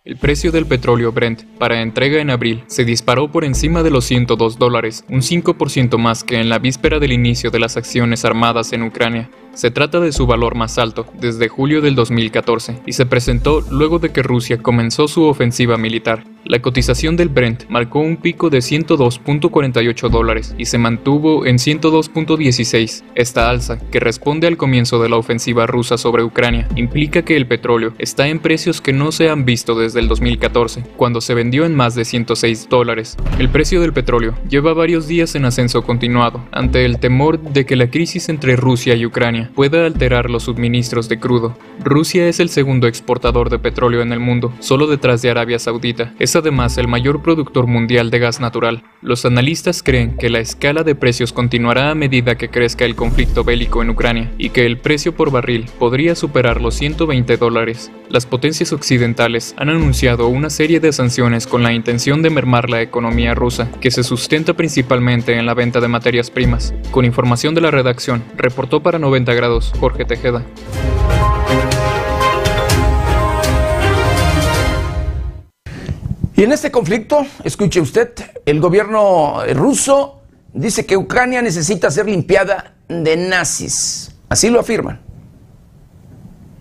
El 0.05 0.17
precio 0.17 0.51
del 0.51 0.65
petróleo 0.65 1.13
Brent 1.13 1.43
para 1.59 1.83
entrega 1.83 2.21
en 2.21 2.31
abril 2.31 2.65
se 2.67 2.85
disparó 2.85 3.31
por 3.31 3.45
encima 3.45 3.83
de 3.83 3.91
los 3.91 4.07
102 4.07 4.59
dólares, 4.59 5.05
un 5.11 5.21
5% 5.21 5.99
más 5.99 6.25
que 6.25 6.41
en 6.41 6.49
la 6.49 6.59
víspera 6.59 6.99
del 6.99 7.13
inicio 7.13 7.51
de 7.51 7.59
las 7.59 7.77
acciones 7.77 8.25
armadas 8.25 8.73
en 8.73 8.85
Ucrania. 8.85 9.29
Se 9.59 9.73
trata 9.73 9.99
de 9.99 10.13
su 10.13 10.25
valor 10.25 10.55
más 10.55 10.79
alto 10.79 11.05
desde 11.15 11.49
julio 11.49 11.81
del 11.81 11.97
2014 11.97 12.79
y 12.87 12.93
se 12.93 13.07
presentó 13.07 13.61
luego 13.73 13.99
de 13.99 14.13
que 14.13 14.23
Rusia 14.23 14.59
comenzó 14.59 15.09
su 15.09 15.25
ofensiva 15.25 15.77
militar. 15.77 16.23
La 16.45 16.63
cotización 16.63 17.17
del 17.17 17.29
Brent 17.29 17.65
marcó 17.69 17.99
un 17.99 18.17
pico 18.17 18.51
de 18.51 18.59
102.48 18.59 20.09
dólares 20.09 20.55
y 20.57 20.67
se 20.67 20.79
mantuvo 20.79 21.45
en 21.45 21.57
102.16. 21.57 23.03
Esta 23.17 23.51
alza, 23.51 23.79
que 23.91 23.99
responde 23.99 24.47
al 24.47 24.57
comienzo 24.57 25.03
de 25.03 25.09
la 25.09 25.17
ofensiva 25.17 25.67
rusa 25.67 25.99
sobre 25.99 26.23
Ucrania, 26.23 26.69
implica 26.77 27.23
que 27.23 27.37
el 27.37 27.49
petróleo 27.49 27.93
está 27.99 28.29
en 28.29 28.39
precios 28.39 28.81
que 28.81 28.93
no 28.93 29.11
se 29.11 29.29
han 29.29 29.45
visto 29.45 29.75
desde 29.75 29.99
el 29.99 30.09
2014, 30.09 30.85
cuando 30.97 31.21
se 31.21 31.35
vendió 31.35 31.67
en 31.67 31.75
más 31.75 31.97
de 31.97 32.05
106 32.05 32.69
dólares. 32.71 33.17
El 33.39 33.51
precio 33.51 33.81
del 33.81 33.93
petróleo 33.93 34.39
lleva 34.49 34.73
varios 34.73 35.09
días 35.09 35.35
en 35.35 35.45
ascenso 35.45 35.83
continuado, 35.83 36.47
ante 36.53 36.85
el 36.85 36.99
temor 36.99 37.41
de 37.41 37.67
que 37.67 37.77
la 37.77 37.91
crisis 37.91 38.29
entre 38.29 38.57
Rusia 38.57 38.95
y 38.95 39.05
Ucrania 39.05 39.48
Ucrania 39.49 39.55
pueda 39.55 39.87
alterar 39.87 40.31
los 40.31 40.45
suministros 40.45 41.09
de 41.09 41.19
crudo. 41.19 41.57
Rusia 41.83 42.29
es 42.29 42.41
el 42.41 42.49
segundo 42.49 42.87
exportador 42.87 43.51
de 43.51 43.59
petróleo 43.59 44.03
en 44.03 44.13
el 44.13 44.21
mundo, 44.21 44.53
solo 44.61 44.87
detrás 44.87 45.23
de 45.23 45.31
Arabia 45.31 45.59
Saudita. 45.59 46.15
Es 46.19 46.37
además 46.37 46.79
el 46.79 46.89
mayor 46.89 47.23
productor 47.23 47.67
mundial 47.67 48.11
de 48.11 48.19
gas 48.19 48.41
natural. 48.41 48.83
Los 49.01 49.25
analistas 49.25 49.83
creen 49.83 50.17
que 50.17 50.31
la 50.31 50.41
escala 50.41 50.83
de 50.83 50.95
precios 50.95 51.33
continuará 51.33 51.91
a 51.91 51.95
medida 51.95 52.37
que 52.37 52.49
crezca 52.49 52.85
el 52.85 52.97
conflicto 52.97 53.45
bélico 53.45 53.83
en 53.83 53.91
Ucrania 53.91 54.33
y 54.39 54.51
que 54.51 54.67
el 54.67 54.79
precio 54.79 55.15
por 55.15 55.31
barril 55.31 55.67
podría 55.79 56.15
superar 56.15 56.61
los 56.61 56.75
120 56.75 57.37
dólares. 57.37 57.91
Las 58.09 58.27
potencias 58.27 58.73
occidentales 58.73 59.55
han 59.57 59.69
anunciado 59.69 60.29
una 60.29 60.51
serie 60.51 60.81
de 60.81 60.93
sanciones 60.93 61.47
con 61.47 61.63
la 61.63 61.73
intención 61.73 62.23
de 62.23 62.31
mermar 62.31 62.71
la 62.71 62.83
economía 62.83 63.35
rusa, 63.35 63.71
que 63.81 63.91
se 63.91 64.03
sustenta 64.03 64.55
principalmente 64.55 65.37
en 65.37 65.47
la 65.47 65.55
venta 65.55 65.81
de 65.81 65.89
materias 65.89 66.31
primas. 66.31 66.75
Con 66.91 67.05
información 67.05 67.55
de 67.55 67.61
la 67.61 67.71
redacción, 67.71 68.25
reportó 68.37 68.83
para 68.83 68.99
90 68.99 69.35
Jorge 69.79 70.05
Tejeda. 70.05 70.43
Y 76.35 76.43
en 76.45 76.53
este 76.53 76.71
conflicto, 76.71 77.27
escuche 77.45 77.81
usted, 77.81 78.13
el 78.47 78.61
gobierno 78.61 79.43
ruso 79.55 80.23
dice 80.53 80.87
que 80.87 80.97
Ucrania 80.97 81.43
necesita 81.43 81.91
ser 81.91 82.07
limpiada 82.07 82.75
de 82.89 83.17
nazis. 83.17 84.13
Así 84.29 84.51
lo 84.51 84.61
afirman. 84.61 85.01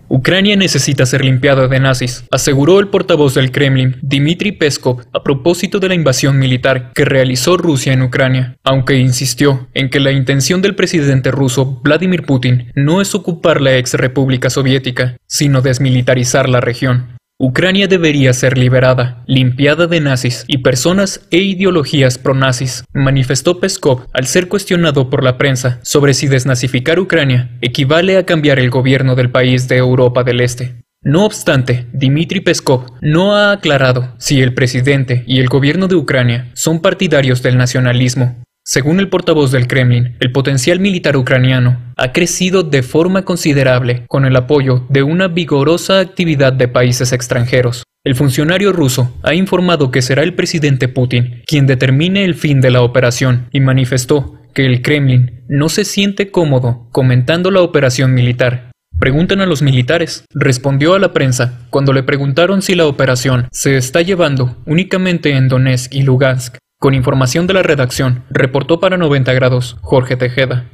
Ucrania 0.10 0.56
necesita 0.56 1.06
ser 1.06 1.26
limpiada 1.26 1.68
de 1.68 1.80
nazis, 1.80 2.24
aseguró 2.32 2.80
el 2.80 2.88
portavoz 2.88 3.34
del 3.34 3.52
Kremlin, 3.52 3.98
Dmitry 4.02 4.54
Peskov, 4.54 5.04
a 5.12 5.22
propósito 5.22 5.80
de 5.80 5.90
la 5.90 5.96
invasión 5.96 6.40
militar 6.40 6.92
que 6.94 7.04
realizó 7.04 7.58
Rusia 7.58 7.92
en 7.92 8.02
Ucrania, 8.02 8.58
aunque 8.64 8.98
insistió 8.98 9.68
en 9.74 9.90
que 9.90 10.00
la 10.00 10.12
intención 10.12 10.62
del 10.62 10.76
presidente 10.76 11.30
ruso 11.32 11.82
Vladimir 11.84 12.24
Putin 12.24 12.72
no 12.74 13.02
es 13.02 13.14
ocupar 13.16 13.60
la 13.62 13.76
ex 13.78 13.96
República 13.96 14.50
Soviética, 14.50 15.18
sino 15.28 15.62
desmilitarizar 15.62 16.48
la 16.48 16.62
región. 16.62 17.17
Ucrania 17.40 17.88
debería 17.88 18.34
ser 18.34 18.58
liberada, 18.58 19.24
limpiada 19.28 19.86
de 19.86 20.02
nazis 20.02 20.44
y 20.48 20.58
personas 20.58 21.28
e 21.30 21.38
ideologías 21.38 22.18
pronazis, 22.18 22.84
manifestó 22.94 23.60
Peskov 23.60 24.08
al 24.12 24.26
ser 24.26 24.48
cuestionado 24.48 25.12
por 25.12 25.24
la 25.24 25.38
prensa 25.38 25.80
sobre 25.84 26.16
si 26.16 26.28
desnazificar 26.28 27.00
Ucrania 27.00 27.56
equivale 27.62 28.18
a 28.18 28.26
cambiar 28.26 28.58
el 28.58 28.72
gobierno 28.72 29.14
del 29.14 29.30
país 29.30 29.68
de 29.68 29.78
Europa 29.78 30.24
del 30.24 30.42
Este. 30.42 30.82
No 31.04 31.26
obstante, 31.26 31.86
Dmitry 31.94 32.40
Peskov 32.40 32.86
no 33.02 33.36
ha 33.36 33.52
aclarado 33.52 34.16
si 34.18 34.42
el 34.42 34.56
presidente 34.56 35.24
y 35.28 35.40
el 35.40 35.48
gobierno 35.48 35.88
de 35.88 35.94
Ucrania 35.94 36.50
son 36.56 36.82
partidarios 36.82 37.44
del 37.44 37.56
nacionalismo, 37.56 38.36
según 38.70 39.00
el 39.00 39.08
portavoz 39.08 39.54
del 39.54 39.66
Kremlin, 39.66 40.18
el 40.20 40.34
potencial 40.34 40.82
militar 40.82 41.16
ucraniano 41.16 41.94
ha 41.96 42.12
crecido 42.12 42.64
de 42.64 42.84
forma 42.84 43.24
considerable 43.24 44.04
con 44.10 44.26
el 44.26 44.36
apoyo 44.36 44.86
de 44.90 45.04
una 45.04 45.30
vigorosa 45.30 46.02
actividad 46.02 46.52
de 46.52 46.68
países 46.68 47.14
extranjeros. 47.14 47.84
El 48.04 48.16
funcionario 48.16 48.74
ruso 48.74 49.16
ha 49.24 49.34
informado 49.34 49.90
que 49.90 50.02
será 50.02 50.22
el 50.22 50.34
presidente 50.34 50.90
Putin 50.90 51.44
quien 51.48 51.66
determine 51.66 52.26
el 52.26 52.36
fin 52.36 52.60
de 52.60 52.70
la 52.70 52.82
operación 52.82 53.48
y 53.54 53.62
manifestó 53.62 54.38
que 54.54 54.66
el 54.66 54.82
Kremlin 54.82 55.46
no 55.48 55.70
se 55.70 55.86
siente 55.86 56.30
cómodo 56.30 56.90
comentando 56.92 57.52
la 57.52 57.62
operación 57.62 58.14
militar. 58.14 58.72
Preguntan 59.00 59.40
a 59.40 59.46
los 59.46 59.62
militares, 59.62 60.26
respondió 60.34 60.94
a 60.94 61.00
la 61.00 61.14
prensa 61.14 61.66
cuando 61.70 61.94
le 61.94 62.04
preguntaron 62.04 62.62
si 62.62 62.76
la 62.76 62.86
operación 62.86 63.48
se 63.50 63.78
está 63.78 64.02
llevando 64.02 64.58
únicamente 64.66 65.38
en 65.38 65.48
Donetsk 65.48 65.94
y 65.94 66.02
Lugansk 66.02 66.58
con 66.80 66.94
información 66.94 67.48
de 67.48 67.54
la 67.54 67.64
redacción, 67.64 68.24
reportó 68.30 68.80
para 68.80 68.98
90 68.98 69.34
grados 69.34 69.78
Jorge 69.82 70.16
Tejeda. 70.16 70.66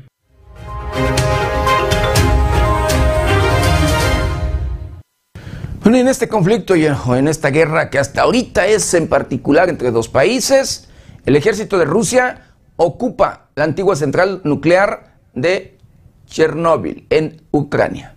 En 5.86 6.08
este 6.10 6.28
conflicto 6.28 6.76
y 6.76 6.86
en 6.86 7.28
esta 7.30 7.50
guerra 7.50 7.90
que 7.90 7.98
hasta 7.98 8.24
ahorita 8.24 8.68
es 8.68 8.94
en 8.94 9.08
particular 9.08 9.70
entre 9.70 9.92
dos 9.92 10.10
países, 10.10 10.90
el 11.26 11.38
ejército 11.38 11.78
de 11.78 11.86
Rusia 11.86 12.48
ocupa 12.76 13.48
la 13.56 13.64
antigua 13.64 13.96
central 13.96 14.42
nuclear 14.44 15.14
de 15.34 15.78
Chernóbil 16.26 17.06
en 17.10 17.42
Ucrania. 17.52 18.16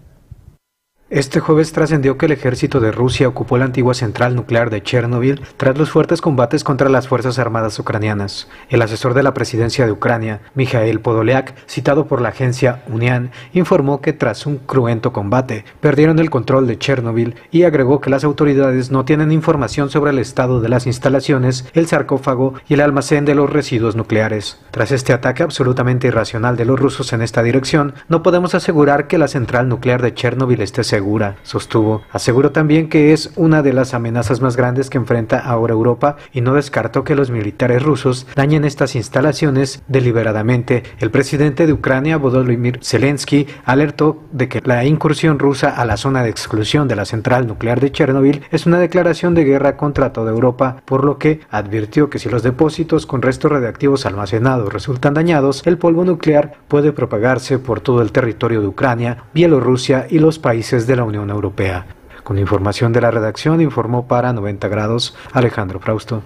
Este 1.08 1.38
jueves 1.38 1.70
trascendió 1.70 2.18
que 2.18 2.26
el 2.26 2.32
ejército 2.32 2.80
de 2.80 2.90
Rusia 2.90 3.28
ocupó 3.28 3.58
la 3.58 3.64
antigua 3.64 3.94
central 3.94 4.34
nuclear 4.34 4.70
de 4.70 4.82
Chernobyl 4.82 5.40
tras 5.56 5.78
los 5.78 5.88
fuertes 5.88 6.20
combates 6.20 6.64
contra 6.64 6.88
las 6.88 7.06
Fuerzas 7.06 7.38
Armadas 7.38 7.78
ucranianas. 7.78 8.48
El 8.70 8.82
asesor 8.82 9.14
de 9.14 9.22
la 9.22 9.32
presidencia 9.32 9.86
de 9.86 9.92
Ucrania, 9.92 10.40
Mikhail 10.56 10.98
Podolyak, 10.98 11.54
citado 11.68 12.08
por 12.08 12.20
la 12.20 12.30
agencia 12.30 12.82
UNIAN, 12.88 13.30
informó 13.52 14.00
que 14.00 14.14
tras 14.14 14.46
un 14.46 14.56
cruento 14.56 15.12
combate 15.12 15.64
perdieron 15.78 16.18
el 16.18 16.28
control 16.28 16.66
de 16.66 16.76
Chernobyl 16.76 17.36
y 17.52 17.62
agregó 17.62 18.00
que 18.00 18.10
las 18.10 18.24
autoridades 18.24 18.90
no 18.90 19.04
tienen 19.04 19.30
información 19.30 19.90
sobre 19.90 20.10
el 20.10 20.18
estado 20.18 20.60
de 20.60 20.70
las 20.70 20.88
instalaciones, 20.88 21.66
el 21.74 21.86
sarcófago 21.86 22.54
y 22.68 22.74
el 22.74 22.80
almacén 22.80 23.24
de 23.24 23.36
los 23.36 23.48
residuos 23.48 23.94
nucleares. 23.94 24.60
Tras 24.72 24.90
este 24.90 25.12
ataque 25.12 25.44
absolutamente 25.44 26.08
irracional 26.08 26.56
de 26.56 26.64
los 26.64 26.80
rusos 26.80 27.12
en 27.12 27.22
esta 27.22 27.44
dirección, 27.44 27.94
no 28.08 28.24
podemos 28.24 28.56
asegurar 28.56 29.06
que 29.06 29.18
la 29.18 29.28
central 29.28 29.68
nuclear 29.68 30.02
de 30.02 30.12
Chernobyl 30.12 30.62
esté 30.62 30.82
segura, 30.96 31.36
sostuvo. 31.42 32.00
Aseguró 32.10 32.52
también 32.52 32.88
que 32.88 33.12
es 33.12 33.30
una 33.36 33.62
de 33.62 33.74
las 33.74 33.92
amenazas 33.92 34.40
más 34.40 34.56
grandes 34.56 34.88
que 34.88 34.96
enfrenta 34.96 35.38
ahora 35.38 35.74
Europa 35.74 36.16
y 36.32 36.40
no 36.40 36.54
descartó 36.54 37.04
que 37.04 37.14
los 37.14 37.30
militares 37.30 37.82
rusos 37.82 38.26
dañen 38.34 38.64
estas 38.64 38.96
instalaciones 38.96 39.82
deliberadamente. 39.88 40.84
El 40.98 41.10
presidente 41.10 41.66
de 41.66 41.74
Ucrania, 41.74 42.16
Volodymyr 42.16 42.80
Zelensky, 42.82 43.46
alertó 43.66 44.22
de 44.32 44.48
que 44.48 44.62
la 44.64 44.86
incursión 44.86 45.38
rusa 45.38 45.68
a 45.68 45.84
la 45.84 45.98
zona 45.98 46.22
de 46.22 46.30
exclusión 46.30 46.88
de 46.88 46.96
la 46.96 47.04
central 47.04 47.46
nuclear 47.46 47.78
de 47.78 47.92
Chernobyl 47.92 48.40
es 48.50 48.64
una 48.64 48.78
declaración 48.78 49.34
de 49.34 49.44
guerra 49.44 49.76
contra 49.76 50.14
toda 50.14 50.30
Europa, 50.30 50.76
por 50.86 51.04
lo 51.04 51.18
que 51.18 51.40
advirtió 51.50 52.08
que 52.08 52.18
si 52.18 52.30
los 52.30 52.42
depósitos 52.42 53.04
con 53.04 53.20
restos 53.20 53.52
radiactivos 53.52 54.06
almacenados 54.06 54.72
resultan 54.72 55.12
dañados, 55.12 55.60
el 55.66 55.76
polvo 55.76 56.06
nuclear 56.06 56.54
puede 56.68 56.92
propagarse 56.92 57.58
por 57.58 57.80
todo 57.80 58.00
el 58.00 58.12
territorio 58.12 58.62
de 58.62 58.68
Ucrania, 58.68 59.24
Bielorrusia 59.34 60.06
y 60.08 60.20
los 60.20 60.38
países 60.38 60.85
de 60.86 60.96
la 60.96 61.04
Unión 61.04 61.30
Europea. 61.30 61.86
Con 62.22 62.38
información 62.38 62.92
de 62.92 63.00
la 63.00 63.10
redacción 63.10 63.60
informó 63.60 64.06
para 64.08 64.32
90 64.32 64.66
grados 64.68 65.14
Alejandro 65.32 65.78
Frausto. 65.80 66.22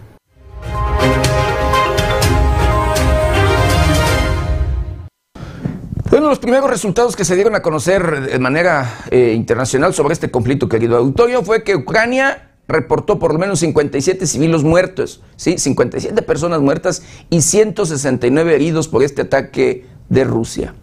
Bueno, 6.11 6.29
los 6.29 6.39
primeros 6.39 6.69
resultados 6.69 7.17
que 7.17 7.25
se 7.25 7.35
dieron 7.35 7.55
a 7.55 7.63
conocer 7.63 8.31
de 8.31 8.39
manera 8.39 8.99
eh, 9.11 9.33
internacional 9.37 9.95
sobre 9.95 10.13
este 10.13 10.31
conflicto, 10.31 10.69
querido 10.69 10.97
auditorio, 10.97 11.43
fue 11.43 11.63
que 11.63 11.77
Ucrania 11.77 12.51
reportó 12.67 13.19
por 13.19 13.33
lo 13.33 13.39
menos 13.39 13.61
57 13.61 14.27
civiles 14.27 14.63
muertos, 14.63 15.23
¿sí? 15.37 15.59
57 15.59 16.23
personas 16.23 16.61
muertas 16.61 17.03
y 17.31 17.43
169 17.43 18.55
heridos 18.55 18.89
por 18.89 19.03
este 19.03 19.23
ataque 19.23 19.87
de 20.09 20.25
Rusia 20.25 20.75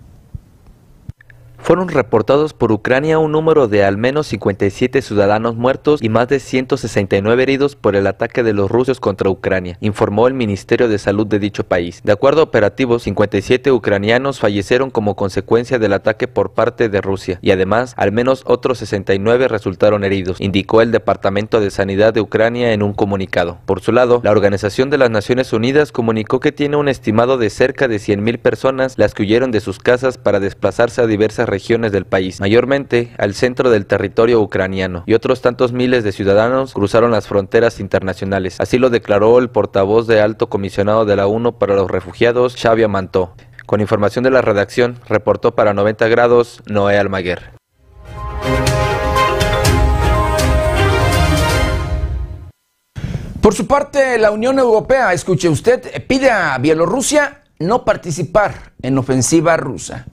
fueron 1.68 1.90
reportados 1.90 2.54
por 2.54 2.72
Ucrania 2.72 3.20
un 3.20 3.34
número 3.34 3.68
de 3.68 3.84
al 3.84 3.98
menos 3.98 4.28
57 4.28 5.02
ciudadanos 5.02 5.58
muertos 5.58 6.02
y 6.02 6.08
más 6.08 6.30
de 6.30 6.40
169 6.40 7.44
heridos 7.44 7.76
por 7.76 7.98
el 7.98 8.08
ataque 8.08 8.42
de 8.42 8.54
los 8.54 8.72
rusos 8.72 9.02
contra 9.02 9.30
Ucrania, 9.30 9.78
informó 9.82 10.30
el 10.30 10.34
Ministerio 10.34 10.88
de 10.88 10.98
Salud 10.98 11.28
de 11.28 11.40
dicho 11.40 11.66
país. 11.66 12.00
De 12.06 12.14
acuerdo 12.14 12.40
a 12.40 12.46
operativos, 12.46 13.04
57 13.04 13.74
ucranianos 13.74 14.40
fallecieron 14.40 14.92
como 14.92 15.18
consecuencia 15.18 15.78
del 15.78 15.92
ataque 15.92 16.30
por 16.30 16.54
parte 16.54 16.88
de 16.88 17.02
Rusia 17.02 17.38
y 17.42 17.52
además 17.52 17.94
al 17.98 18.14
menos 18.14 18.44
otros 18.46 18.78
69 18.78 19.50
resultaron 19.50 20.06
heridos, 20.06 20.40
indicó 20.40 20.82
el 20.82 20.94
Departamento 20.94 21.60
de 21.60 21.70
Sanidad 21.70 22.14
de 22.14 22.22
Ucrania 22.22 22.72
en 22.72 22.82
un 22.82 22.94
comunicado. 22.94 23.58
Por 23.66 23.82
su 23.82 23.92
lado, 23.92 24.22
la 24.24 24.32
Organización 24.32 24.90
de 24.90 25.00
las 25.00 25.10
Naciones 25.10 25.52
Unidas 25.52 25.92
comunicó 25.92 26.40
que 26.40 26.54
tiene 26.54 26.78
un 26.78 26.88
estimado 26.88 27.38
de 27.38 27.50
cerca 27.50 27.90
de 27.90 27.98
100.000 27.98 28.40
personas 28.40 28.98
las 28.98 29.14
que 29.14 29.24
huyeron 29.24 29.52
de 29.52 29.60
sus 29.60 29.80
casas 29.80 30.18
para 30.18 30.40
desplazarse 30.40 31.02
a 31.02 31.08
diversas 31.08 31.50
regiones 31.50 31.57
regiones 31.58 31.92
del 31.92 32.06
país, 32.06 32.40
mayormente 32.40 33.12
al 33.18 33.34
centro 33.34 33.72
del 33.72 33.88
territorio 33.88 34.40
ucraniano, 34.40 35.04
y 35.08 35.16
otros 35.16 35.42
tantos 35.42 35.74
miles 35.74 36.04
de 36.04 36.12
ciudadanos 36.12 36.74
cruzaron 36.74 37.10
las 37.10 37.28
fronteras 37.28 37.80
internacionales. 37.80 38.58
Así 38.60 38.78
lo 38.78 38.92
declaró 38.92 39.40
el 39.40 39.50
portavoz 39.50 40.06
de 40.06 40.22
alto 40.22 40.50
comisionado 40.50 41.04
de 41.06 41.16
la 41.16 41.26
ONU 41.26 41.58
para 41.58 41.74
los 41.74 41.90
refugiados, 41.90 42.56
Xavi 42.56 42.84
Amantó. 42.84 43.34
Con 43.66 43.82
información 43.82 44.24
de 44.24 44.30
la 44.30 44.44
redacción, 44.44 45.00
reportó 45.10 45.56
para 45.56 45.74
90 45.74 46.08
grados 46.10 46.62
Noé 46.68 47.00
Almaguer. 47.00 47.58
Por 53.42 53.56
su 53.56 53.66
parte, 53.66 54.20
la 54.20 54.30
Unión 54.30 54.60
Europea, 54.60 55.12
escuche 55.12 55.50
usted, 55.50 56.06
pide 56.06 56.30
a 56.30 56.56
Bielorrusia 56.60 57.42
no 57.58 57.84
participar 57.84 58.74
en 58.84 59.00
ofensiva 59.00 59.58
rusa. 59.58 60.06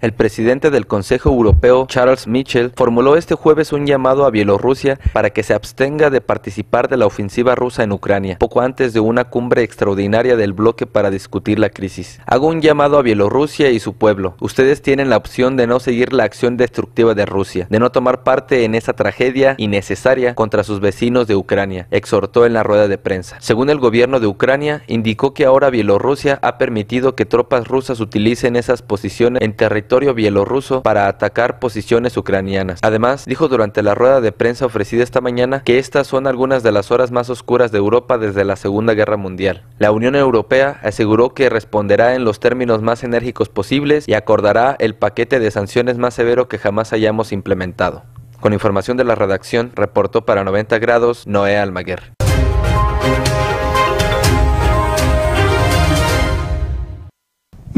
El 0.00 0.14
presidente 0.14 0.70
del 0.70 0.86
Consejo 0.86 1.28
Europeo, 1.28 1.84
Charles 1.86 2.26
Michel, 2.26 2.72
formuló 2.74 3.16
este 3.16 3.34
jueves 3.34 3.70
un 3.70 3.86
llamado 3.86 4.24
a 4.24 4.30
Bielorrusia 4.30 4.98
para 5.12 5.28
que 5.28 5.42
se 5.42 5.52
abstenga 5.52 6.08
de 6.08 6.22
participar 6.22 6.88
de 6.88 6.96
la 6.96 7.04
ofensiva 7.04 7.54
rusa 7.54 7.82
en 7.82 7.92
Ucrania, 7.92 8.38
poco 8.38 8.62
antes 8.62 8.94
de 8.94 9.00
una 9.00 9.24
cumbre 9.24 9.62
extraordinaria 9.62 10.36
del 10.36 10.54
bloque 10.54 10.86
para 10.86 11.10
discutir 11.10 11.58
la 11.58 11.68
crisis. 11.68 12.18
Hago 12.24 12.46
un 12.46 12.62
llamado 12.62 12.96
a 12.96 13.02
Bielorrusia 13.02 13.68
y 13.72 13.78
su 13.78 13.92
pueblo. 13.92 14.36
Ustedes 14.40 14.80
tienen 14.80 15.10
la 15.10 15.18
opción 15.18 15.58
de 15.58 15.66
no 15.66 15.80
seguir 15.80 16.14
la 16.14 16.24
acción 16.24 16.56
destructiva 16.56 17.14
de 17.14 17.26
Rusia, 17.26 17.66
de 17.68 17.78
no 17.78 17.92
tomar 17.92 18.22
parte 18.22 18.64
en 18.64 18.74
esa 18.74 18.94
tragedia 18.94 19.54
innecesaria 19.58 20.34
contra 20.34 20.64
sus 20.64 20.80
vecinos 20.80 21.26
de 21.26 21.36
Ucrania, 21.36 21.88
exhortó 21.90 22.46
en 22.46 22.54
la 22.54 22.62
rueda 22.62 22.88
de 22.88 22.96
prensa. 22.96 23.36
Según 23.40 23.68
el 23.68 23.78
gobierno 23.78 24.18
de 24.18 24.28
Ucrania, 24.28 24.82
indicó 24.86 25.34
que 25.34 25.44
ahora 25.44 25.68
Bielorrusia 25.68 26.38
ha 26.40 26.56
permitido 26.56 27.14
que 27.14 27.26
tropas 27.26 27.68
rusas 27.68 28.00
utilicen 28.00 28.56
esas 28.56 28.80
posiciones 28.80 29.42
en 29.42 29.52
territorio 29.52 29.89
bielorruso 29.98 30.82
para 30.82 31.08
atacar 31.08 31.58
posiciones 31.58 32.16
ucranianas. 32.16 32.80
Además, 32.82 33.24
dijo 33.26 33.48
durante 33.48 33.82
la 33.82 33.94
rueda 33.94 34.20
de 34.20 34.32
prensa 34.32 34.66
ofrecida 34.66 35.02
esta 35.02 35.20
mañana 35.20 35.62
que 35.64 35.78
estas 35.78 36.06
son 36.06 36.26
algunas 36.26 36.62
de 36.62 36.72
las 36.72 36.90
horas 36.90 37.10
más 37.10 37.28
oscuras 37.28 37.72
de 37.72 37.78
Europa 37.78 38.16
desde 38.16 38.44
la 38.44 38.56
Segunda 38.56 38.94
Guerra 38.94 39.16
Mundial. 39.16 39.64
La 39.78 39.92
Unión 39.92 40.14
Europea 40.14 40.78
aseguró 40.82 41.34
que 41.34 41.50
responderá 41.50 42.14
en 42.14 42.24
los 42.24 42.40
términos 42.40 42.82
más 42.82 43.02
enérgicos 43.02 43.48
posibles 43.48 44.06
y 44.06 44.14
acordará 44.14 44.76
el 44.78 44.94
paquete 44.94 45.40
de 45.40 45.50
sanciones 45.50 45.98
más 45.98 46.14
severo 46.14 46.48
que 46.48 46.58
jamás 46.58 46.92
hayamos 46.92 47.32
implementado. 47.32 48.04
Con 48.40 48.52
información 48.54 48.96
de 48.96 49.04
la 49.04 49.16
redacción, 49.16 49.72
reportó 49.74 50.24
para 50.24 50.44
90 50.44 50.78
grados 50.78 51.26
Noé 51.26 51.58
Almaguer. 51.58 52.19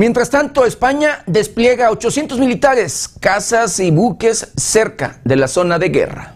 Mientras 0.03 0.31
tanto, 0.31 0.65
España 0.65 1.23
despliega 1.27 1.93
800 1.93 2.41
militares, 2.41 3.09
casas 3.21 3.79
y 3.79 3.93
buques 3.93 4.51
cerca 4.57 5.21
de 5.23 5.37
la 5.37 5.47
zona 5.47 5.79
de 5.79 5.91
guerra. 5.91 6.35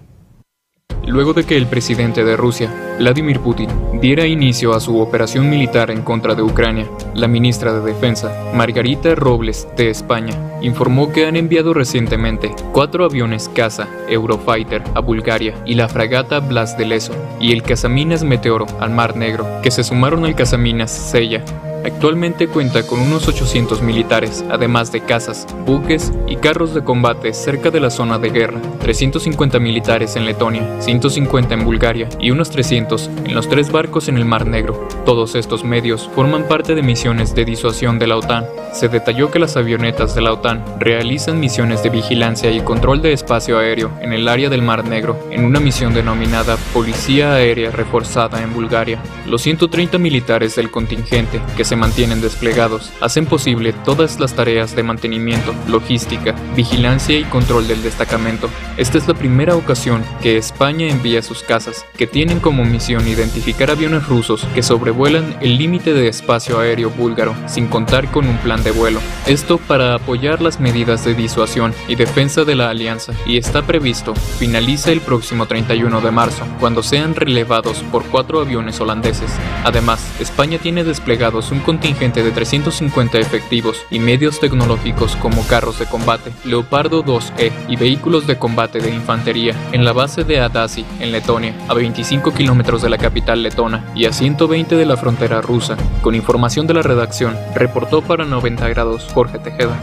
Luego 1.04 1.32
de 1.32 1.42
que 1.42 1.56
el 1.56 1.66
presidente 1.66 2.22
de 2.22 2.36
Rusia, 2.36 2.72
Vladimir 3.00 3.40
Putin, 3.40 3.68
diera 4.00 4.24
inicio 4.24 4.72
a 4.72 4.78
su 4.78 5.00
operación 5.00 5.50
militar 5.50 5.90
en 5.90 6.02
contra 6.02 6.36
de 6.36 6.42
Ucrania, 6.42 6.88
la 7.12 7.26
ministra 7.26 7.72
de 7.72 7.80
Defensa, 7.80 8.32
Margarita 8.54 9.16
Robles, 9.16 9.66
de 9.76 9.90
España, 9.90 10.34
informó 10.62 11.12
que 11.12 11.26
han 11.26 11.34
enviado 11.34 11.74
recientemente 11.74 12.54
cuatro 12.72 13.04
aviones 13.04 13.50
caza 13.52 13.88
Eurofighter 14.08 14.84
a 14.94 15.00
Bulgaria 15.00 15.60
y 15.66 15.74
la 15.74 15.88
fragata 15.88 16.38
Blas 16.38 16.78
de 16.78 16.86
Leso 16.86 17.14
y 17.40 17.50
el 17.50 17.64
cazaminas 17.64 18.22
Meteoro 18.22 18.66
al 18.78 18.90
Mar 18.90 19.16
Negro, 19.16 19.44
que 19.60 19.72
se 19.72 19.82
sumaron 19.82 20.24
al 20.24 20.36
cazaminas 20.36 20.92
Sella 20.92 21.44
Actualmente 21.86 22.48
cuenta 22.48 22.84
con 22.84 22.98
unos 22.98 23.28
800 23.28 23.80
militares, 23.80 24.44
además 24.50 24.90
de 24.90 25.02
casas, 25.02 25.46
buques 25.64 26.12
y 26.26 26.34
carros 26.34 26.74
de 26.74 26.82
combate 26.82 27.32
cerca 27.32 27.70
de 27.70 27.78
la 27.78 27.90
zona 27.90 28.18
de 28.18 28.30
guerra, 28.30 28.60
350 28.80 29.60
militares 29.60 30.16
en 30.16 30.26
Letonia, 30.26 30.80
150 30.80 31.54
en 31.54 31.64
Bulgaria 31.64 32.08
y 32.18 32.32
unos 32.32 32.50
300 32.50 33.08
en 33.26 33.34
los 33.36 33.48
tres 33.48 33.70
barcos 33.70 34.08
en 34.08 34.16
el 34.16 34.24
Mar 34.24 34.48
Negro. 34.48 34.88
Todos 35.04 35.36
estos 35.36 35.62
medios 35.62 36.10
forman 36.12 36.48
parte 36.48 36.74
de 36.74 36.82
misiones 36.82 37.36
de 37.36 37.44
disuasión 37.44 38.00
de 38.00 38.08
la 38.08 38.16
OTAN. 38.16 38.46
Se 38.72 38.88
detalló 38.88 39.30
que 39.30 39.38
las 39.38 39.56
avionetas 39.56 40.16
de 40.16 40.22
la 40.22 40.32
OTAN 40.32 40.64
realizan 40.80 41.38
misiones 41.38 41.84
de 41.84 41.90
vigilancia 41.90 42.50
y 42.50 42.62
control 42.62 43.00
de 43.00 43.12
espacio 43.12 43.60
aéreo 43.60 43.92
en 44.00 44.12
el 44.12 44.26
área 44.26 44.50
del 44.50 44.62
Mar 44.62 44.84
Negro 44.84 45.16
en 45.30 45.44
una 45.44 45.60
misión 45.60 45.94
denominada 45.94 46.56
Policía 46.74 47.34
Aérea 47.34 47.70
Reforzada 47.70 48.42
en 48.42 48.52
Bulgaria. 48.52 49.00
Los 49.24 49.42
130 49.42 49.98
militares 49.98 50.56
del 50.56 50.72
contingente 50.72 51.40
que 51.56 51.64
se 51.64 51.75
mantienen 51.76 52.20
desplegados 52.20 52.90
hacen 53.00 53.26
posible 53.26 53.72
todas 53.84 54.18
las 54.18 54.34
tareas 54.34 54.74
de 54.74 54.82
mantenimiento, 54.82 55.54
logística, 55.68 56.34
vigilancia 56.56 57.18
y 57.18 57.24
control 57.24 57.68
del 57.68 57.82
destacamento. 57.82 58.48
Esta 58.76 58.98
es 58.98 59.06
la 59.06 59.14
primera 59.14 59.54
ocasión 59.56 60.04
que 60.22 60.36
España 60.36 60.88
envía 60.88 61.22
sus 61.22 61.42
casas, 61.42 61.84
que 61.96 62.06
tienen 62.06 62.40
como 62.40 62.64
misión 62.64 63.06
identificar 63.06 63.70
aviones 63.70 64.06
rusos 64.06 64.46
que 64.54 64.62
sobrevuelan 64.62 65.36
el 65.40 65.58
límite 65.58 65.92
de 65.92 66.08
espacio 66.08 66.58
aéreo 66.58 66.90
búlgaro 66.90 67.34
sin 67.46 67.68
contar 67.68 68.10
con 68.10 68.26
un 68.26 68.38
plan 68.38 68.62
de 68.64 68.70
vuelo. 68.70 69.00
Esto 69.26 69.58
para 69.58 69.94
apoyar 69.94 70.42
las 70.42 70.60
medidas 70.60 71.04
de 71.04 71.14
disuasión 71.14 71.74
y 71.88 71.94
defensa 71.94 72.44
de 72.44 72.54
la 72.54 72.70
alianza 72.70 73.12
y 73.26 73.36
está 73.36 73.62
previsto 73.62 74.14
finaliza 74.14 74.92
el 74.92 75.00
próximo 75.00 75.46
31 75.46 76.00
de 76.00 76.10
marzo, 76.10 76.44
cuando 76.60 76.82
sean 76.82 77.14
relevados 77.14 77.78
por 77.92 78.04
cuatro 78.06 78.40
aviones 78.40 78.80
holandeses. 78.80 79.30
Además, 79.64 80.00
España 80.20 80.58
tiene 80.58 80.84
desplegados 80.84 81.50
un 81.50 81.60
contingente 81.66 82.22
de 82.22 82.30
350 82.30 83.18
efectivos 83.18 83.84
y 83.90 83.98
medios 83.98 84.38
tecnológicos 84.38 85.16
como 85.16 85.44
carros 85.48 85.80
de 85.80 85.86
combate, 85.86 86.32
Leopardo 86.44 87.04
2E 87.04 87.50
y 87.68 87.74
vehículos 87.74 88.28
de 88.28 88.38
combate 88.38 88.78
de 88.78 88.94
infantería 88.94 89.52
en 89.72 89.84
la 89.84 89.92
base 89.92 90.22
de 90.22 90.38
Adasi, 90.38 90.86
en 91.00 91.10
Letonia, 91.10 91.54
a 91.68 91.74
25 91.74 92.32
kilómetros 92.32 92.82
de 92.82 92.90
la 92.90 92.98
capital 92.98 93.42
letona 93.42 93.84
y 93.96 94.04
a 94.04 94.12
120 94.12 94.76
de 94.76 94.86
la 94.86 94.96
frontera 94.96 95.42
rusa. 95.42 95.76
Con 96.02 96.14
información 96.14 96.68
de 96.68 96.74
la 96.74 96.82
redacción, 96.82 97.36
reportó 97.54 98.00
para 98.00 98.24
90 98.24 98.68
grados 98.68 99.08
Jorge 99.12 99.40
Tejeda. 99.40 99.76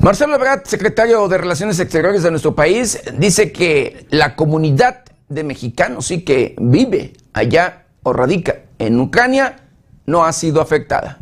Marcelo 0.00 0.34
Ebrard, 0.34 0.64
secretario 0.64 1.28
de 1.28 1.38
Relaciones 1.38 1.78
Exteriores 1.78 2.24
de 2.24 2.30
nuestro 2.30 2.54
país, 2.54 3.00
dice 3.18 3.52
que 3.52 4.06
la 4.10 4.34
comunidad 4.34 5.04
de 5.28 5.44
mexicanos 5.44 6.06
sí 6.06 6.22
que 6.22 6.54
vive 6.58 7.12
allá 7.32 7.86
o 8.02 8.12
radica 8.12 8.62
en 8.78 9.00
Ucrania 9.00 9.56
no 10.06 10.24
ha 10.24 10.32
sido 10.32 10.60
afectada. 10.60 11.18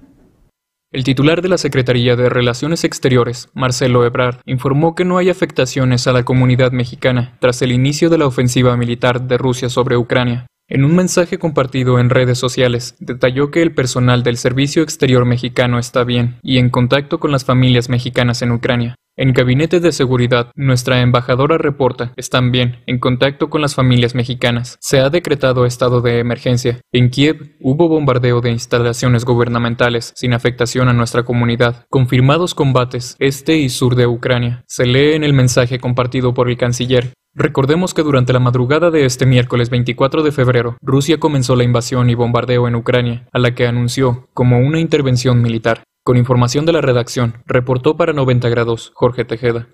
El 0.92 1.04
titular 1.04 1.42
de 1.42 1.48
la 1.48 1.58
Secretaría 1.58 2.16
de 2.16 2.28
Relaciones 2.28 2.84
Exteriores, 2.84 3.48
Marcelo 3.54 4.06
Ebrard, 4.06 4.36
informó 4.46 4.94
que 4.94 5.04
no 5.04 5.18
hay 5.18 5.28
afectaciones 5.28 6.06
a 6.06 6.12
la 6.12 6.24
comunidad 6.24 6.72
mexicana 6.72 7.36
tras 7.40 7.60
el 7.62 7.72
inicio 7.72 8.08
de 8.08 8.18
la 8.18 8.26
ofensiva 8.26 8.76
militar 8.76 9.22
de 9.22 9.36
Rusia 9.36 9.68
sobre 9.68 9.96
Ucrania. 9.96 10.46
En 10.68 10.84
un 10.84 10.96
mensaje 10.96 11.38
compartido 11.38 12.00
en 12.00 12.10
redes 12.10 12.38
sociales, 12.38 12.96
detalló 12.98 13.52
que 13.52 13.62
el 13.62 13.72
personal 13.72 14.24
del 14.24 14.36
Servicio 14.36 14.82
Exterior 14.82 15.24
mexicano 15.24 15.78
está 15.78 16.02
bien 16.02 16.40
y 16.42 16.58
en 16.58 16.70
contacto 16.70 17.20
con 17.20 17.30
las 17.30 17.44
familias 17.44 17.88
mexicanas 17.88 18.42
en 18.42 18.50
Ucrania. 18.50 18.96
En 19.18 19.32
Gabinete 19.32 19.78
de 19.78 19.92
Seguridad, 19.92 20.50
nuestra 20.56 21.00
embajadora 21.02 21.56
reporta, 21.56 22.12
están 22.16 22.50
bien, 22.50 22.82
en 22.86 22.98
contacto 22.98 23.48
con 23.48 23.62
las 23.62 23.76
familias 23.76 24.16
mexicanas. 24.16 24.76
Se 24.80 24.98
ha 24.98 25.08
decretado 25.08 25.66
estado 25.66 26.00
de 26.00 26.18
emergencia. 26.18 26.80
En 26.92 27.10
Kiev 27.10 27.56
hubo 27.60 27.88
bombardeo 27.88 28.40
de 28.40 28.50
instalaciones 28.50 29.24
gubernamentales 29.24 30.12
sin 30.16 30.34
afectación 30.34 30.88
a 30.88 30.92
nuestra 30.92 31.22
comunidad. 31.22 31.86
Confirmados 31.90 32.56
combates 32.56 33.14
este 33.20 33.56
y 33.56 33.68
sur 33.68 33.94
de 33.94 34.08
Ucrania. 34.08 34.64
Se 34.66 34.84
lee 34.84 35.14
en 35.14 35.22
el 35.22 35.32
mensaje 35.32 35.78
compartido 35.78 36.34
por 36.34 36.50
el 36.50 36.58
canciller. 36.58 37.12
Recordemos 37.38 37.92
que 37.92 38.02
durante 38.02 38.32
la 38.32 38.40
madrugada 38.40 38.90
de 38.90 39.04
este 39.04 39.26
miércoles 39.26 39.68
24 39.68 40.22
de 40.22 40.32
febrero, 40.32 40.78
Rusia 40.80 41.20
comenzó 41.20 41.54
la 41.54 41.64
invasión 41.64 42.08
y 42.08 42.14
bombardeo 42.14 42.66
en 42.66 42.76
Ucrania, 42.76 43.28
a 43.30 43.38
la 43.38 43.54
que 43.54 43.66
anunció 43.66 44.26
como 44.32 44.58
una 44.58 44.80
intervención 44.80 45.42
militar. 45.42 45.82
Con 46.02 46.16
información 46.16 46.64
de 46.64 46.72
la 46.72 46.80
redacción, 46.80 47.42
reportó 47.44 47.98
para 47.98 48.14
90 48.14 48.48
grados 48.48 48.90
Jorge 48.94 49.26
Tejeda. 49.26 49.68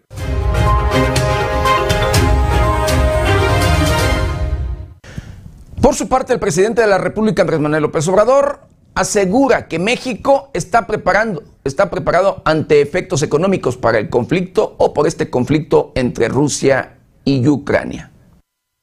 Por 5.80 5.94
su 5.94 6.08
parte, 6.08 6.32
el 6.32 6.40
presidente 6.40 6.82
de 6.82 6.88
la 6.88 6.98
República, 6.98 7.42
Andrés 7.42 7.60
Manuel 7.60 7.84
López 7.84 8.08
Obrador, 8.08 8.62
asegura 8.96 9.68
que 9.68 9.78
México 9.78 10.50
está 10.52 10.88
preparando, 10.88 11.44
está 11.62 11.90
preparado 11.90 12.42
ante 12.44 12.80
efectos 12.80 13.22
económicos 13.22 13.76
para 13.76 14.00
el 14.00 14.10
conflicto 14.10 14.74
o 14.78 14.92
por 14.92 15.06
este 15.06 15.30
conflicto 15.30 15.92
entre 15.94 16.26
Rusia 16.26 16.98
y 17.24 17.46
Ucrania. 17.46 18.10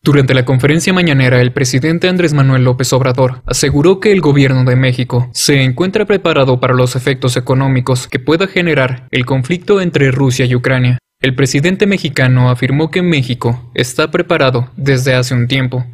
Durante 0.01 0.33
la 0.33 0.45
conferencia 0.45 0.93
mañanera, 0.93 1.41
el 1.41 1.51
presidente 1.51 2.07
Andrés 2.07 2.33
Manuel 2.33 2.63
López 2.63 2.93
Obrador 2.93 3.41
aseguró 3.45 3.99
que 3.99 4.13
el 4.13 4.21
gobierno 4.21 4.63
de 4.63 4.77
México 4.77 5.29
se 5.33 5.61
encuentra 5.61 6.05
preparado 6.05 6.61
para 6.61 6.73
los 6.73 6.95
efectos 6.95 7.35
económicos 7.35 8.07
que 8.07 8.17
pueda 8.17 8.47
generar 8.47 9.07
el 9.11 9.25
conflicto 9.25 9.81
entre 9.81 10.11
Rusia 10.11 10.45
y 10.45 10.55
Ucrania. 10.55 10.99
El 11.21 11.35
presidente 11.35 11.85
mexicano 11.85 12.49
afirmó 12.49 12.89
que 12.91 13.01
México 13.01 13.69
está 13.73 14.09
preparado 14.09 14.69
desde 14.77 15.15
hace 15.15 15.33
un 15.33 15.49
tiempo. 15.49 15.85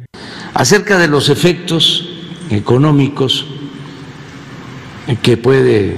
Acerca 0.54 0.98
de 0.98 1.08
los 1.08 1.28
efectos 1.28 2.08
económicos 2.48 3.44
que 5.20 5.36
puede 5.36 5.96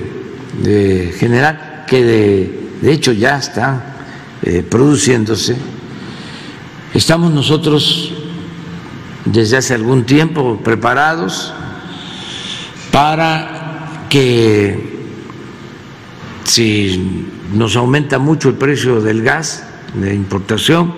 eh, 0.64 1.14
generar, 1.18 1.84
que 1.86 2.02
de, 2.02 2.92
hecho 2.92 3.12
ya 3.12 3.36
están 3.36 3.82
eh, 4.42 4.64
produciéndose, 4.68 5.56
Estamos 6.94 7.32
nosotros 7.32 8.12
desde 9.26 9.58
hace 9.58 9.74
algún 9.74 10.04
tiempo 10.04 10.58
preparados 10.64 11.52
para 12.90 14.06
que 14.08 14.98
si 16.44 17.26
nos 17.52 17.76
aumenta 17.76 18.18
mucho 18.18 18.48
el 18.48 18.54
precio 18.54 19.02
del 19.02 19.22
gas 19.22 19.64
de 19.92 20.14
importación, 20.14 20.94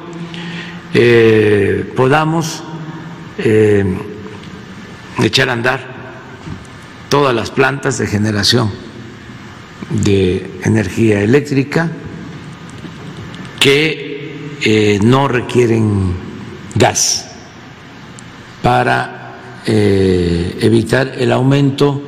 eh, 0.95 1.93
podamos 1.97 2.62
eh, 3.38 3.84
echar 5.20 5.49
a 5.49 5.55
andar 5.55 5.80
todas 7.09 7.34
las 7.34 7.51
plantas 7.51 7.99
de 7.99 8.07
generación 8.07 8.70
de 9.91 10.53
energía 10.62 11.20
eléctrica 11.20 11.91
que 13.59 14.09
eh, 14.64 14.98
no 15.02 15.28
requieren 15.28 16.14
gas 16.74 17.30
para 18.62 19.61
eh, 19.66 20.58
evitar 20.61 21.12
el 21.18 21.32
aumento 21.32 22.02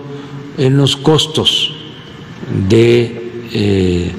en 0.58 0.76
los 0.76 0.96
costos 0.96 1.74
de 2.68 3.48
eh, 3.52 4.12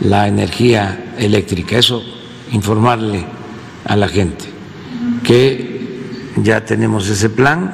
la 0.00 0.28
energía 0.28 1.14
eléctrica. 1.18 1.78
Eso, 1.78 2.02
informarle 2.52 3.24
a 3.84 3.96
la 3.96 4.08
gente 4.08 4.44
que 5.24 5.76
ya 6.36 6.64
tenemos 6.64 7.08
ese 7.08 7.30
plan 7.30 7.72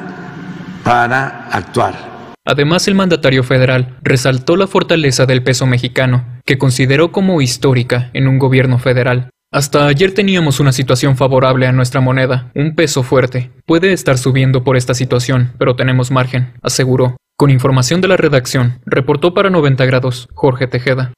para 0.85 1.49
actuar. 1.51 2.13
Además, 2.45 2.89
el 2.89 2.95
mandatario 2.95 3.45
federal 3.45 3.99
resaltó 4.03 4.57
la 4.57 4.67
fortaleza 4.67 5.27
del 5.27 5.43
peso 5.43 5.67
mexicano, 5.67 6.25
que 6.45 6.59
consideró 6.59 7.13
como 7.13 7.41
histórica 7.41 8.11
en 8.15 8.27
un 8.27 8.39
gobierno 8.39 8.79
federal. 8.79 9.31
Hasta 9.55 9.87
ayer 9.87 10.15
teníamos 10.15 10.61
una 10.61 10.73
situación 10.73 11.19
favorable 11.19 11.67
a 11.67 11.73
nuestra 11.73 12.01
moneda, 12.01 12.51
un 12.55 12.75
peso 12.75 13.03
fuerte. 13.03 13.51
Puede 13.67 13.93
estar 13.93 14.17
subiendo 14.17 14.65
por 14.65 14.79
esta 14.79 14.95
situación, 14.95 15.53
pero 15.59 15.77
tenemos 15.77 16.11
margen, 16.11 16.55
aseguró. 16.63 17.19
Con 17.37 17.51
información 17.51 18.01
de 18.01 18.09
la 18.09 18.17
redacción, 18.17 18.81
reportó 18.87 19.35
para 19.35 19.51
90 19.51 19.85
grados 19.85 20.27
Jorge 20.33 20.69
Tejeda. 20.69 21.13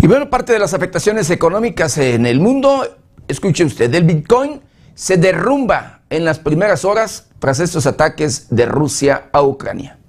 Y 0.00 0.08
bueno, 0.08 0.28
parte 0.28 0.52
de 0.52 0.58
las 0.58 0.74
afectaciones 0.74 1.30
económicas 1.30 1.96
en 1.96 2.26
el 2.26 2.40
mundo, 2.40 2.88
escuche 3.28 3.62
usted, 3.62 3.94
el 3.94 4.02
Bitcoin 4.02 4.62
se 4.96 5.16
derrumba 5.16 6.00
en 6.10 6.24
las 6.24 6.40
primeras 6.40 6.84
horas 6.84 7.28
tras 7.38 7.60
estos 7.60 7.86
ataques 7.86 8.48
de 8.50 8.66
Rusia 8.66 9.28
a 9.32 9.42
Ucrania. 9.42 10.00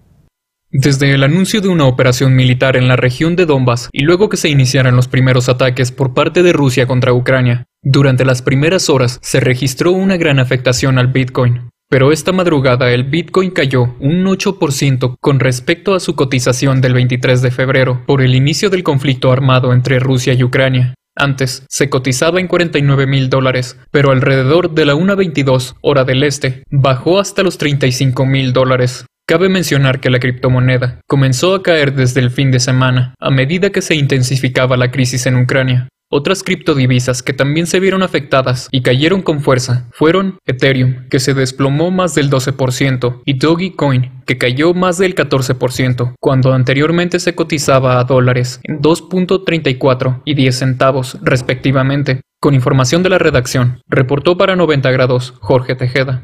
Desde 0.70 1.14
el 1.14 1.24
anuncio 1.24 1.62
de 1.62 1.70
una 1.70 1.86
operación 1.86 2.36
militar 2.36 2.76
en 2.76 2.90
la 2.90 2.98
región 2.98 3.38
de 3.38 3.46
Donbass 3.46 3.88
y 3.94 4.04
luego 4.04 4.28
que 4.28 4.36
se 4.36 4.50
iniciaran 4.50 4.98
los 4.98 5.08
primeros 5.08 5.48
ataques 5.48 5.94
por 5.94 6.14
parte 6.14 6.44
de 6.44 6.52
Rusia 6.52 6.88
contra 6.88 7.14
Ucrania, 7.14 7.68
durante 7.82 8.26
las 8.26 8.42
primeras 8.42 8.90
horas 8.90 9.18
se 9.22 9.40
registró 9.40 9.94
una 9.94 10.18
gran 10.18 10.40
afectación 10.40 10.98
al 10.98 11.08
Bitcoin. 11.08 11.70
Pero 11.90 12.12
esta 12.12 12.34
madrugada 12.34 12.92
el 12.92 13.06
Bitcoin 13.06 13.52
cayó 13.52 13.96
un 14.02 14.26
8% 14.26 15.16
con 15.22 15.40
respecto 15.40 15.96
a 15.96 16.02
su 16.02 16.18
cotización 16.18 16.82
del 16.82 16.94
23 16.96 17.42
de 17.42 17.52
febrero 17.52 18.04
por 18.06 18.22
el 18.22 18.36
inicio 18.36 18.70
del 18.70 18.84
conflicto 18.84 19.32
armado 19.32 19.72
entre 19.72 20.00
Rusia 20.00 20.34
y 20.34 20.44
Ucrania. 20.44 20.96
Antes 21.16 21.66
se 21.70 21.90
cotizaba 21.90 22.42
en 22.42 22.50
49 22.50 23.08
mil 23.08 23.30
dólares, 23.30 23.80
pero 23.90 24.12
alrededor 24.12 24.72
de 24.72 24.86
la 24.86 24.96
1.22 24.96 25.76
hora 25.82 26.04
del 26.04 26.24
este 26.24 26.64
bajó 26.70 27.20
hasta 27.20 27.42
los 27.42 27.58
35 27.58 28.26
mil 28.26 28.52
dólares. 28.52 29.06
Cabe 29.30 29.50
mencionar 29.50 30.00
que 30.00 30.10
la 30.10 30.22
criptomoneda 30.22 31.02
comenzó 31.06 31.54
a 31.54 31.62
caer 31.62 31.94
desde 31.94 32.22
el 32.22 32.32
fin 32.32 32.50
de 32.50 32.62
semana, 32.62 33.14
a 33.20 33.30
medida 33.30 33.72
que 33.72 33.82
se 33.82 33.94
intensificaba 33.94 34.78
la 34.78 34.90
crisis 34.90 35.26
en 35.26 35.36
Ucrania. 35.36 35.90
Otras 36.10 36.44
criptodivisas 36.44 37.22
que 37.24 37.34
también 37.34 37.68
se 37.68 37.82
vieron 37.82 38.04
afectadas 38.04 38.70
y 38.72 38.84
cayeron 38.84 39.22
con 39.22 39.42
fuerza 39.42 39.90
fueron 39.92 40.38
Ethereum, 40.46 41.10
que 41.10 41.20
se 41.20 41.34
desplomó 41.34 41.92
más 41.92 42.16
del 42.16 42.30
12%, 42.30 43.22
y 43.26 43.34
Dogecoin, 43.34 44.24
que 44.26 44.38
cayó 44.38 44.74
más 44.74 44.98
del 44.98 45.14
14%, 45.14 46.14
cuando 46.22 46.54
anteriormente 46.54 47.20
se 47.20 47.36
cotizaba 47.36 48.00
a 48.00 48.06
dólares 48.06 48.62
en 48.64 48.80
2.34 48.82 50.22
y 50.24 50.36
10 50.36 50.58
centavos 50.58 51.18
respectivamente. 51.22 52.22
Con 52.40 52.54
información 52.54 53.04
de 53.04 53.10
la 53.10 53.18
redacción, 53.18 53.82
reportó 53.88 54.38
para 54.38 54.56
90 54.56 54.90
grados 54.92 55.34
Jorge 55.42 55.76
Tejeda. 55.76 56.24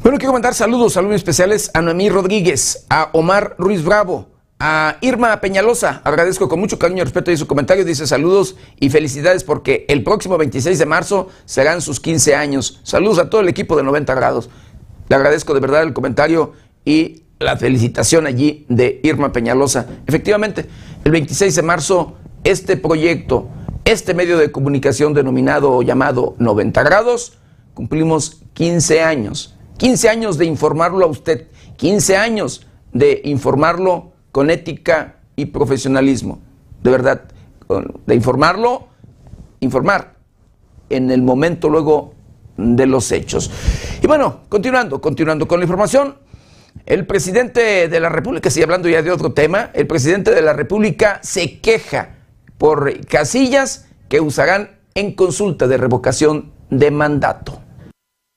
Bueno, 0.00 0.16
quiero 0.18 0.32
mandar 0.32 0.54
saludos, 0.54 0.92
saludos 0.92 1.16
especiales 1.16 1.72
a 1.74 1.82
Noemí 1.82 2.08
Rodríguez, 2.08 2.86
a 2.88 3.10
Omar 3.14 3.56
Ruiz 3.58 3.82
Bravo, 3.82 4.28
a 4.60 4.96
Irma 5.00 5.40
Peñalosa. 5.40 6.02
Agradezco 6.04 6.48
con 6.48 6.60
mucho 6.60 6.78
cariño 6.78 7.00
y 7.00 7.04
respeto 7.04 7.32
y 7.32 7.36
su 7.36 7.48
comentario. 7.48 7.84
Dice 7.84 8.06
saludos 8.06 8.54
y 8.78 8.90
felicidades 8.90 9.42
porque 9.42 9.86
el 9.88 10.04
próximo 10.04 10.38
26 10.38 10.78
de 10.78 10.86
marzo 10.86 11.28
serán 11.46 11.80
sus 11.82 11.98
15 11.98 12.36
años. 12.36 12.80
Saludos 12.84 13.18
a 13.18 13.28
todo 13.28 13.40
el 13.40 13.48
equipo 13.48 13.76
de 13.76 13.82
90 13.82 14.14
grados. 14.14 14.50
Le 15.08 15.16
agradezco 15.16 15.52
de 15.52 15.60
verdad 15.60 15.82
el 15.82 15.92
comentario 15.92 16.52
y 16.84 17.24
la 17.40 17.56
felicitación 17.56 18.26
allí 18.26 18.66
de 18.68 19.00
Irma 19.02 19.32
Peñalosa. 19.32 19.86
Efectivamente, 20.06 20.66
el 21.04 21.10
26 21.10 21.56
de 21.56 21.62
marzo 21.62 22.16
este 22.44 22.76
proyecto, 22.76 23.48
este 23.84 24.14
medio 24.14 24.38
de 24.38 24.52
comunicación 24.52 25.12
denominado 25.12 25.72
o 25.72 25.82
llamado 25.82 26.36
90 26.38 26.84
grados, 26.84 27.36
cumplimos 27.74 28.42
15 28.54 29.02
años. 29.02 29.57
15 29.78 30.08
años 30.08 30.38
de 30.38 30.44
informarlo 30.44 31.04
a 31.04 31.08
usted, 31.08 31.46
15 31.76 32.16
años 32.16 32.66
de 32.92 33.20
informarlo 33.24 34.12
con 34.32 34.50
ética 34.50 35.16
y 35.36 35.46
profesionalismo. 35.46 36.40
De 36.82 36.90
verdad, 36.90 37.24
de 38.06 38.14
informarlo, 38.14 38.88
informar 39.60 40.16
en 40.90 41.10
el 41.10 41.22
momento 41.22 41.68
luego 41.68 42.14
de 42.56 42.86
los 42.86 43.10
hechos. 43.12 43.50
Y 44.02 44.06
bueno, 44.06 44.40
continuando, 44.48 45.00
continuando 45.00 45.46
con 45.46 45.60
la 45.60 45.64
información, 45.64 46.16
el 46.86 47.06
presidente 47.06 47.88
de 47.88 48.00
la 48.00 48.08
República, 48.08 48.50
sigue 48.50 48.64
hablando 48.64 48.88
ya 48.88 49.02
de 49.02 49.10
otro 49.10 49.32
tema, 49.32 49.70
el 49.74 49.86
presidente 49.86 50.34
de 50.34 50.42
la 50.42 50.52
República 50.52 51.20
se 51.22 51.60
queja 51.60 52.16
por 52.56 53.06
casillas 53.06 53.86
que 54.08 54.20
usarán 54.20 54.78
en 54.94 55.14
consulta 55.14 55.68
de 55.68 55.76
revocación 55.76 56.52
de 56.70 56.90
mandato. 56.90 57.60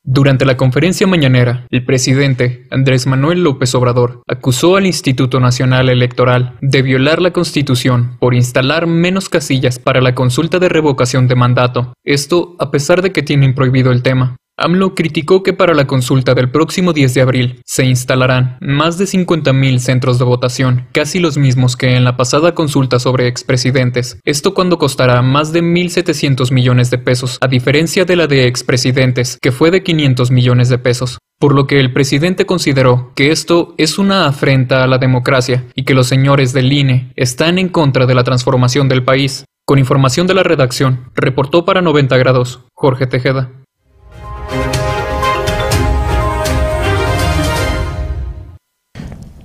Durante 0.04 0.46
la 0.46 0.58
conferencia 0.58 1.06
mañanera, 1.06 1.68
el 1.70 1.86
presidente, 1.86 2.66
Andrés 2.72 3.06
Manuel 3.06 3.44
López 3.44 3.76
Obrador, 3.76 4.24
acusó 4.28 4.76
al 4.76 4.88
Instituto 4.88 5.40
Nacional 5.40 5.90
Electoral 5.90 6.58
de 6.60 6.82
violar 6.82 7.22
la 7.22 7.32
Constitución 7.32 8.18
por 8.20 8.34
instalar 8.34 8.88
menos 8.88 9.30
casillas 9.30 9.78
para 9.78 10.02
la 10.02 10.16
consulta 10.16 10.58
de 10.58 10.70
revocación 10.70 11.28
de 11.28 11.36
mandato, 11.36 11.94
esto 12.04 12.56
a 12.58 12.72
pesar 12.72 13.04
de 13.04 13.12
que 13.12 13.22
tienen 13.22 13.54
prohibido 13.54 13.92
el 13.92 14.02
tema. 14.02 14.38
AMLO 14.62 14.94
criticó 14.94 15.42
que 15.42 15.54
para 15.54 15.74
la 15.74 15.88
consulta 15.88 16.36
del 16.36 16.52
próximo 16.52 16.94
10 16.94 17.14
de 17.16 17.22
abril 17.22 17.62
se 17.66 17.86
instalarán 17.86 18.58
más 18.62 18.98
de 18.98 19.06
50.000 19.06 19.80
centros 19.80 20.20
de 20.20 20.26
votación, 20.26 20.88
casi 20.92 21.20
los 21.20 21.38
mismos 21.38 21.76
que 21.76 21.96
en 21.96 22.04
la 22.04 22.16
pasada 22.16 22.54
consulta 22.54 23.00
sobre 23.00 23.28
expresidentes. 23.28 24.20
Esto 24.24 24.54
cuando 24.54 24.78
costará 24.78 25.22
más 25.24 25.52
de 25.52 25.64
1.700 25.64 26.52
millones 26.52 26.92
de 26.92 27.00
pesos, 27.00 27.40
a 27.42 27.48
diferencia 27.48 28.06
de 28.06 28.16
la 28.16 28.28
de 28.28 28.46
expresidentes, 28.46 29.40
que 29.42 29.52
fue 29.52 29.72
de 29.72 29.82
500 29.82 30.30
millones 30.30 30.70
de 30.70 30.78
pesos. 30.78 31.18
Por 31.40 31.56
lo 31.56 31.66
que 31.66 31.80
el 31.80 31.92
presidente 31.92 32.46
consideró 32.46 33.14
que 33.16 33.32
esto 33.32 33.74
es 33.80 33.98
una 33.98 34.28
afrenta 34.28 34.84
a 34.84 34.88
la 34.88 35.00
democracia 35.00 35.66
y 35.74 35.86
que 35.86 35.96
los 35.96 36.06
señores 36.06 36.54
del 36.54 36.72
INE 36.72 37.12
están 37.16 37.58
en 37.58 37.68
contra 37.68 38.06
de 38.06 38.14
la 38.14 38.24
transformación 38.24 38.88
del 38.90 39.04
país. 39.04 39.46
Con 39.66 39.80
información 39.80 40.28
de 40.28 40.36
la 40.36 40.44
redacción, 40.44 41.10
reportó 41.16 41.66
para 41.66 41.82
90 41.82 42.16
grados 42.18 42.60
Jorge 42.76 43.08
Tejeda. 43.08 43.50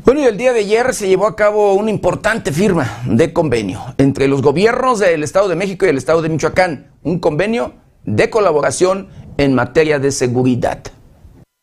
Bueno, 0.07 0.20
y 0.20 0.24
el 0.26 0.36
día 0.36 0.52
de 0.52 0.61
ayer 0.61 0.94
se 0.94 1.09
llevó 1.09 1.26
a 1.26 1.34
cabo 1.34 1.74
una 1.74 1.90
importante 1.90 2.52
firma 2.52 3.02
de 3.07 3.32
convenio 3.32 3.80
entre 3.98 4.28
los 4.28 4.40
gobiernos 4.40 5.00
del 5.00 5.24
Estado 5.24 5.48
de 5.48 5.57
México 5.57 5.84
y 5.84 5.88
el 5.88 5.98
Estado 5.98 6.22
de 6.22 6.28
Michoacán, 6.28 6.92
un 7.02 7.18
convenio 7.18 7.74
de 8.04 8.30
colaboración 8.30 9.09
en 9.36 9.52
materia 9.57 9.98
de 9.98 10.12
seguridad. 10.12 10.80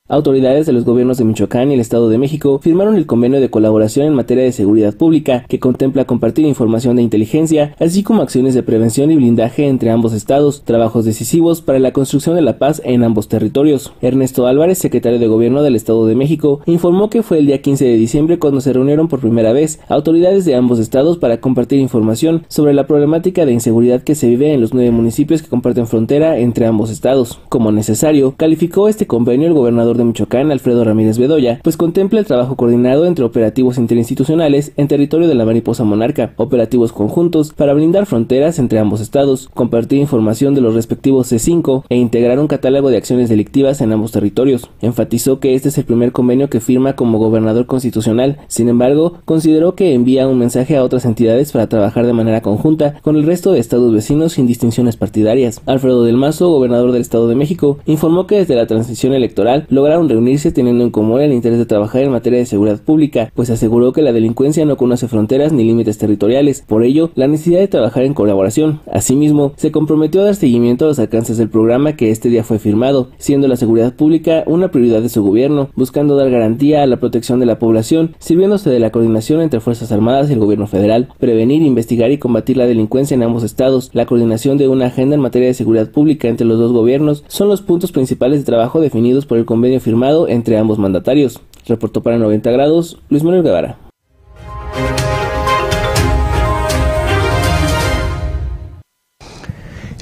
Autoridades 0.09 0.65
de 0.65 0.73
los 0.73 0.83
gobiernos 0.83 1.17
de 1.17 1.23
Michoacán 1.23 1.71
y 1.71 1.75
el 1.75 1.79
Estado 1.79 2.09
de 2.09 2.17
México 2.17 2.59
firmaron 2.61 2.97
el 2.97 3.05
convenio 3.05 3.39
de 3.39 3.49
colaboración 3.49 4.05
en 4.05 4.13
materia 4.13 4.43
de 4.43 4.51
seguridad 4.51 4.93
pública 4.93 5.45
que 5.47 5.61
contempla 5.61 6.03
compartir 6.03 6.45
información 6.45 6.97
de 6.97 7.03
inteligencia, 7.03 7.73
así 7.79 8.03
como 8.03 8.21
acciones 8.21 8.53
de 8.53 8.63
prevención 8.63 9.11
y 9.11 9.15
blindaje 9.15 9.65
entre 9.65 9.91
ambos 9.91 10.11
estados, 10.11 10.63
trabajos 10.65 11.05
decisivos 11.05 11.61
para 11.61 11.79
la 11.79 11.93
construcción 11.93 12.35
de 12.35 12.41
la 12.41 12.57
paz 12.57 12.81
en 12.83 13.05
ambos 13.05 13.29
territorios. 13.29 13.93
Ernesto 14.01 14.45
Álvarez, 14.45 14.77
secretario 14.77 15.19
de 15.19 15.27
Gobierno 15.27 15.63
del 15.63 15.77
Estado 15.77 16.05
de 16.05 16.15
México, 16.15 16.59
informó 16.65 17.09
que 17.09 17.23
fue 17.23 17.39
el 17.39 17.45
día 17.45 17.61
15 17.61 17.85
de 17.85 17.95
diciembre 17.95 18.39
cuando 18.39 18.59
se 18.59 18.73
reunieron 18.73 19.07
por 19.07 19.21
primera 19.21 19.53
vez 19.53 19.79
autoridades 19.87 20.43
de 20.43 20.55
ambos 20.55 20.79
estados 20.79 21.17
para 21.17 21.39
compartir 21.39 21.79
información 21.79 22.43
sobre 22.49 22.73
la 22.73 22.87
problemática 22.87 23.45
de 23.45 23.53
inseguridad 23.53 24.03
que 24.03 24.15
se 24.15 24.27
vive 24.27 24.51
en 24.51 24.59
los 24.59 24.73
nueve 24.73 24.91
municipios 24.91 25.41
que 25.41 25.47
comparten 25.47 25.87
frontera 25.87 26.39
entre 26.39 26.65
ambos 26.65 26.89
estados. 26.89 27.39
Como 27.47 27.71
necesario, 27.71 28.33
calificó 28.35 28.89
este 28.89 29.07
convenio 29.07 29.47
el 29.47 29.53
gobernador 29.53 29.92
de 29.97 30.03
Michoacán, 30.03 30.51
Alfredo 30.51 30.83
Ramírez 30.83 31.17
Bedoya, 31.17 31.59
pues 31.63 31.77
contempla 31.77 32.19
el 32.19 32.25
trabajo 32.25 32.55
coordinado 32.55 33.05
entre 33.05 33.25
operativos 33.25 33.77
interinstitucionales 33.77 34.71
en 34.77 34.87
territorio 34.87 35.27
de 35.27 35.35
la 35.35 35.45
mariposa 35.45 35.83
monarca, 35.83 36.33
operativos 36.37 36.91
conjuntos 36.91 37.53
para 37.53 37.73
brindar 37.73 38.05
fronteras 38.05 38.59
entre 38.59 38.79
ambos 38.79 39.01
estados, 39.01 39.49
compartir 39.53 39.99
información 39.99 40.55
de 40.55 40.61
los 40.61 40.73
respectivos 40.73 41.31
C5 41.31 41.83
e 41.89 41.97
integrar 41.97 42.39
un 42.39 42.47
catálogo 42.47 42.89
de 42.89 42.97
acciones 42.97 43.29
delictivas 43.29 43.81
en 43.81 43.91
ambos 43.91 44.11
territorios. 44.11 44.69
Enfatizó 44.81 45.39
que 45.39 45.55
este 45.55 45.69
es 45.69 45.77
el 45.77 45.85
primer 45.85 46.11
convenio 46.11 46.49
que 46.49 46.59
firma 46.59 46.95
como 46.95 47.19
gobernador 47.19 47.65
constitucional, 47.65 48.37
sin 48.47 48.69
embargo, 48.69 49.19
consideró 49.25 49.75
que 49.75 49.93
envía 49.93 50.27
un 50.27 50.39
mensaje 50.39 50.77
a 50.77 50.83
otras 50.83 51.05
entidades 51.05 51.51
para 51.51 51.67
trabajar 51.67 52.05
de 52.05 52.13
manera 52.13 52.41
conjunta 52.41 52.95
con 53.01 53.15
el 53.15 53.23
resto 53.23 53.51
de 53.51 53.59
estados 53.59 53.93
vecinos 53.93 54.33
sin 54.33 54.47
distinciones 54.47 54.97
partidarias. 54.97 55.61
Alfredo 55.65 56.03
del 56.03 56.17
Mazo, 56.17 56.49
gobernador 56.49 56.91
del 56.91 57.01
Estado 57.01 57.27
de 57.27 57.35
México, 57.35 57.79
informó 57.85 58.27
que 58.27 58.37
desde 58.37 58.55
la 58.55 58.67
transición 58.67 59.13
electoral 59.13 59.65
lograron 59.84 60.07
reunirse 60.07 60.53
teniendo 60.53 60.86
en 60.86 60.91
común 60.91 61.19
el 61.19 61.34
interés 61.34 61.59
de 61.59 61.65
trabajar 61.65 62.03
en 62.03 62.11
materia 62.11 62.39
de 62.39 62.45
seguridad 62.45 62.79
pública, 62.79 63.29
pues 63.36 63.49
aseguró 63.49 63.91
que 63.91 64.01
la 64.01 64.13
delincuencia 64.13 64.63
no 64.63 64.77
conoce 64.77 65.09
fronteras 65.09 65.51
ni 65.51 65.65
límites 65.65 65.97
territoriales, 65.97 66.63
por 66.65 66.86
ello, 66.86 67.11
la 67.15 67.27
necesidad 67.27 67.59
de 67.59 67.67
trabajar 67.67 68.05
en 68.05 68.13
colaboración. 68.13 68.79
Asimismo, 68.89 69.51
se 69.57 69.73
comprometió 69.73 70.21
a 70.21 70.23
dar 70.23 70.36
seguimiento 70.36 70.86
a 70.86 70.88
los 70.88 70.99
alcances 70.99 71.38
del 71.38 71.49
programa 71.49 71.97
que 71.97 72.11
este 72.11 72.29
día 72.29 72.45
fue 72.45 72.59
firmado, 72.59 73.09
siendo 73.17 73.49
la 73.49 73.57
seguridad 73.57 73.93
pública 73.93 74.45
una 74.45 74.71
prioridad 74.71 75.01
de 75.01 75.09
su 75.09 75.21
gobierno, 75.21 75.67
buscando 75.75 76.15
dar 76.15 76.31
garantía 76.31 76.81
a 76.81 76.88
la 76.88 77.01
protección 77.01 77.41
de 77.41 77.45
la 77.45 77.59
población, 77.59 78.15
sirviéndose 78.19 78.69
de 78.69 78.79
la 78.79 78.91
coordinación 78.91 79.41
entre 79.41 79.59
Fuerzas 79.59 79.91
Armadas 79.91 80.29
y 80.29 80.34
el 80.34 80.39
gobierno 80.39 80.67
federal, 80.67 81.09
prevenir, 81.19 81.61
investigar 81.61 82.09
y 82.11 82.19
combatir 82.19 82.55
la 82.55 82.67
delincuencia 82.67 83.15
en 83.15 83.23
ambos 83.23 83.43
estados, 83.43 83.89
la 83.91 84.05
coordinación 84.05 84.57
de 84.57 84.69
una 84.69 84.86
agenda 84.86 85.15
en 85.15 85.21
materia 85.21 85.49
de 85.49 85.53
seguridad 85.53 85.91
pública 85.91 86.29
entre 86.29 86.47
los 86.47 86.57
dos 86.57 86.71
gobiernos 86.71 87.25
son 87.27 87.49
los 87.49 87.61
puntos 87.61 87.91
principales 87.91 88.39
de 88.39 88.45
trabajo 88.45 88.79
definidos 88.79 89.25
por 89.25 89.38
el 89.38 89.43
convenio 89.43 89.72
firmado 89.80 90.28
entre 90.28 90.57
ambos 90.57 90.80
mandatarios. 90.80 91.41
Reportó 91.65 92.01
para 92.03 92.17
90 92.17 92.51
grados 92.51 92.99
Luis 93.09 93.24
Manuel 93.24 93.43
Guevara. 93.43 93.78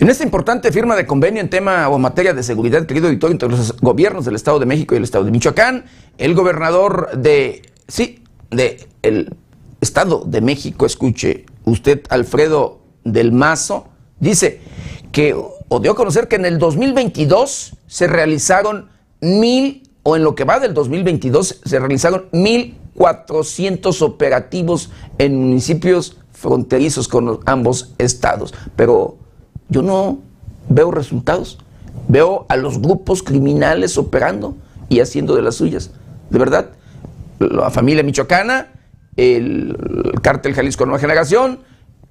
En 0.01 0.09
esta 0.09 0.23
importante 0.23 0.71
firma 0.71 0.95
de 0.95 1.05
convenio 1.05 1.41
en 1.41 1.49
tema 1.51 1.87
o 1.87 1.99
materia 1.99 2.33
de 2.33 2.41
seguridad, 2.41 2.87
querido 2.87 3.05
auditorio, 3.05 3.33
entre 3.33 3.49
los 3.49 3.79
gobiernos 3.81 4.25
del 4.25 4.33
Estado 4.33 4.57
de 4.57 4.65
México 4.65 4.95
y 4.95 4.97
el 4.97 5.03
Estado 5.03 5.25
de 5.25 5.29
Michoacán, 5.29 5.85
el 6.17 6.33
gobernador 6.33 7.11
de, 7.15 7.61
sí, 7.87 8.23
de 8.49 8.87
el 9.03 9.35
Estado 9.79 10.23
de 10.25 10.41
México, 10.41 10.87
escuche 10.87 11.45
usted, 11.65 12.01
Alfredo 12.09 12.79
del 13.03 13.31
Mazo, 13.31 13.89
dice 14.19 14.61
que, 15.11 15.35
o 15.35 15.79
dio 15.79 15.91
a 15.91 15.95
conocer 15.95 16.27
que 16.27 16.37
en 16.37 16.45
el 16.45 16.57
2022 16.57 17.77
se 17.85 18.07
realizaron 18.07 18.89
mil, 19.21 19.89
o 20.03 20.15
en 20.15 20.23
lo 20.23 20.35
que 20.35 20.43
va 20.43 20.59
del 20.59 20.73
2022, 20.73 21.61
se 21.63 21.79
realizaron 21.79 22.25
mil 22.31 22.77
400 22.95 24.01
operativos 24.01 24.89
en 25.17 25.39
municipios 25.39 26.17
fronterizos 26.33 27.07
con 27.07 27.39
ambos 27.45 27.93
estados. 27.97 28.53
Pero 28.75 29.17
yo 29.69 29.81
no 29.81 30.19
veo 30.69 30.91
resultados. 30.91 31.59
Veo 32.07 32.45
a 32.49 32.57
los 32.57 32.81
grupos 32.81 33.23
criminales 33.23 33.97
operando 33.97 34.55
y 34.89 34.99
haciendo 34.99 35.35
de 35.35 35.41
las 35.41 35.55
suyas. 35.55 35.91
De 36.29 36.39
verdad, 36.39 36.71
la 37.39 37.69
familia 37.69 38.03
michoacana, 38.03 38.73
el, 39.15 39.77
cártel 40.21 40.53
Jalisco 40.53 40.85
Nueva 40.85 40.99
Generación, 40.99 41.59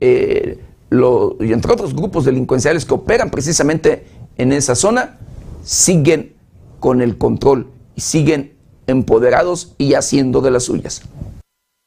eh, 0.00 0.58
y 0.90 1.52
entre 1.52 1.72
otros 1.72 1.94
grupos 1.94 2.24
delincuenciales 2.24 2.84
que 2.84 2.94
operan 2.94 3.30
precisamente 3.30 4.06
en 4.36 4.52
esa 4.52 4.74
zona, 4.74 5.18
siguen 5.62 6.34
con 6.80 7.02
el 7.02 7.16
control 7.16 7.68
y 7.94 8.00
siguen 8.00 8.54
empoderados 8.86 9.74
y 9.78 9.94
haciendo 9.94 10.40
de 10.40 10.50
las 10.50 10.64
suyas. 10.64 11.02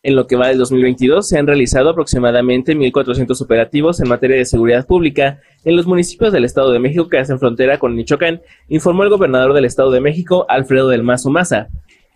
En 0.05 0.17
lo 0.17 0.27
que 0.27 0.35
va 0.35 0.49
del 0.49 0.57
2022 0.57 1.27
se 1.27 1.39
han 1.39 1.47
realizado 1.47 1.89
aproximadamente 1.89 2.75
1.400 2.75 3.41
operativos 3.41 4.01
en 4.01 4.09
materia 4.09 4.35
de 4.35 4.43
seguridad 4.43 4.85
pública 4.85 5.39
en 5.63 5.77
los 5.77 5.87
municipios 5.87 6.33
del 6.33 6.43
Estado 6.43 6.73
de 6.73 6.79
México 6.79 7.07
que 7.07 7.19
hacen 7.19 7.39
frontera 7.39 7.79
con 7.79 7.95
Michoacán, 7.95 8.41
informó 8.67 9.03
el 9.03 9.09
gobernador 9.09 9.53
del 9.53 9.63
Estado 9.63 9.91
de 9.91 10.01
México, 10.01 10.45
Alfredo 10.49 10.89
del 10.89 11.03
Mazo 11.03 11.29
Maza. 11.29 11.69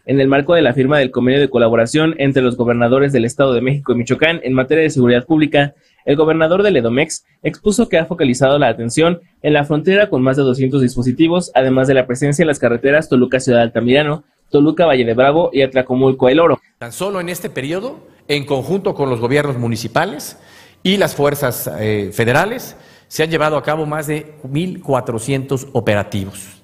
En 0.06 0.20
el 0.20 0.28
marco 0.28 0.54
de 0.54 0.62
la 0.62 0.74
firma 0.74 1.00
del 1.00 1.12
convenio 1.12 1.40
de 1.40 1.50
colaboración 1.50 2.14
entre 2.18 2.44
los 2.44 2.58
gobernadores 2.58 3.14
del 3.14 3.24
Estado 3.24 3.54
de 3.54 3.62
México 3.62 3.94
y 3.94 3.96
Michoacán 3.96 4.42
en 4.44 4.54
materia 4.54 4.84
de 4.84 4.90
seguridad 4.90 5.26
pública, 5.26 5.74
el 6.08 6.16
gobernador 6.16 6.64
del 6.64 6.78
Edomex 6.78 7.26
expuso 7.44 7.90
que 7.90 7.98
ha 7.98 8.06
focalizado 8.06 8.58
la 8.58 8.70
atención 8.70 9.20
en 9.42 9.54
la 9.54 9.66
frontera 9.66 10.10
con 10.10 10.24
más 10.24 10.38
de 10.38 10.44
200 10.44 10.82
dispositivos, 10.82 11.52
además 11.54 11.88
de 11.88 11.96
la 11.96 12.08
presencia 12.08 12.44
en 12.44 12.48
las 12.48 12.60
carreteras 12.60 13.10
Toluca 13.10 13.42
Ciudad 13.42 13.62
Altamirano, 13.62 14.24
Toluca 14.50 14.86
Valle 14.86 15.04
de 15.04 15.14
Bravo 15.14 15.50
y 15.52 15.64
Atlacomulco 15.64 16.30
El 16.30 16.40
Oro. 16.40 16.62
Tan 16.80 16.94
solo 16.94 17.20
en 17.20 17.28
este 17.28 17.50
periodo, 17.50 18.00
en 18.30 18.46
conjunto 18.46 18.96
con 18.96 19.10
los 19.10 19.20
gobiernos 19.20 19.58
municipales 19.58 20.38
y 20.82 20.96
las 20.96 21.14
fuerzas 21.14 21.70
eh, 21.78 22.12
federales, 22.14 22.78
se 23.10 23.24
han 23.24 23.30
llevado 23.30 23.58
a 23.58 23.64
cabo 23.64 23.86
más 23.86 24.08
de 24.08 24.34
1.400 24.44 25.72
operativos. 25.74 26.62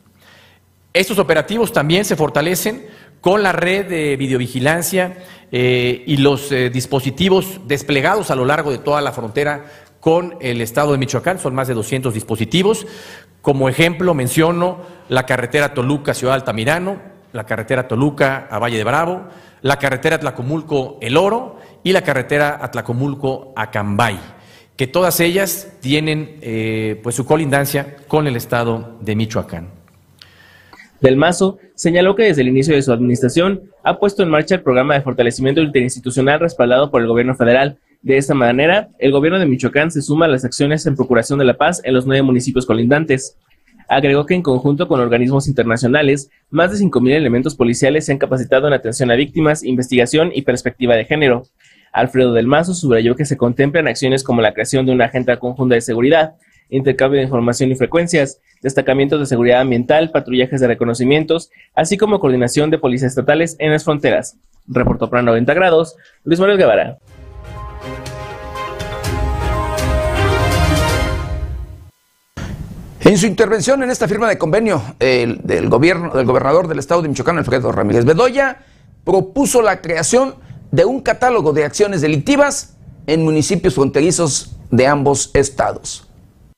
Estos 0.94 1.20
operativos 1.20 1.74
también 1.74 2.06
se 2.06 2.16
fortalecen 2.16 2.86
con 3.24 3.42
la 3.42 3.54
red 3.54 3.88
de 3.88 4.18
videovigilancia 4.18 5.16
eh, 5.50 6.04
y 6.06 6.18
los 6.18 6.52
eh, 6.52 6.70
dispositivos 6.70 7.62
desplegados 7.66 8.30
a 8.32 8.36
lo 8.36 8.44
largo 8.44 8.70
de 8.70 8.80
toda 8.80 9.00
la 9.00 9.14
frontera 9.14 9.64
con 10.02 10.36
el 10.42 10.60
estado 10.60 10.92
de 10.92 10.98
Michoacán, 10.98 11.40
son 11.40 11.56
más 11.56 11.70
de 11.70 11.74
200 11.74 12.14
dispositivos. 12.14 12.86
Como 13.42 13.70
ejemplo 13.70 14.14
menciono 14.14 14.82
la 15.08 15.26
carretera 15.26 15.74
Toluca-Ciudad 15.74 16.36
Altamirano, 16.36 16.98
la 17.32 17.46
carretera 17.46 17.88
Toluca 17.88 18.46
a 18.52 18.60
Valle 18.60 18.76
de 18.76 18.84
Bravo, 18.84 19.30
la 19.62 19.80
carretera 19.80 20.18
Atlacomulco 20.18 20.98
El 21.00 21.16
Oro 21.16 21.60
y 21.82 21.94
la 21.94 22.02
carretera 22.02 22.60
Atlacomulco 22.62 23.54
a 23.56 23.72
Cambay, 23.72 24.20
que 24.76 24.88
todas 24.88 25.22
ellas 25.22 25.70
tienen 25.80 26.40
eh, 26.42 27.00
pues 27.02 27.16
su 27.16 27.26
colindancia 27.26 27.96
con 28.06 28.28
el 28.28 28.36
estado 28.36 28.98
de 29.00 29.16
Michoacán. 29.16 29.83
Del 31.04 31.18
Mazo 31.18 31.58
señaló 31.76 32.16
que 32.16 32.24
desde 32.24 32.44
el 32.44 32.48
inicio 32.48 32.74
de 32.74 32.82
su 32.82 32.94
administración 32.94 33.64
ha 33.84 34.00
puesto 34.00 34.24
en 34.24 34.30
marcha 34.30 34.56
el 34.56 34.62
programa 34.62 34.94
de 34.94 35.02
fortalecimiento 35.02 35.60
interinstitucional 35.60 36.40
respaldado 36.40 36.90
por 36.90 37.02
el 37.02 37.10
gobierno 37.10 37.36
federal. 37.36 37.78
De 38.02 38.16
esta 38.16 38.34
manera, 38.34 38.88
el 39.00 39.12
gobierno 39.12 39.38
de 39.38 39.46
Michoacán 39.46 39.92
se 39.92 40.02
suma 40.02 40.28
a 40.28 40.30
las 40.30 40.46
acciones 40.46 40.86
en 40.86 40.96
procuración 40.96 41.40
de 41.40 41.44
la 41.44 41.58
paz 41.58 41.82
en 41.84 41.94
los 41.94 42.06
nueve 42.06 42.24
municipios 42.24 42.66
colindantes. 42.66 43.36
Agregó 43.90 44.26
que 44.26 44.34
en 44.34 44.42
conjunto 44.42 44.88
con 44.88 45.02
organismos 45.02 45.50
internacionales, 45.50 46.30
más 46.50 46.72
de 46.72 46.78
5.000 46.78 47.12
elementos 47.12 47.54
policiales 47.54 48.06
se 48.06 48.14
han 48.14 48.18
capacitado 48.18 48.68
en 48.68 48.74
atención 48.74 49.12
a 49.12 49.16
víctimas, 49.16 49.62
investigación 49.62 50.32
y 50.34 50.44
perspectiva 50.44 50.96
de 50.96 51.04
género. 51.04 51.44
Alfredo 51.92 52.32
del 52.32 52.48
Mazo 52.48 52.74
subrayó 52.74 53.18
que 53.18 53.26
se 53.26 53.36
contemplan 53.36 53.90
acciones 53.90 54.24
como 54.24 54.42
la 54.42 54.54
creación 54.54 54.86
de 54.86 54.94
una 54.94 55.06
agenda 55.06 55.36
conjunta 55.36 55.76
de 55.76 55.82
seguridad, 55.82 56.36
intercambio 56.70 57.20
de 57.20 57.26
información 57.26 57.72
y 57.72 57.76
frecuencias, 57.76 58.40
destacamientos 58.62 59.20
de 59.20 59.26
seguridad 59.26 59.62
ambiental, 59.62 60.12
patrullajes 60.12 60.62
de 60.62 60.68
reconocimientos, 60.68 61.52
así 61.76 61.98
como 61.98 62.20
coordinación 62.20 62.70
de 62.70 62.78
policías 62.78 63.12
estatales 63.12 63.56
en 63.60 63.72
las 63.72 63.84
fronteras. 63.84 64.38
Reportó 64.68 65.10
para 65.10 65.22
90 65.22 65.54
grados, 65.54 65.96
Luis 66.24 66.40
Manuel 66.40 66.58
Guevara. 66.58 66.98
En 73.06 73.18
su 73.18 73.26
intervención 73.26 73.84
en 73.84 73.92
esta 73.92 74.08
firma 74.08 74.30
de 74.30 74.38
convenio 74.38 74.82
del 74.98 75.68
gobierno, 75.68 76.14
del 76.14 76.26
gobernador 76.26 76.70
del 76.70 76.80
estado 76.80 77.02
de 77.02 77.10
Michoacán, 77.10 77.38
Alfredo 77.38 77.70
Ramírez 77.74 78.06
Bedoya, 78.06 78.60
propuso 79.04 79.62
la 79.62 79.82
creación 79.82 80.36
de 80.72 80.86
un 80.86 81.02
catálogo 81.02 81.52
de 81.52 81.66
acciones 81.66 82.00
delictivas 82.00 82.78
en 83.06 83.26
municipios 83.26 83.76
fronterizos 83.76 84.56
de 84.72 84.88
ambos 84.88 85.32
estados. 85.34 86.08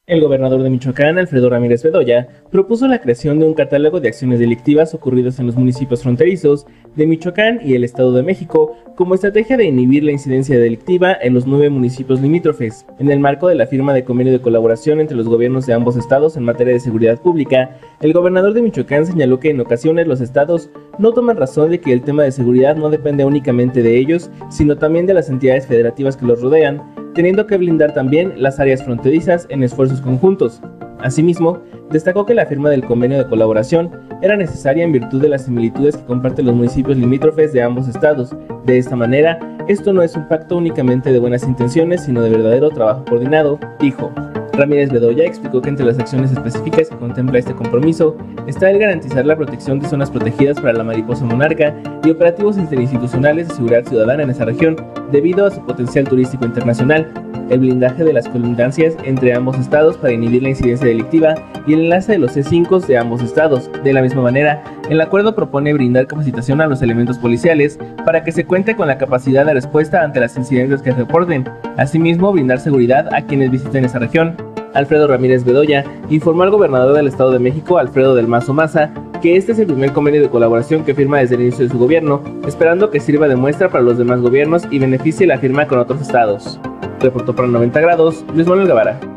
El 0.08 0.22
gobernador 0.22 0.62
de 0.62 0.70
Michoacán, 0.70 1.18
Alfredo 1.18 1.50
Ramírez 1.50 1.82
Bedoya, 1.82 2.28
propuso 2.52 2.88
la 2.88 3.02
creación 3.02 3.40
de 3.40 3.48
un 3.48 3.56
catálogo 3.56 4.00
de 4.00 4.08
acciones 4.08 4.38
delictivas 4.38 4.94
ocurridas 4.94 5.40
en 5.40 5.48
los 5.48 5.56
municipios 5.56 6.04
fronterizos 6.04 6.68
de 6.96 7.08
Michoacán 7.08 7.60
y 7.64 7.74
el 7.74 7.84
Estado 7.84 8.14
de 8.14 8.22
México 8.22 8.78
como 8.96 9.16
estrategia 9.16 9.58
de 9.58 9.66
inhibir 9.66 10.04
la 10.04 10.12
incidencia 10.12 10.60
delictiva 10.60 11.18
en 11.20 11.34
los 11.34 11.48
nueve 11.48 11.72
municipios 11.72 12.22
limítrofes, 12.22 12.86
en 13.00 13.10
el 13.10 13.20
marco 13.20 13.48
de 13.48 13.56
la 13.56 13.66
firma 13.66 13.96
de 13.96 14.04
convenio 14.04 14.32
de 14.32 14.42
colaboración 14.42 15.00
entre 15.00 15.18
los 15.18 15.28
gobiernos 15.28 15.66
de 15.66 15.74
ambos 15.74 15.98
estados 15.98 16.38
en 16.38 16.44
materia 16.44 16.74
de 16.74 16.80
seguridad 16.82 17.20
pública. 17.20 17.76
El 18.00 18.14
gobernador 18.14 18.54
de 18.54 18.62
Michoacán 18.62 19.08
señaló 19.08 19.40
que 19.40 19.50
en 19.50 19.60
ocasiones 19.60 20.06
los 20.06 20.22
estados 20.22 20.70
no 21.00 21.14
toman 21.14 21.38
razón 21.38 21.72
de 21.72 21.82
que 21.82 21.92
el 21.92 22.04
tema 22.04 22.22
de 22.22 22.32
seguridad 22.32 22.76
no 22.76 22.92
depende 22.92 23.26
únicamente 23.26 23.82
de 23.82 23.98
ellos, 23.98 24.30
sino 24.52 24.78
también 24.78 25.08
de 25.08 25.16
las 25.16 25.30
entidades 25.30 25.66
federativas 25.66 26.16
que 26.16 26.28
los 26.28 26.44
rodean, 26.44 27.05
teniendo 27.16 27.48
que 27.48 27.58
blindar 27.58 27.94
también 27.94 28.34
las 28.36 28.60
áreas 28.60 28.84
fronterizas 28.84 29.48
en 29.50 29.64
esfuerzos 29.64 30.02
conjuntos. 30.02 30.62
Asimismo, 31.00 31.60
destacó 31.90 32.26
que 32.26 32.36
la 32.36 32.46
firma 32.46 32.70
del 32.70 32.84
convenio 32.84 33.18
de 33.18 33.28
colaboración 33.28 33.90
era 34.22 34.36
necesaria 34.36 34.84
en 34.84 34.92
virtud 34.92 35.22
de 35.22 35.30
las 35.30 35.46
similitudes 35.46 35.98
que 35.98 36.06
comparten 36.06 36.46
los 36.46 36.56
municipios 36.56 36.98
limítrofes 36.98 37.54
de 37.54 37.62
ambos 37.62 37.88
estados. 37.88 38.36
De 38.66 38.78
esta 38.78 38.96
manera, 38.96 39.40
esto 39.68 39.94
no 39.94 40.02
es 40.02 40.16
un 40.16 40.28
pacto 40.28 40.58
únicamente 40.58 41.12
de 41.12 41.20
buenas 41.20 41.44
intenciones, 41.44 42.04
sino 42.04 42.22
de 42.22 42.30
verdadero 42.30 42.70
trabajo 42.70 43.06
coordinado, 43.06 43.60
dijo. 43.80 44.12
Ramírez 44.58 44.90
Bedoya 44.90 45.26
explicó 45.26 45.62
que 45.62 45.70
entre 45.70 45.86
las 45.86 46.00
acciones 46.00 46.32
específicas 46.32 46.90
que 46.90 46.98
contempla 46.98 47.40
este 47.40 47.54
compromiso 47.54 48.16
está 48.48 48.72
el 48.72 48.80
garantizar 48.80 49.26
la 49.26 49.36
protección 49.36 49.80
de 49.80 49.88
zonas 49.88 50.10
protegidas 50.10 50.60
para 50.60 50.74
la 50.74 50.84
mariposa 50.84 51.26
monarca 51.26 51.76
y 52.04 52.10
operativos 52.12 52.58
interinstitucionales 52.58 53.50
de 53.50 53.56
seguridad 53.56 53.86
ciudadana 53.86 54.24
en 54.24 54.30
esa 54.30 54.46
región, 54.46 54.78
debido 55.12 55.46
a 55.46 55.52
su 55.52 55.66
potencial 55.66 56.08
turístico 56.08 56.46
internacional, 56.46 57.12
el 57.50 57.60
blindaje 57.60 58.04
de 58.04 58.14
las 58.14 58.28
colindancias 58.28 58.96
entre 59.04 59.34
ambos 59.34 59.58
estados 59.60 59.98
para 59.98 60.14
inhibir 60.14 60.44
la 60.44 60.50
incidencia 60.50 60.88
delictiva 60.88 61.36
y 61.68 61.74
el 61.74 61.82
enlace 61.82 62.14
de 62.14 62.20
los 62.20 62.36
C5 62.36 62.86
de 62.86 62.98
ambos 62.98 63.22
estados. 63.22 63.70
De 63.84 63.94
la 63.94 64.02
misma 64.02 64.22
manera, 64.22 64.64
el 64.90 65.02
acuerdo 65.02 65.36
propone 65.36 65.74
brindar 65.74 66.08
capacitación 66.08 66.62
a 66.62 66.68
los 66.68 66.82
elementos 66.82 67.18
policiales 67.18 67.80
para 68.06 68.24
que 68.24 68.32
se 68.32 68.46
cuente 68.46 68.76
con 68.76 68.88
la 68.88 68.98
capacidad 68.98 69.46
de 69.46 69.54
respuesta 69.54 70.04
ante 70.04 70.20
las 70.20 70.38
incidencias 70.38 70.82
que 70.82 70.92
reporten, 70.92 71.50
asimismo 71.78 72.32
brindar 72.32 72.60
seguridad 72.60 73.14
a 73.14 73.22
quienes 73.22 73.52
visiten 73.52 73.86
esa 73.86 74.00
región. 74.00 74.36
Alfredo 74.74 75.08
Ramírez 75.08 75.44
Bedoya 75.44 75.86
informó 76.10 76.44
al 76.44 76.52
gobernador 76.52 76.96
del 76.96 77.08
Estado 77.08 77.32
de 77.32 77.40
México, 77.40 77.78
Alfredo 77.78 78.14
del 78.14 78.28
Mazo 78.28 78.54
Maza, 78.54 78.92
que 79.22 79.38
este 79.38 79.54
es 79.54 79.60
el 79.60 79.68
primer 79.68 79.94
convenio 79.94 80.22
de 80.22 80.30
colaboración 80.30 80.84
que 80.84 80.94
firma 80.94 81.20
desde 81.20 81.36
el 81.36 81.42
inicio 81.42 81.66
de 81.66 81.72
su 81.72 81.80
gobierno, 81.80 82.22
esperando 82.46 82.92
que 82.92 83.00
sirva 83.00 83.28
de 83.28 83.38
muestra 83.38 83.70
para 83.70 83.84
los 83.84 83.98
demás 83.98 84.20
gobiernos 84.20 84.68
y 84.70 84.80
beneficie 84.80 85.26
la 85.26 85.40
firma 85.40 85.66
con 85.66 85.80
otros 85.80 86.02
estados. 86.02 86.60
Reportó 87.00 87.36
para 87.36 87.48
90 87.48 87.80
grados 87.80 88.26
Luis 88.36 88.48
Manuel 88.48 88.68
Guevara. 88.68 89.15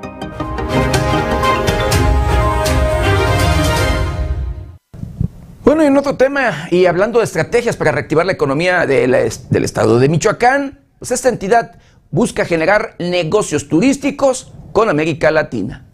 Bueno, 5.68 5.82
y 5.82 5.86
en 5.86 5.98
otro 5.98 6.16
tema, 6.16 6.66
y 6.70 6.86
hablando 6.86 7.18
de 7.18 7.26
estrategias 7.26 7.76
para 7.76 7.92
reactivar 7.92 8.24
la 8.24 8.32
economía 8.32 8.86
del 8.86 9.12
estado 9.12 9.98
de 9.98 10.08
Michoacán, 10.08 10.80
pues 10.98 11.10
esta 11.10 11.28
entidad 11.28 11.72
busca 12.10 12.46
generar 12.46 12.96
negocios 12.98 13.68
turísticos 13.68 14.54
con 14.72 14.88
América 14.88 15.30
Latina. 15.30 15.84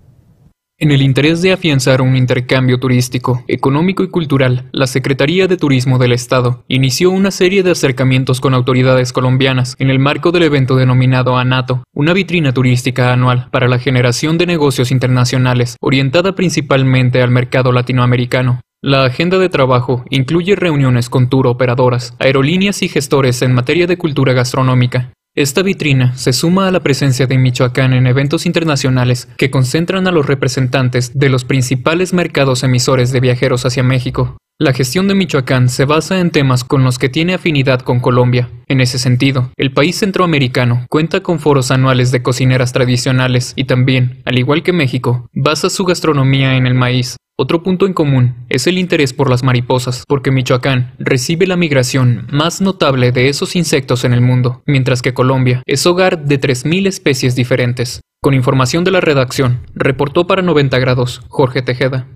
En 0.79 0.93
el 0.93 1.03
interés 1.03 1.43
de 1.43 1.53
afianzar 1.53 2.03
un 2.03 2.14
intercambio 2.14 2.79
turístico, 2.79 3.43
económico 3.49 4.05
y 4.05 4.11
cultural, 4.11 4.68
la 4.70 4.87
Secretaría 4.87 5.49
de 5.49 5.57
Turismo 5.57 5.99
del 5.99 6.12
Estado 6.12 6.62
inició 6.68 7.11
una 7.11 7.33
serie 7.33 7.64
de 7.64 7.72
acercamientos 7.72 8.41
con 8.41 8.55
autoridades 8.55 9.12
colombianas 9.12 9.75
en 9.81 9.91
el 9.91 9.99
marco 9.99 10.31
del 10.31 10.45
evento 10.45 10.77
denominado 10.77 11.37
ANATO, 11.37 11.83
una 11.93 12.12
vitrina 12.12 12.55
turística 12.55 13.12
anual 13.12 13.49
para 13.51 13.66
la 13.66 13.81
generación 13.81 14.39
de 14.39 14.47
negocios 14.47 14.93
internacionales, 14.93 15.77
orientada 15.81 16.37
principalmente 16.37 17.20
al 17.20 17.33
mercado 17.33 17.72
latinoamericano. 17.72 18.61
La 18.87 19.07
agenda 19.07 19.39
de 19.39 19.49
trabajo 19.49 20.05
incluye 20.11 20.57
reuniones 20.57 21.09
con 21.09 21.30
tour 21.30 21.47
operadoras, 21.47 22.14
aerolíneas 22.18 22.82
y 22.82 22.89
gestores 22.91 23.41
en 23.41 23.55
materia 23.55 23.87
de 23.87 23.97
cultura 23.97 24.35
gastronómica, 24.35 25.14
esta 25.35 25.62
vitrina 25.62 26.14
se 26.18 26.35
suma 26.35 26.68
a 26.68 26.70
la 26.70 26.80
presencia 26.80 27.26
de 27.26 27.39
Michoacán 27.39 27.95
en 27.95 28.07
eventos 28.07 28.45
internacionales 28.45 29.26
que 29.39 29.51
concentran 29.51 30.07
a 30.07 30.12
los 30.12 30.26
representantes 30.26 31.18
de 31.18 31.30
los 31.30 31.47
principales 31.47 32.12
mercados 32.12 32.62
emisores 32.62 33.11
de 33.11 33.20
viajeros 33.20 33.64
hacia 33.64 33.82
México. 33.82 34.37
La 34.61 34.72
gestión 34.72 35.09
de 35.09 35.16
Michoacán 35.16 35.68
se 35.68 35.84
basa 35.84 36.20
en 36.20 36.30
temas 36.30 36.62
con 36.62 36.84
los 36.84 37.00
que 37.00 37.09
tiene 37.09 37.34
afinidad 37.34 37.80
con 37.80 37.98
Colombia. 37.98 38.50
En 38.68 38.80
ese 38.80 39.00
sentido, 39.00 39.50
el 39.57 39.72
país 39.72 39.96
centroamericano 39.98 40.86
cuenta 40.88 41.24
con 41.24 41.40
foros 41.40 41.72
anuales 41.72 42.12
de 42.12 42.22
cocineras 42.22 42.72
tradicionales 42.72 43.52
y 43.57 43.64
también, 43.64 44.22
al 44.24 44.38
igual 44.38 44.62
que 44.62 44.72
México, 44.72 45.26
basa 45.34 45.68
su 45.70 45.84
gastronomía 45.84 46.57
en 46.57 46.68
el 46.68 46.74
maíz, 46.74 47.16
otro 47.36 47.64
punto 47.64 47.84
en 47.84 47.94
común 47.94 48.46
es 48.48 48.68
el 48.68 48.78
interés 48.78 49.12
por 49.12 49.28
las 49.28 49.42
mariposas, 49.42 50.05
porque 50.07 50.30
Michoacán 50.30 50.94
recibe 51.00 51.48
la 51.48 51.57
migración 51.57 52.28
más 52.30 52.61
notable 52.61 53.11
de 53.11 53.28
esos 53.28 53.57
insectos 53.57 54.05
en 54.05 54.12
el 54.12 54.20
mundo, 54.20 54.62
mientras 54.66 55.02
que 55.02 55.14
Colombia 55.14 55.64
es 55.66 55.84
hogar 55.84 56.26
de 56.26 56.40
3.000 56.40 56.86
especies 56.86 57.34
diferentes. 57.34 58.02
Con 58.22 58.34
información 58.34 58.84
de 58.84 58.92
la 58.92 59.00
redacción, 59.00 59.66
reportó 59.74 60.28
para 60.28 60.42
90 60.42 60.78
grados 60.78 61.22
Jorge 61.28 61.61
Tejeda. 61.61 62.07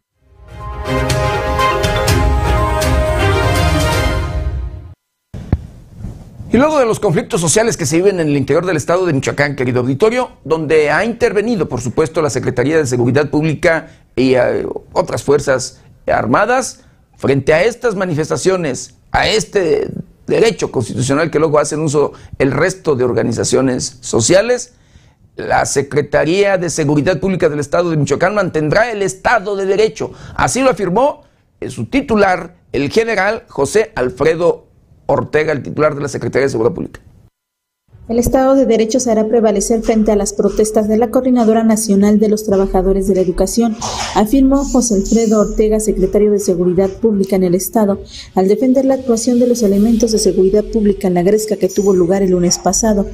Y 6.50 6.56
luego 6.56 6.78
de 6.78 6.86
los 6.86 6.98
conflictos 6.98 7.42
sociales 7.42 7.76
que 7.76 7.84
se 7.84 7.96
viven 7.96 8.20
en 8.20 8.28
el 8.28 8.36
interior 8.36 8.64
del 8.64 8.78
estado 8.78 9.04
de 9.04 9.12
Michoacán, 9.12 9.54
querido 9.54 9.80
auditorio, 9.80 10.30
donde 10.44 10.90
ha 10.90 11.04
intervenido, 11.04 11.68
por 11.68 11.82
supuesto, 11.82 12.22
la 12.22 12.30
Secretaría 12.30 12.78
de 12.78 12.86
Seguridad 12.86 13.28
Pública 13.28 13.88
y 14.16 14.34
eh, 14.34 14.66
otras 14.94 15.22
fuerzas 15.22 15.82
armadas 16.06 16.84
frente 17.18 17.52
a 17.52 17.62
estas 17.62 17.96
manifestaciones, 17.96 18.94
a 19.10 19.28
este 19.28 19.90
derecho 20.26 20.72
constitucional 20.72 21.30
que 21.30 21.38
luego 21.38 21.58
hacen 21.58 21.80
uso 21.80 22.12
el 22.38 22.50
resto 22.50 22.96
de 22.96 23.04
organizaciones 23.04 23.98
sociales, 24.00 24.72
la 25.36 25.66
Secretaría 25.66 26.56
de 26.56 26.70
Seguridad 26.70 27.20
Pública 27.20 27.50
del 27.50 27.60
Estado 27.60 27.90
de 27.90 27.98
Michoacán 27.98 28.34
mantendrá 28.34 28.90
el 28.90 29.02
Estado 29.02 29.54
de 29.54 29.66
Derecho. 29.66 30.12
Así 30.34 30.62
lo 30.62 30.70
afirmó 30.70 31.24
su 31.68 31.84
titular, 31.86 32.56
el 32.72 32.90
general 32.90 33.44
José 33.48 33.92
Alfredo 33.94 34.67
Ortega, 35.10 35.52
el 35.52 35.62
titular 35.62 35.94
de 35.94 36.02
la 36.02 36.08
Secretaría 36.08 36.44
de 36.44 36.50
Seguridad 36.50 36.74
Pública. 36.74 37.00
El 38.08 38.18
Estado 38.18 38.54
de 38.54 38.64
Derecho 38.64 39.00
se 39.00 39.10
hará 39.10 39.28
prevalecer 39.28 39.82
frente 39.82 40.12
a 40.12 40.16
las 40.16 40.32
protestas 40.32 40.88
de 40.88 40.96
la 40.96 41.10
Coordinadora 41.10 41.62
Nacional 41.62 42.18
de 42.18 42.30
los 42.30 42.44
Trabajadores 42.44 43.06
de 43.06 43.14
la 43.14 43.20
Educación, 43.20 43.76
afirmó 44.14 44.64
José 44.64 44.94
Alfredo 44.94 45.40
Ortega, 45.40 45.78
secretario 45.78 46.30
de 46.30 46.38
Seguridad 46.38 46.88
Pública 46.88 47.36
en 47.36 47.44
el 47.44 47.54
Estado, 47.54 48.00
al 48.34 48.48
defender 48.48 48.86
la 48.86 48.94
actuación 48.94 49.38
de 49.38 49.46
los 49.46 49.62
elementos 49.62 50.12
de 50.12 50.18
seguridad 50.18 50.64
pública 50.64 51.06
en 51.06 51.14
la 51.14 51.22
gresca 51.22 51.56
que 51.56 51.68
tuvo 51.68 51.92
lugar 51.92 52.22
el 52.22 52.30
lunes 52.30 52.58
pasado. 52.58 53.06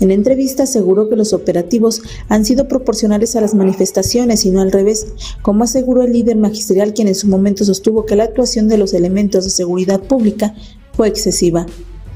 En 0.00 0.10
entrevista 0.10 0.62
aseguró 0.62 1.10
que 1.10 1.16
los 1.16 1.34
operativos 1.34 2.00
han 2.30 2.46
sido 2.46 2.68
proporcionales 2.68 3.36
a 3.36 3.42
las 3.42 3.54
manifestaciones 3.54 4.46
y 4.46 4.50
no 4.50 4.62
al 4.62 4.72
revés, 4.72 5.08
como 5.42 5.64
aseguró 5.64 6.02
el 6.02 6.12
líder 6.14 6.36
magisterial 6.36 6.94
quien 6.94 7.08
en 7.08 7.14
su 7.14 7.26
momento 7.28 7.66
sostuvo 7.66 8.06
que 8.06 8.16
la 8.16 8.24
actuación 8.24 8.68
de 8.68 8.78
los 8.78 8.94
elementos 8.94 9.44
de 9.44 9.50
seguridad 9.50 10.00
pública 10.00 10.54
fue 10.98 11.06
excesiva. 11.06 11.64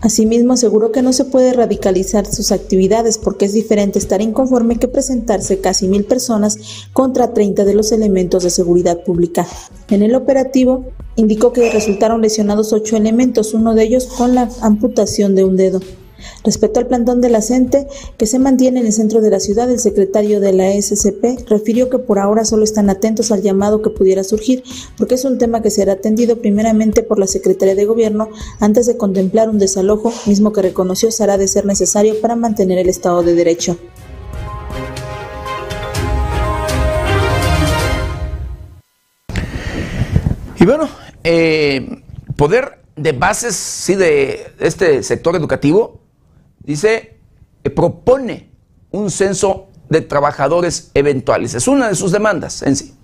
Asimismo, 0.00 0.54
aseguró 0.54 0.90
que 0.90 1.02
no 1.02 1.12
se 1.12 1.24
puede 1.24 1.52
radicalizar 1.52 2.26
sus 2.26 2.50
actividades 2.50 3.16
porque 3.16 3.44
es 3.44 3.52
diferente 3.52 4.00
estar 4.00 4.20
inconforme 4.20 4.80
que 4.80 4.88
presentarse 4.88 5.60
casi 5.60 5.86
mil 5.86 6.02
personas 6.04 6.58
contra 6.92 7.32
30 7.32 7.64
de 7.64 7.74
los 7.74 7.92
elementos 7.92 8.42
de 8.42 8.50
seguridad 8.50 9.04
pública. 9.04 9.46
En 9.88 10.02
el 10.02 10.16
operativo, 10.16 10.86
indicó 11.14 11.52
que 11.52 11.70
resultaron 11.70 12.22
lesionados 12.22 12.72
ocho 12.72 12.96
elementos, 12.96 13.54
uno 13.54 13.76
de 13.76 13.84
ellos 13.84 14.06
con 14.06 14.34
la 14.34 14.48
amputación 14.62 15.36
de 15.36 15.44
un 15.44 15.56
dedo. 15.56 15.80
Respecto 16.44 16.80
al 16.80 16.86
plantón 16.86 17.20
de 17.20 17.30
la 17.30 17.40
que 18.16 18.26
se 18.26 18.38
mantiene 18.38 18.80
en 18.80 18.86
el 18.86 18.92
centro 18.92 19.20
de 19.20 19.30
la 19.30 19.40
ciudad, 19.40 19.70
el 19.70 19.78
secretario 19.78 20.40
de 20.40 20.52
la 20.52 20.72
SCP 20.72 21.48
refirió 21.48 21.90
que 21.90 21.98
por 21.98 22.18
ahora 22.18 22.44
solo 22.44 22.64
están 22.64 22.88
atentos 22.88 23.30
al 23.30 23.42
llamado 23.42 23.82
que 23.82 23.90
pudiera 23.90 24.24
surgir, 24.24 24.62
porque 24.96 25.16
es 25.16 25.24
un 25.24 25.38
tema 25.38 25.60
que 25.60 25.70
será 25.70 25.94
atendido 25.94 26.36
primeramente 26.36 27.02
por 27.02 27.18
la 27.18 27.26
Secretaría 27.26 27.74
de 27.74 27.84
Gobierno 27.84 28.28
antes 28.60 28.86
de 28.86 28.96
contemplar 28.96 29.50
un 29.50 29.58
desalojo, 29.58 30.12
mismo 30.26 30.52
que 30.52 30.62
reconoció 30.62 31.10
será 31.10 31.36
de 31.36 31.48
ser 31.48 31.66
necesario 31.66 32.20
para 32.20 32.36
mantener 32.36 32.78
el 32.78 32.88
Estado 32.88 33.22
de 33.22 33.34
Derecho. 33.34 33.76
Y 40.58 40.64
bueno, 40.64 40.88
eh, 41.24 42.02
poder 42.36 42.78
de 42.94 43.12
bases 43.12 43.56
sí, 43.56 43.96
de 43.96 44.46
este 44.60 45.02
sector 45.02 45.34
educativo 45.34 46.01
dice, 46.64 47.16
que 47.62 47.70
propone 47.70 48.48
un 48.90 49.10
censo 49.10 49.68
de 49.88 50.00
trabajadores 50.00 50.90
eventuales. 50.94 51.54
Es 51.54 51.68
una 51.68 51.88
de 51.88 51.94
sus 51.94 52.12
demandas 52.12 52.62
en 52.62 52.76
sí. 52.76 52.94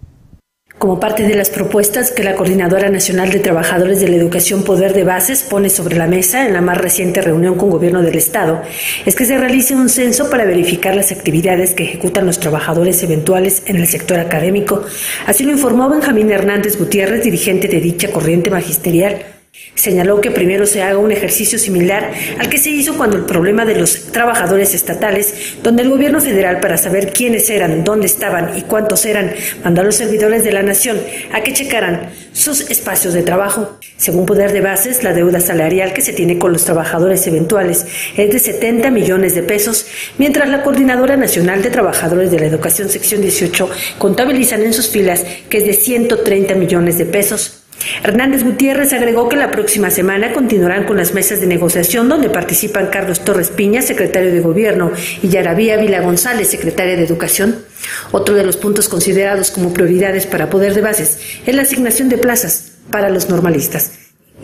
Como 0.78 1.00
parte 1.00 1.24
de 1.24 1.34
las 1.34 1.50
propuestas 1.50 2.12
que 2.12 2.22
la 2.22 2.36
Coordinadora 2.36 2.88
Nacional 2.88 3.30
de 3.30 3.40
Trabajadores 3.40 4.00
de 4.00 4.08
la 4.08 4.14
Educación 4.14 4.62
Poder 4.62 4.94
de 4.94 5.02
Bases 5.02 5.42
pone 5.42 5.70
sobre 5.70 5.96
la 5.96 6.06
mesa 6.06 6.46
en 6.46 6.52
la 6.52 6.60
más 6.60 6.78
reciente 6.78 7.20
reunión 7.20 7.56
con 7.56 7.70
Gobierno 7.70 8.00
del 8.00 8.14
Estado, 8.16 8.62
es 9.04 9.16
que 9.16 9.24
se 9.24 9.38
realice 9.38 9.74
un 9.74 9.88
censo 9.88 10.30
para 10.30 10.44
verificar 10.44 10.94
las 10.94 11.10
actividades 11.10 11.74
que 11.74 11.82
ejecutan 11.82 12.26
los 12.26 12.38
trabajadores 12.38 13.02
eventuales 13.02 13.64
en 13.66 13.76
el 13.76 13.88
sector 13.88 14.20
académico. 14.20 14.84
Así 15.26 15.42
lo 15.42 15.50
informó 15.50 15.88
Benjamín 15.88 16.30
Hernández 16.30 16.78
Gutiérrez, 16.78 17.24
dirigente 17.24 17.66
de 17.66 17.80
dicha 17.80 18.12
corriente 18.12 18.48
magisterial. 18.48 19.37
Señaló 19.74 20.20
que 20.20 20.30
primero 20.30 20.66
se 20.66 20.82
haga 20.82 20.98
un 20.98 21.12
ejercicio 21.12 21.58
similar 21.58 22.10
al 22.38 22.48
que 22.48 22.58
se 22.58 22.70
hizo 22.70 22.96
cuando 22.96 23.16
el 23.16 23.24
problema 23.24 23.64
de 23.64 23.76
los 23.76 24.12
trabajadores 24.12 24.74
estatales, 24.74 25.56
donde 25.62 25.82
el 25.82 25.90
gobierno 25.90 26.20
federal 26.20 26.60
para 26.60 26.76
saber 26.76 27.12
quiénes 27.12 27.48
eran, 27.48 27.84
dónde 27.84 28.06
estaban 28.06 28.58
y 28.58 28.62
cuántos 28.62 29.04
eran, 29.04 29.32
mandó 29.64 29.80
a 29.80 29.84
los 29.84 29.94
servidores 29.94 30.44
de 30.44 30.52
la 30.52 30.62
nación 30.62 30.98
a 31.32 31.42
que 31.42 31.52
checaran 31.52 32.10
sus 32.32 32.60
espacios 32.70 33.14
de 33.14 33.22
trabajo. 33.22 33.78
Según 33.96 34.26
Poder 34.26 34.52
de 34.52 34.60
Bases, 34.60 35.02
la 35.02 35.12
deuda 35.12 35.40
salarial 35.40 35.92
que 35.92 36.02
se 36.02 36.12
tiene 36.12 36.38
con 36.38 36.52
los 36.52 36.64
trabajadores 36.64 37.26
eventuales 37.26 37.86
es 38.16 38.32
de 38.32 38.38
70 38.38 38.90
millones 38.90 39.34
de 39.34 39.42
pesos, 39.42 39.86
mientras 40.18 40.48
la 40.48 40.62
Coordinadora 40.62 41.16
Nacional 41.16 41.62
de 41.62 41.70
Trabajadores 41.70 42.30
de 42.30 42.40
la 42.40 42.46
Educación 42.46 42.88
Sección 42.88 43.22
18 43.22 43.70
contabilizan 43.98 44.62
en 44.62 44.72
sus 44.72 44.88
filas 44.88 45.24
que 45.48 45.58
es 45.58 45.66
de 45.66 45.74
130 45.74 46.54
millones 46.54 46.98
de 46.98 47.06
pesos. 47.06 47.64
Hernández 48.02 48.42
Gutiérrez 48.44 48.92
agregó 48.92 49.28
que 49.28 49.36
la 49.36 49.50
próxima 49.50 49.90
semana 49.90 50.32
continuarán 50.32 50.84
con 50.84 50.96
las 50.96 51.14
mesas 51.14 51.40
de 51.40 51.46
negociación 51.46 52.08
donde 52.08 52.30
participan 52.30 52.88
Carlos 52.88 53.24
Torres 53.24 53.50
Piña, 53.50 53.82
secretario 53.82 54.32
de 54.32 54.40
Gobierno, 54.40 54.92
y 55.22 55.28
Yaravía 55.28 55.76
Vila 55.76 56.00
González, 56.00 56.48
secretaria 56.48 56.96
de 56.96 57.04
Educación. 57.04 57.64
Otro 58.12 58.34
de 58.34 58.44
los 58.44 58.56
puntos 58.56 58.88
considerados 58.88 59.50
como 59.50 59.72
prioridades 59.72 60.26
para 60.26 60.50
Poder 60.50 60.74
de 60.74 60.82
Bases 60.82 61.18
es 61.46 61.54
la 61.54 61.62
asignación 61.62 62.08
de 62.08 62.18
plazas 62.18 62.72
para 62.90 63.10
los 63.10 63.28
normalistas. 63.28 63.92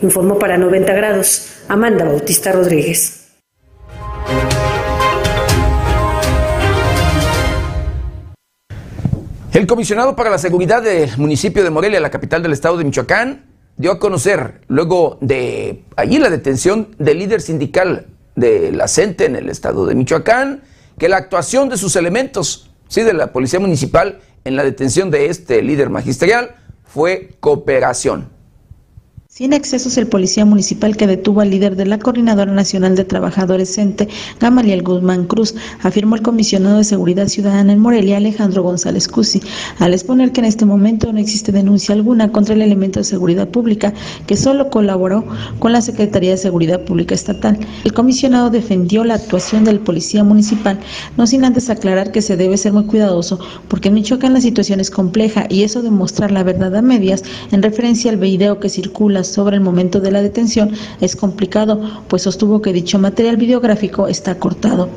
Informó 0.01 0.39
para 0.39 0.57
90 0.57 0.93
grados 0.93 1.47
Amanda 1.67 2.05
Bautista 2.05 2.51
Rodríguez. 2.51 3.25
El 9.55 9.67
comisionado 9.67 10.17
para 10.17 10.29
la 10.29 10.37
seguridad 10.37 10.83
del 10.83 11.17
municipio 11.17 11.63
de 11.63 11.69
Morelia, 11.69 12.01
la 12.01 12.09
capital 12.09 12.43
del 12.43 12.51
estado 12.51 12.75
de 12.75 12.83
Michoacán, 12.83 13.45
dio 13.77 13.93
a 13.93 13.99
conocer, 13.99 14.59
luego 14.67 15.17
de 15.21 15.85
allí 15.95 16.19
la 16.19 16.29
detención 16.29 16.93
del 16.99 17.19
líder 17.19 17.39
sindical 17.39 18.07
de 18.35 18.73
la 18.73 18.89
CENTE 18.89 19.23
en 19.23 19.37
el 19.37 19.49
estado 19.49 19.85
de 19.85 19.95
Michoacán, 19.95 20.63
que 20.99 21.07
la 21.07 21.15
actuación 21.15 21.69
de 21.69 21.77
sus 21.77 21.95
elementos, 21.95 22.69
sí, 22.89 23.03
de 23.03 23.13
la 23.13 23.31
policía 23.31 23.61
municipal 23.61 24.19
en 24.43 24.57
la 24.57 24.65
detención 24.65 25.09
de 25.09 25.27
este 25.27 25.61
líder 25.61 25.89
magisterial 25.89 26.57
fue 26.83 27.29
cooperación. 27.39 28.34
Sin 29.37 29.51
excesos, 29.51 29.97
el 29.97 30.07
policía 30.07 30.45
municipal 30.45 30.95
que 30.95 31.07
detuvo 31.07 31.41
al 31.41 31.49
líder 31.49 31.75
de 31.75 31.85
la 31.85 31.99
Coordinadora 31.99 32.53
Nacional 32.53 32.95
de 32.95 33.03
Trabajadores 33.03 33.75
CENTE, 33.75 34.07
Gamaliel 34.39 34.81
Guzmán 34.81 35.25
Cruz, 35.25 35.55
afirmó 35.83 36.15
el 36.15 36.21
comisionado 36.21 36.77
de 36.77 36.85
Seguridad 36.85 37.27
Ciudadana 37.27 37.73
en 37.73 37.79
Morelia, 37.79 38.15
Alejandro 38.15 38.63
González 38.63 39.09
Cusi, 39.09 39.41
al 39.79 39.93
exponer 39.93 40.31
que 40.31 40.39
en 40.39 40.45
este 40.45 40.63
momento 40.63 41.11
no 41.11 41.19
existe 41.19 41.51
denuncia 41.51 41.93
alguna 41.93 42.31
contra 42.31 42.55
el 42.55 42.61
elemento 42.61 43.01
de 43.01 43.03
seguridad 43.03 43.49
pública 43.49 43.93
que 44.25 44.37
solo 44.37 44.69
colaboró 44.69 45.25
con 45.59 45.73
la 45.73 45.81
Secretaría 45.81 46.31
de 46.31 46.37
Seguridad 46.37 46.85
Pública 46.85 47.13
Estatal. 47.13 47.59
El 47.83 47.91
comisionado 47.91 48.49
defendió 48.49 49.03
la 49.03 49.15
actuación 49.15 49.65
del 49.65 49.81
policía 49.81 50.23
municipal, 50.23 50.79
no 51.17 51.27
sin 51.27 51.43
antes 51.43 51.69
aclarar 51.69 52.13
que 52.13 52.21
se 52.21 52.37
debe 52.37 52.55
ser 52.55 52.71
muy 52.71 52.85
cuidadoso, 52.85 53.37
porque 53.67 53.89
en 53.89 53.95
Michoacán 53.95 54.31
la 54.31 54.39
situación 54.39 54.79
es 54.79 54.89
compleja 54.89 55.45
y 55.49 55.63
eso 55.63 55.81
de 55.81 55.91
mostrar 55.91 56.31
la 56.31 56.43
verdad 56.43 56.73
a 56.73 56.81
medias, 56.81 57.25
en 57.51 57.61
referencia 57.61 58.11
al 58.11 58.17
video 58.17 58.61
que 58.61 58.69
circula 58.69 59.24
sobre 59.27 59.57
el 59.57 59.61
momento 59.61 59.99
de 59.99 60.11
la 60.11 60.21
detención 60.21 60.71
es 61.01 61.15
complicado, 61.15 61.81
pues 62.07 62.23
sostuvo 62.23 62.61
que 62.61 62.73
dicho 62.73 62.99
material 62.99 63.37
videográfico 63.37 64.07
está 64.07 64.39
cortado. 64.39 64.89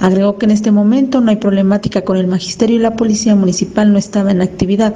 Agregó 0.00 0.38
que 0.38 0.46
en 0.46 0.52
este 0.52 0.70
momento 0.70 1.20
no 1.20 1.30
hay 1.30 1.36
problemática 1.36 2.02
con 2.02 2.16
el 2.16 2.26
magisterio 2.26 2.76
y 2.76 2.80
la 2.80 2.96
policía 2.96 3.34
municipal 3.34 3.92
no 3.92 3.98
estaba 3.98 4.30
en 4.30 4.42
actividad. 4.42 4.94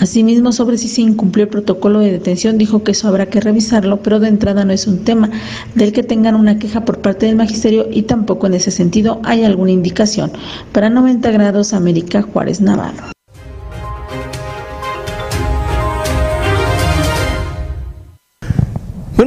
Asimismo, 0.00 0.50
sobre 0.50 0.78
si 0.78 0.88
se 0.88 1.02
incumplió 1.02 1.44
el 1.44 1.50
protocolo 1.50 2.00
de 2.00 2.10
detención, 2.10 2.56
dijo 2.56 2.82
que 2.82 2.92
eso 2.92 3.06
habrá 3.06 3.26
que 3.26 3.38
revisarlo, 3.38 3.98
pero 4.02 4.18
de 4.18 4.28
entrada 4.28 4.64
no 4.64 4.72
es 4.72 4.86
un 4.86 5.04
tema 5.04 5.30
del 5.74 5.92
que 5.92 6.02
tengan 6.02 6.36
una 6.36 6.58
queja 6.58 6.86
por 6.86 7.00
parte 7.00 7.26
del 7.26 7.36
magisterio 7.36 7.86
y 7.92 8.02
tampoco 8.02 8.46
en 8.46 8.54
ese 8.54 8.70
sentido 8.70 9.20
hay 9.24 9.44
alguna 9.44 9.72
indicación. 9.72 10.32
Para 10.72 10.88
90 10.88 11.30
grados, 11.32 11.74
América 11.74 12.22
Juárez 12.22 12.62
Navarro. 12.62 13.19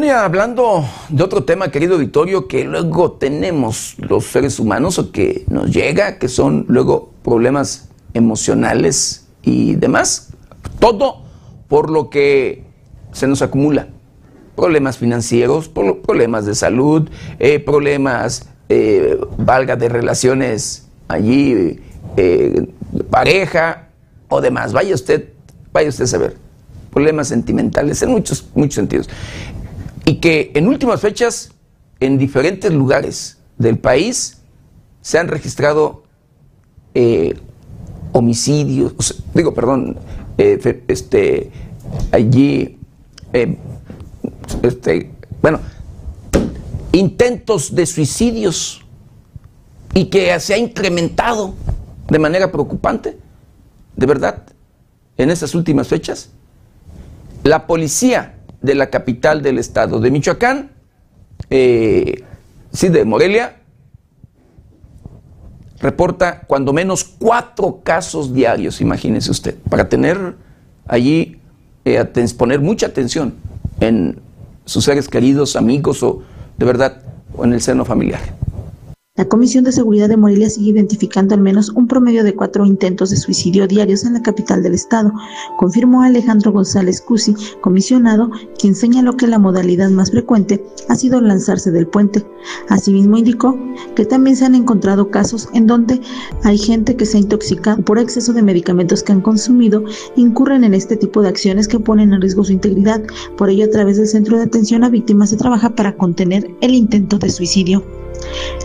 Hablando 0.10 0.84
de 1.08 1.24
otro 1.24 1.46
tema, 1.46 1.72
querido 1.72 1.98
Vittorio, 1.98 2.48
que 2.48 2.66
luego 2.66 3.14
tenemos 3.14 3.96
los 4.00 4.26
seres 4.26 4.60
humanos 4.60 5.00
o 5.00 5.14
que 5.14 5.46
nos 5.48 5.72
llega, 5.72 6.20
que 6.20 6.28
son 6.28 6.66
luego 6.68 7.12
problemas 7.24 7.90
emocionales 8.14 9.28
y 9.44 9.76
demás. 9.76 10.34
Todo 10.80 11.24
por 11.70 11.90
lo 11.90 12.10
que 12.10 12.66
se 13.14 13.28
nos 13.28 13.42
acumula. 13.42 13.88
Problemas 14.58 14.98
financieros, 14.98 15.70
problemas 15.70 16.46
de 16.46 16.56
salud, 16.56 17.10
eh, 17.40 17.60
problemas, 17.60 18.50
eh, 18.68 19.18
valga, 19.38 19.78
de 19.78 19.88
relaciones 19.88 20.88
allí, 21.08 21.80
eh, 22.18 22.68
pareja 23.10 23.88
o 24.28 24.42
demás. 24.42 24.74
Vaya 24.74 24.96
usted, 24.96 25.30
vaya 25.72 25.88
usted 25.88 26.04
a 26.04 26.08
saber. 26.08 26.38
Problemas 26.92 27.30
sentimentales 27.30 28.02
en 28.02 28.12
muchos, 28.12 28.50
muchos 28.54 28.76
sentidos 28.76 29.10
y 30.06 30.16
que 30.16 30.52
en 30.56 30.68
últimas 30.68 31.02
fechas 31.02 31.52
en 32.00 32.18
diferentes 32.18 32.72
lugares 32.72 33.38
del 33.58 33.78
país 33.78 34.40
se 35.02 35.20
han 35.20 35.28
registrado 35.28 36.04
eh, 36.94 37.36
homicidios, 38.12 39.24
digo, 39.34 39.54
perdón, 39.54 39.98
eh, 40.38 40.84
este, 40.88 41.52
allí, 42.12 42.78
eh, 43.34 43.58
este, 44.62 45.12
bueno, 45.42 45.60
intentos 46.92 47.74
de 47.74 47.86
suicidios 47.86 48.86
y 49.94 50.06
que 50.06 50.40
se 50.40 50.54
ha 50.54 50.58
incrementado 50.58 51.54
de 52.10 52.20
manera 52.20 52.52
preocupante, 52.52 53.18
de 53.96 54.06
verdad, 54.06 54.44
en 55.18 55.30
esas 55.30 55.56
últimas 55.56 55.88
fechas. 55.88 56.30
La 57.44 57.68
policía 57.68 58.36
de 58.64 58.74
la 58.74 58.90
capital 58.90 59.44
del 59.44 59.60
estado 59.60 60.00
de 60.00 60.10
Michoacán, 60.10 60.72
eh, 61.52 62.24
sí, 62.72 62.88
de 62.88 63.06
Morelia, 63.06 63.58
reporta 65.80 66.42
cuando 66.48 66.72
menos 66.74 67.04
cuatro 67.04 67.82
casos 67.84 68.34
diarios, 68.34 68.82
imagínese 68.82 69.30
usted, 69.30 69.56
para 69.70 69.90
tener 69.90 70.36
allí, 70.88 71.40
eh, 71.86 72.04
poner 72.38 72.62
mucha 72.62 72.88
atención 72.88 73.36
en 73.82 74.20
sus 74.66 74.86
seres 74.86 75.10
queridos, 75.10 75.58
amigos 75.58 76.02
o 76.02 76.24
de 76.58 76.66
verdad, 76.66 77.04
o 77.36 77.44
en 77.44 77.54
el 77.54 77.62
seno 77.62 77.84
familiar. 77.84 78.22
La 79.16 79.26
Comisión 79.26 79.64
de 79.64 79.72
Seguridad 79.72 80.10
de 80.10 80.18
Morelia 80.18 80.50
sigue 80.50 80.72
identificando 80.72 81.36
al 81.36 81.42
menos 81.42 81.70
un 81.70 81.88
promedio 81.88 82.24
de 82.24 82.34
cuatro 82.34 82.66
intentos 82.66 83.12
de 83.12 83.18
suicidio 83.18 83.68
diarios 83.68 84.06
en 84.06 84.14
la 84.14 84.24
capital 84.24 84.64
del 84.64 84.74
estado, 84.74 85.14
confirmó 85.60 86.02
Alejandro 86.02 86.52
González 86.52 87.00
Cusi, 87.00 87.36
comisionado, 87.62 88.32
quien 88.58 88.74
señaló 88.74 89.16
que 89.16 89.28
la 89.28 89.38
modalidad 89.38 89.92
más 89.92 90.10
frecuente 90.10 90.66
ha 90.90 90.96
sido 90.96 91.22
lanzarse 91.22 91.70
del 91.70 91.86
puente. 91.86 92.26
Asimismo 92.70 93.16
indicó 93.16 93.56
que 93.96 94.04
también 94.04 94.36
se 94.36 94.46
han 94.46 94.56
encontrado 94.56 95.12
casos 95.12 95.48
en 95.54 95.68
donde 95.68 96.02
hay 96.42 96.58
gente 96.58 96.96
que 96.96 97.06
se 97.06 97.18
ha 97.18 97.22
intoxicado 97.22 97.86
por 97.86 98.00
exceso 98.00 98.34
de 98.34 98.42
medicamentos 98.42 99.04
que 99.04 99.12
han 99.12 99.22
consumido, 99.22 99.84
incurren 100.16 100.64
en 100.64 100.74
este 100.74 100.98
tipo 100.98 101.22
de 101.22 101.30
acciones 101.30 101.68
que 101.68 101.78
ponen 101.78 102.14
en 102.14 102.22
riesgo 102.22 102.44
su 102.44 102.52
integridad. 102.52 103.04
Por 103.38 103.52
ello, 103.52 103.66
a 103.66 103.70
través 103.70 103.98
del 103.98 104.08
Centro 104.08 104.38
de 104.38 104.46
Atención 104.46 104.84
a 104.84 104.90
Víctimas 104.90 105.30
se 105.30 105.38
trabaja 105.38 105.70
para 105.70 105.96
contener 105.98 106.50
el 106.62 106.74
intento 106.74 107.20
de 107.20 107.30
suicidio. 107.30 108.03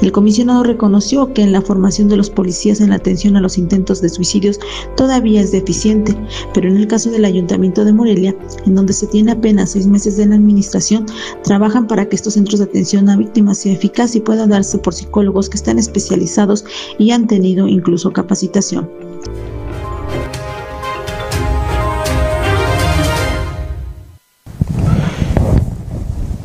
El 0.01 0.13
comisionado 0.13 0.63
reconoció 0.63 1.33
que 1.33 1.43
en 1.43 1.53
la 1.53 1.61
formación 1.61 2.09
de 2.09 2.17
los 2.17 2.31
policías 2.31 2.81
en 2.81 2.91
la 2.91 2.97
atención 2.97 3.37
a 3.37 3.41
los 3.41 3.59
intentos 3.59 4.01
de 4.01 4.09
suicidios 4.09 4.61
todavía 4.97 5.41
es 5.41 5.51
deficiente, 5.51 6.15
pero 6.55 6.69
en 6.69 6.77
el 6.77 6.87
caso 6.87 7.11
del 7.11 7.25
Ayuntamiento 7.25 7.85
de 7.85 7.93
Morelia, 7.93 8.35
en 8.65 8.75
donde 8.75 8.93
se 8.93 9.07
tiene 9.09 9.33
apenas 9.33 9.73
seis 9.73 9.87
meses 9.87 10.17
de 10.17 10.27
la 10.27 10.37
administración, 10.37 11.07
trabajan 11.43 11.87
para 11.87 12.09
que 12.09 12.17
estos 12.17 12.35
centros 12.35 12.61
de 12.61 12.67
atención 12.67 13.09
a 13.09 13.17
víctimas 13.17 13.59
sea 13.59 13.73
eficaz 13.73 14.15
y 14.15 14.21
pueda 14.21 14.47
darse 14.47 14.79
por 14.79 14.95
psicólogos 14.95 15.49
que 15.49 15.57
están 15.57 15.79
especializados 15.79 16.65
y 16.99 17.11
han 17.11 17.27
tenido 17.27 17.67
incluso 17.67 18.13
capacitación. 18.13 18.89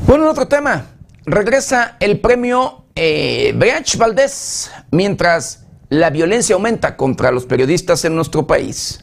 Bueno, 0.07 0.29
otro 0.29 0.47
tema. 0.47 0.87
Regresa 1.25 1.95
el 1.99 2.19
premio 2.19 2.82
eh, 2.95 3.53
Valdés, 3.97 4.71
mientras 4.91 5.65
la 5.89 6.09
violencia 6.09 6.55
aumenta 6.55 6.97
contra 6.97 7.31
los 7.31 7.45
periodistas 7.45 8.03
en 8.05 8.15
nuestro 8.15 8.47
país. 8.47 9.02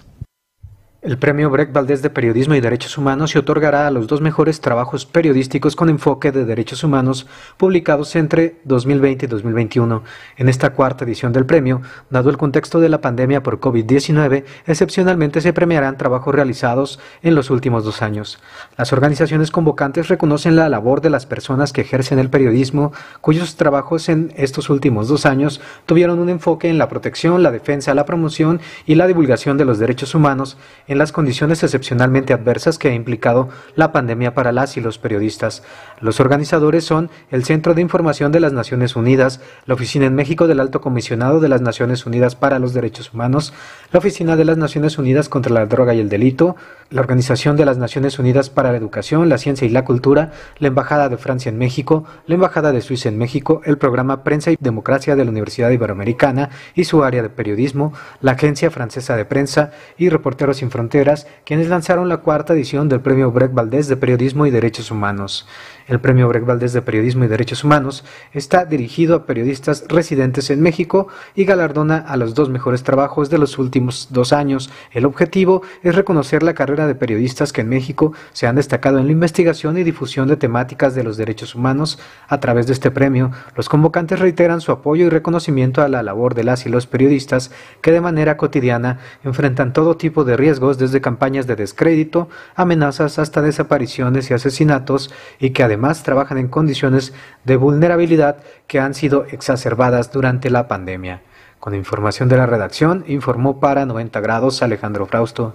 El 1.03 1.17
premio 1.17 1.49
Brecht 1.49 1.73
Valdés 1.73 2.03
de 2.03 2.11
Periodismo 2.11 2.55
y 2.55 2.61
Derechos 2.61 2.99
Humanos 2.99 3.31
se 3.31 3.39
otorgará 3.39 3.87
a 3.87 3.91
los 3.91 4.07
dos 4.07 4.21
mejores 4.21 4.61
trabajos 4.61 5.07
periodísticos 5.07 5.75
con 5.75 5.89
enfoque 5.89 6.31
de 6.31 6.45
derechos 6.45 6.85
humanos 6.85 7.27
publicados 7.57 8.15
entre 8.17 8.57
2020 8.65 9.25
y 9.25 9.29
2021. 9.29 10.03
En 10.37 10.51
esta 10.51 10.75
cuarta 10.75 11.07
edición 11.07 11.33
del 11.33 11.47
premio, 11.47 11.81
dado 12.11 12.29
el 12.29 12.37
contexto 12.37 12.81
de 12.81 12.91
la 12.91 13.01
pandemia 13.01 13.43
por 13.43 13.61
COVID-19, 13.61 14.45
excepcionalmente 14.67 15.41
se 15.41 15.55
premiarán 15.55 15.97
trabajos 15.97 16.35
realizados 16.35 17.01
en 17.23 17.35
los 17.35 17.49
últimos 17.49 17.83
dos 17.83 18.03
años. 18.03 18.39
Las 18.77 18.93
organizaciones 18.93 19.51
convocantes 19.51 20.09
reconocen 20.09 20.55
la 20.55 20.69
labor 20.69 21.01
de 21.01 21.09
las 21.09 21.25
personas 21.25 21.73
que 21.73 21.81
ejercen 21.81 22.19
el 22.19 22.29
periodismo, 22.29 22.93
cuyos 23.23 23.57
trabajos 23.57 24.11
en 24.11 24.35
estos 24.37 24.69
últimos 24.69 25.09
dos 25.09 25.25
años 25.25 25.63
tuvieron 25.87 26.19
un 26.19 26.29
enfoque 26.29 26.69
en 26.69 26.77
la 26.77 26.91
protección, 26.91 27.43
la 27.43 27.53
defensa, 27.53 27.95
la 27.95 28.05
promoción 28.05 28.61
y 28.85 28.97
la 28.97 29.07
divulgación 29.07 29.57
de 29.57 29.65
los 29.65 29.79
derechos 29.79 30.15
humanos 30.15 30.59
en 30.91 30.99
las 30.99 31.13
condiciones 31.13 31.63
excepcionalmente 31.63 32.33
adversas 32.33 32.77
que 32.77 32.89
ha 32.89 32.95
implicado 32.95 33.49
la 33.77 33.93
pandemia 33.93 34.35
para 34.35 34.51
las 34.51 34.77
y 34.77 34.81
los 34.81 34.99
periodistas. 34.99 35.63
Los 36.01 36.19
organizadores 36.19 36.85
son 36.85 37.11
el 37.31 37.45
Centro 37.45 37.75
de 37.75 37.81
Información 37.81 38.33
de 38.33 38.41
las 38.41 38.53
Naciones 38.53 38.97
Unidas, 38.97 39.41
la 39.67 39.75
Oficina 39.75 40.07
en 40.07 40.17
México 40.17 40.49
del 40.49 40.59
Alto 40.59 40.81
Comisionado 40.81 41.39
de 41.39 41.49
las 41.49 41.61
Naciones 41.61 42.07
Unidas 42.07 42.35
para 42.35 42.59
los 42.59 42.75
Derechos 42.75 43.15
Humanos, 43.15 43.55
la 43.93 44.01
Oficina 44.01 44.35
de 44.35 44.45
las 44.45 44.59
Naciones 44.59 44.99
Unidas 44.99 45.29
contra 45.29 45.55
la 45.55 45.67
Droga 45.67 45.95
y 45.95 46.01
el 46.01 46.09
Delito, 46.09 46.57
la 46.91 47.03
Organización 47.03 47.57
de 47.57 47.67
las 47.67 47.79
Naciones 47.79 48.19
Unidas 48.19 48.51
para 48.51 48.73
la 48.73 48.79
Educación, 48.79 49.29
la 49.29 49.39
Ciencia 49.39 49.69
y 49.69 49.71
la 49.71 49.85
Cultura, 49.85 50.33
la 50.59 50.67
Embajada 50.67 51.09
de 51.09 51.19
Francia 51.19 51.51
en 51.51 51.59
México, 51.59 52.05
la 52.27 52.35
Embajada 52.35 52.73
de 52.73 52.81
Suiza 52.81 53.09
en 53.09 53.17
México, 53.17 53.63
el 53.65 53.79
Programa 53.79 54.25
Prensa 54.25 54.51
y 54.51 54.57
Democracia 54.59 55.15
de 55.15 55.25
la 55.25 55.31
Universidad 55.31 55.71
Iberoamericana 55.71 56.51
y 56.75 56.83
su 56.83 57.05
área 57.05 57.23
de 57.23 57.31
periodismo, 57.31 57.93
la 58.21 58.33
Agencia 58.33 58.73
Francesa 58.73 59.17
de 59.17 59.25
Prensa 59.25 59.71
y 59.97 60.09
Reporteros 60.09 60.57
Sin 60.57 60.73
Fronteras, 60.81 61.27
quienes 61.45 61.69
lanzaron 61.69 62.09
la 62.09 62.23
cuarta 62.23 62.55
edición 62.55 62.89
del 62.89 63.03
Premio 63.03 63.31
Brecht 63.31 63.53
Valdés 63.53 63.87
de 63.89 63.99
Periodismo 63.99 64.47
y 64.47 64.51
Derechos 64.51 64.91
Humanos. 64.91 65.47
El 65.87 66.01
Premio 66.01 66.27
Brecht 66.29 66.47
Valdés 66.47 66.73
de 66.73 66.81
Periodismo 66.81 67.25
y 67.25 67.29
Derechos 67.29 67.65
Humanos 67.65 68.05
está 68.33 68.65
dirigido 68.65 69.15
a 69.15 69.27
periodistas 69.27 69.85
residentes 69.89 70.49
en 70.49 70.63
México 70.63 71.09
y 71.35 71.45
galardona 71.45 71.99
a 71.99 72.17
los 72.17 72.35
dos 72.35 72.49
mejores 72.49 72.83
trabajos 72.83 73.29
de 73.29 73.37
los 73.37 73.59
últimos 73.59 74.09
dos 74.11 74.33
años. 74.33 74.71
El 74.93 75.05
objetivo 75.05 75.61
es 75.83 75.97
reconocer 75.97 76.43
la 76.43 76.55
carrera 76.55 76.87
de 76.87 76.95
periodistas 76.95 77.53
que 77.53 77.61
en 77.61 77.69
México 77.69 78.15
se 78.33 78.47
han 78.47 78.57
destacado 78.57 79.01
en 79.01 79.07
la 79.07 79.13
investigación 79.13 79.77
y 79.77 79.83
difusión 79.83 80.29
de 80.29 80.37
temáticas 80.37 80.95
de 80.95 81.05
los 81.05 81.19
derechos 81.19 81.55
humanos. 81.55 81.99
A 82.29 82.41
través 82.41 82.67
de 82.69 82.73
este 82.73 82.91
premio, 82.91 83.33
los 83.55 83.69
convocantes 83.69 84.19
reiteran 84.19 84.63
su 84.63 84.73
apoyo 84.73 85.05
y 85.05 85.11
reconocimiento 85.11 85.83
a 85.83 85.89
la 85.89 86.03
labor 86.03 86.35
de 86.35 86.45
las 86.45 86.65
y 86.65 86.71
los 86.71 86.87
periodistas 86.87 87.51
que 87.83 87.93
de 87.93 88.01
manera 88.01 88.39
cotidiana 88.39 89.01
enfrentan 89.25 89.75
todo 89.75 89.97
tipo 89.97 90.25
de 90.25 90.37
riesgos 90.37 90.70
desde 90.79 91.01
campañas 91.01 91.47
de 91.47 91.57
descrédito, 91.57 92.29
amenazas 92.55 93.19
hasta 93.19 93.43
desapariciones 93.43 94.31
y 94.31 94.35
asesinatos 94.35 95.13
y 95.39 95.51
que 95.51 95.63
además 95.63 96.03
trabajan 96.03 96.39
en 96.39 96.49
condiciones 96.49 97.13
de 97.45 97.57
vulnerabilidad 97.57 98.39
que 98.67 98.81
han 98.81 98.95
sido 98.95 99.25
exacerbadas 99.25 100.13
durante 100.13 100.51
la 100.51 100.69
pandemia. 100.69 101.23
Con 101.59 101.75
información 101.75 102.29
de 102.29 102.39
la 102.39 102.47
redacción, 102.47 103.05
informó 103.07 103.61
para 103.61 103.85
90 103.85 104.21
grados 104.21 104.63
Alejandro 104.63 105.07
Frausto. 105.07 105.55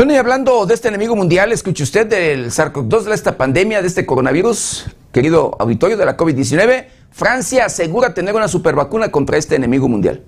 Bueno, 0.00 0.14
y 0.14 0.16
hablando 0.16 0.64
de 0.64 0.72
este 0.72 0.88
enemigo 0.88 1.14
mundial, 1.14 1.52
escuche 1.52 1.82
usted 1.82 2.06
del 2.06 2.50
SARS-CoV-2, 2.50 3.02
de 3.02 3.14
esta 3.14 3.36
pandemia, 3.36 3.82
de 3.82 3.88
este 3.88 4.06
coronavirus, 4.06 4.86
querido 5.12 5.54
auditorio 5.58 5.98
de 5.98 6.06
la 6.06 6.16
COVID-19, 6.16 6.86
Francia 7.10 7.66
asegura 7.66 8.14
tener 8.14 8.34
una 8.34 8.48
supervacuna 8.48 9.10
contra 9.10 9.36
este 9.36 9.56
enemigo 9.56 9.88
mundial. 9.88 10.24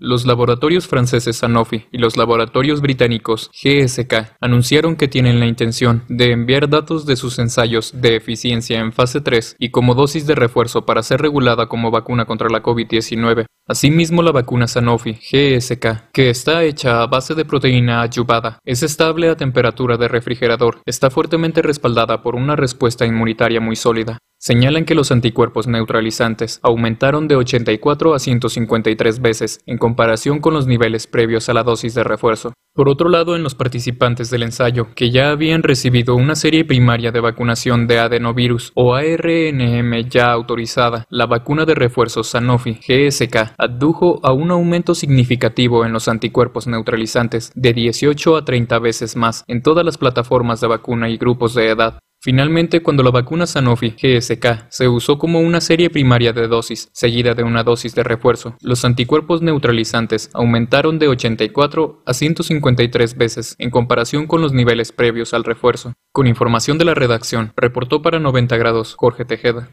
Los 0.00 0.26
laboratorios 0.26 0.86
franceses 0.86 1.38
Sanofi 1.38 1.86
y 1.90 1.98
los 1.98 2.16
laboratorios 2.16 2.80
británicos 2.80 3.50
GSK 3.52 4.36
anunciaron 4.40 4.94
que 4.94 5.08
tienen 5.08 5.40
la 5.40 5.46
intención 5.46 6.04
de 6.08 6.30
enviar 6.30 6.68
datos 6.68 7.04
de 7.04 7.16
sus 7.16 7.40
ensayos 7.40 8.00
de 8.00 8.14
eficiencia 8.14 8.78
en 8.78 8.92
fase 8.92 9.20
3 9.20 9.56
y 9.58 9.70
como 9.70 9.96
dosis 9.96 10.24
de 10.24 10.36
refuerzo 10.36 10.86
para 10.86 11.02
ser 11.02 11.20
regulada 11.20 11.66
como 11.66 11.90
vacuna 11.90 12.26
contra 12.26 12.48
la 12.48 12.62
COVID-19. 12.62 13.46
Asimismo, 13.66 14.22
la 14.22 14.30
vacuna 14.30 14.68
Sanofi 14.68 15.14
GSK, 15.14 16.12
que 16.12 16.30
está 16.30 16.62
hecha 16.62 17.02
a 17.02 17.08
base 17.08 17.34
de 17.34 17.44
proteína 17.44 18.00
ayuvada, 18.00 18.60
es 18.64 18.84
estable 18.84 19.28
a 19.28 19.36
temperatura 19.36 19.96
de 19.96 20.06
refrigerador, 20.06 20.80
está 20.86 21.10
fuertemente 21.10 21.60
respaldada 21.60 22.22
por 22.22 22.36
una 22.36 22.54
respuesta 22.54 23.04
inmunitaria 23.04 23.60
muy 23.60 23.74
sólida. 23.74 24.18
Señalan 24.40 24.84
que 24.84 24.94
los 24.94 25.10
anticuerpos 25.10 25.66
neutralizantes 25.66 26.60
aumentaron 26.62 27.26
de 27.26 27.34
84 27.34 28.14
a 28.14 28.18
153 28.20 29.20
veces 29.20 29.60
en 29.66 29.78
comparación 29.78 30.38
con 30.38 30.54
los 30.54 30.68
niveles 30.68 31.08
previos 31.08 31.48
a 31.48 31.54
la 31.54 31.64
dosis 31.64 31.94
de 31.94 32.04
refuerzo. 32.04 32.52
Por 32.72 32.88
otro 32.88 33.08
lado, 33.08 33.34
en 33.34 33.42
los 33.42 33.56
participantes 33.56 34.30
del 34.30 34.44
ensayo, 34.44 34.94
que 34.94 35.10
ya 35.10 35.30
habían 35.30 35.64
recibido 35.64 36.14
una 36.14 36.36
serie 36.36 36.64
primaria 36.64 37.10
de 37.10 37.18
vacunación 37.18 37.88
de 37.88 37.98
adenovirus 37.98 38.70
o 38.76 38.94
ARNM 38.94 40.08
ya 40.08 40.30
autorizada, 40.30 41.04
la 41.10 41.26
vacuna 41.26 41.64
de 41.64 41.74
refuerzo 41.74 42.22
Sanofi 42.22 42.74
GSK 42.74 43.54
adujo 43.58 44.20
a 44.22 44.32
un 44.32 44.52
aumento 44.52 44.94
significativo 44.94 45.84
en 45.84 45.92
los 45.92 46.06
anticuerpos 46.06 46.68
neutralizantes 46.68 47.50
de 47.56 47.72
18 47.72 48.36
a 48.36 48.44
30 48.44 48.78
veces 48.78 49.16
más 49.16 49.42
en 49.48 49.62
todas 49.62 49.84
las 49.84 49.98
plataformas 49.98 50.60
de 50.60 50.68
vacuna 50.68 51.08
y 51.08 51.16
grupos 51.16 51.54
de 51.54 51.70
edad. 51.70 51.98
Finalmente, 52.20 52.82
cuando 52.82 53.04
la 53.04 53.12
vacuna 53.12 53.46
Sanofi 53.46 53.90
GSK 53.90 54.66
se 54.70 54.88
usó 54.88 55.18
como 55.18 55.40
una 55.40 55.60
serie 55.60 55.88
primaria 55.88 56.32
de 56.32 56.48
dosis, 56.48 56.88
seguida 56.92 57.34
de 57.34 57.44
una 57.44 57.62
dosis 57.62 57.94
de 57.94 58.02
refuerzo, 58.02 58.56
los 58.60 58.84
anticuerpos 58.84 59.40
neutralizantes 59.40 60.28
aumentaron 60.34 60.98
de 60.98 61.06
84 61.06 62.02
a 62.04 62.14
153 62.14 63.16
veces 63.16 63.54
en 63.58 63.70
comparación 63.70 64.26
con 64.26 64.40
los 64.40 64.52
niveles 64.52 64.90
previos 64.90 65.32
al 65.32 65.44
refuerzo. 65.44 65.92
Con 66.12 66.26
información 66.26 66.76
de 66.76 66.86
la 66.86 66.94
redacción, 66.94 67.52
reportó 67.56 68.02
para 68.02 68.18
90 68.18 68.56
grados 68.56 68.96
Jorge 68.96 69.24
Tejeda. 69.24 69.68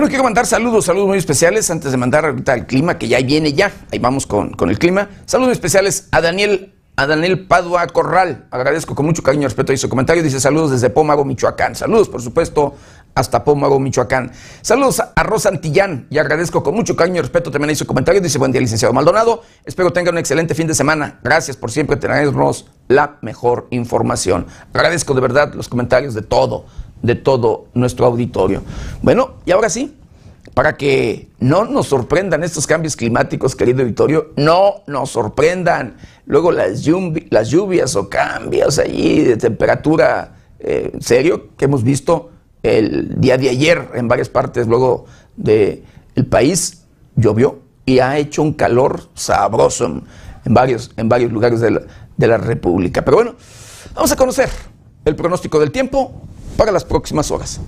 Bueno, 0.00 0.08
quiero 0.08 0.24
mandar 0.24 0.46
saludos, 0.46 0.86
saludos 0.86 1.08
muy 1.08 1.18
especiales 1.18 1.70
antes 1.70 1.90
de 1.90 1.98
mandar 1.98 2.24
ahorita 2.24 2.54
el 2.54 2.64
clima 2.64 2.96
que 2.96 3.06
ya 3.06 3.20
viene 3.20 3.52
ya. 3.52 3.70
Ahí 3.92 3.98
vamos 3.98 4.26
con, 4.26 4.54
con 4.54 4.70
el 4.70 4.78
clima. 4.78 5.10
Saludos 5.26 5.52
especiales 5.52 6.08
a 6.10 6.22
Daniel, 6.22 6.72
a 6.96 7.06
Daniel 7.06 7.46
Padua 7.46 7.86
Corral. 7.86 8.46
Agradezco 8.50 8.94
con 8.94 9.04
mucho 9.04 9.22
cariño 9.22 9.42
y 9.42 9.48
respeto 9.48 9.74
y 9.74 9.76
su 9.76 9.90
comentario. 9.90 10.22
Dice 10.22 10.40
saludos 10.40 10.70
desde 10.70 10.88
Pómago, 10.88 11.26
Michoacán. 11.26 11.74
Saludos, 11.74 12.08
por 12.08 12.22
supuesto, 12.22 12.76
hasta 13.14 13.44
Pómago, 13.44 13.78
Michoacán. 13.78 14.32
Saludos 14.62 15.00
a 15.00 15.22
Rosa 15.22 15.50
Antillán 15.50 16.06
y 16.08 16.16
agradezco 16.16 16.62
con 16.62 16.74
mucho 16.74 16.96
cariño 16.96 17.18
y 17.18 17.20
respeto 17.20 17.50
también 17.50 17.68
ahí 17.68 17.76
su 17.76 17.84
comentario. 17.84 18.22
Dice 18.22 18.38
buen 18.38 18.52
día, 18.52 18.62
licenciado 18.62 18.94
Maldonado. 18.94 19.42
Espero 19.66 19.92
tengan 19.92 20.14
un 20.14 20.18
excelente 20.20 20.54
fin 20.54 20.66
de 20.66 20.72
semana. 20.72 21.20
Gracias 21.22 21.58
por 21.58 21.70
siempre 21.70 21.98
tenernos 21.98 22.70
la 22.88 23.18
mejor 23.20 23.66
información. 23.68 24.46
Agradezco 24.72 25.12
de 25.12 25.20
verdad 25.20 25.52
los 25.52 25.68
comentarios 25.68 26.14
de 26.14 26.22
todo 26.22 26.64
de 27.02 27.14
todo 27.14 27.66
nuestro 27.74 28.06
auditorio. 28.06 28.62
Bueno, 29.02 29.34
y 29.44 29.52
ahora 29.52 29.68
sí, 29.68 29.96
para 30.54 30.76
que 30.76 31.28
no 31.38 31.64
nos 31.64 31.88
sorprendan 31.88 32.42
estos 32.42 32.66
cambios 32.66 32.96
climáticos, 32.96 33.54
querido 33.54 33.82
auditorio, 33.82 34.32
no 34.36 34.82
nos 34.86 35.10
sorprendan 35.10 35.96
luego 36.26 36.52
las, 36.52 36.82
lluvias 36.82 37.96
o 37.96 38.08
cambios 38.08 38.78
allí 38.78 39.22
de 39.22 39.36
temperatura 39.36 40.36
eh, 40.58 40.92
serio 41.00 41.48
que 41.56 41.64
hemos 41.66 41.82
visto 41.82 42.30
el 42.62 43.20
día 43.20 43.38
de 43.38 43.48
ayer 43.48 43.88
en 43.94 44.08
varias 44.08 44.28
partes 44.28 44.66
luego 44.66 45.06
del 45.36 45.82
país 46.28 46.84
llovió 47.16 47.60
y 47.86 48.00
ha 48.00 48.18
hecho 48.18 48.42
un 48.42 48.52
calor 48.52 49.08
sabroso 49.14 50.02
en, 50.44 50.54
varios, 50.54 50.92
en 50.96 51.08
varios 51.08 51.32
lugares 51.32 51.60
de 51.60 51.70
la, 51.70 51.82
de 52.16 52.26
la 52.26 52.36
República. 52.36 53.02
Pero 53.02 53.16
bueno, 53.16 53.34
vamos 53.94 54.12
a 54.12 54.16
conocer 54.16 54.50
el 55.04 55.16
pronóstico 55.16 55.58
del 55.58 55.70
tiempo 55.70 56.22
para 56.60 56.72
las 56.72 56.84
próximas 56.84 57.30
horas. 57.30 57.58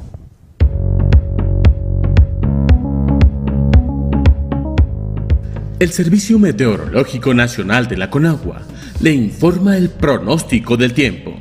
El 5.78 5.90
Servicio 5.92 6.38
Meteorológico 6.38 7.32
Nacional 7.32 7.88
de 7.88 7.96
la 7.96 8.10
Conagua 8.10 8.60
le 9.00 9.12
informa 9.12 9.78
el 9.78 9.88
pronóstico 9.88 10.76
del 10.76 10.92
tiempo. 10.92 11.34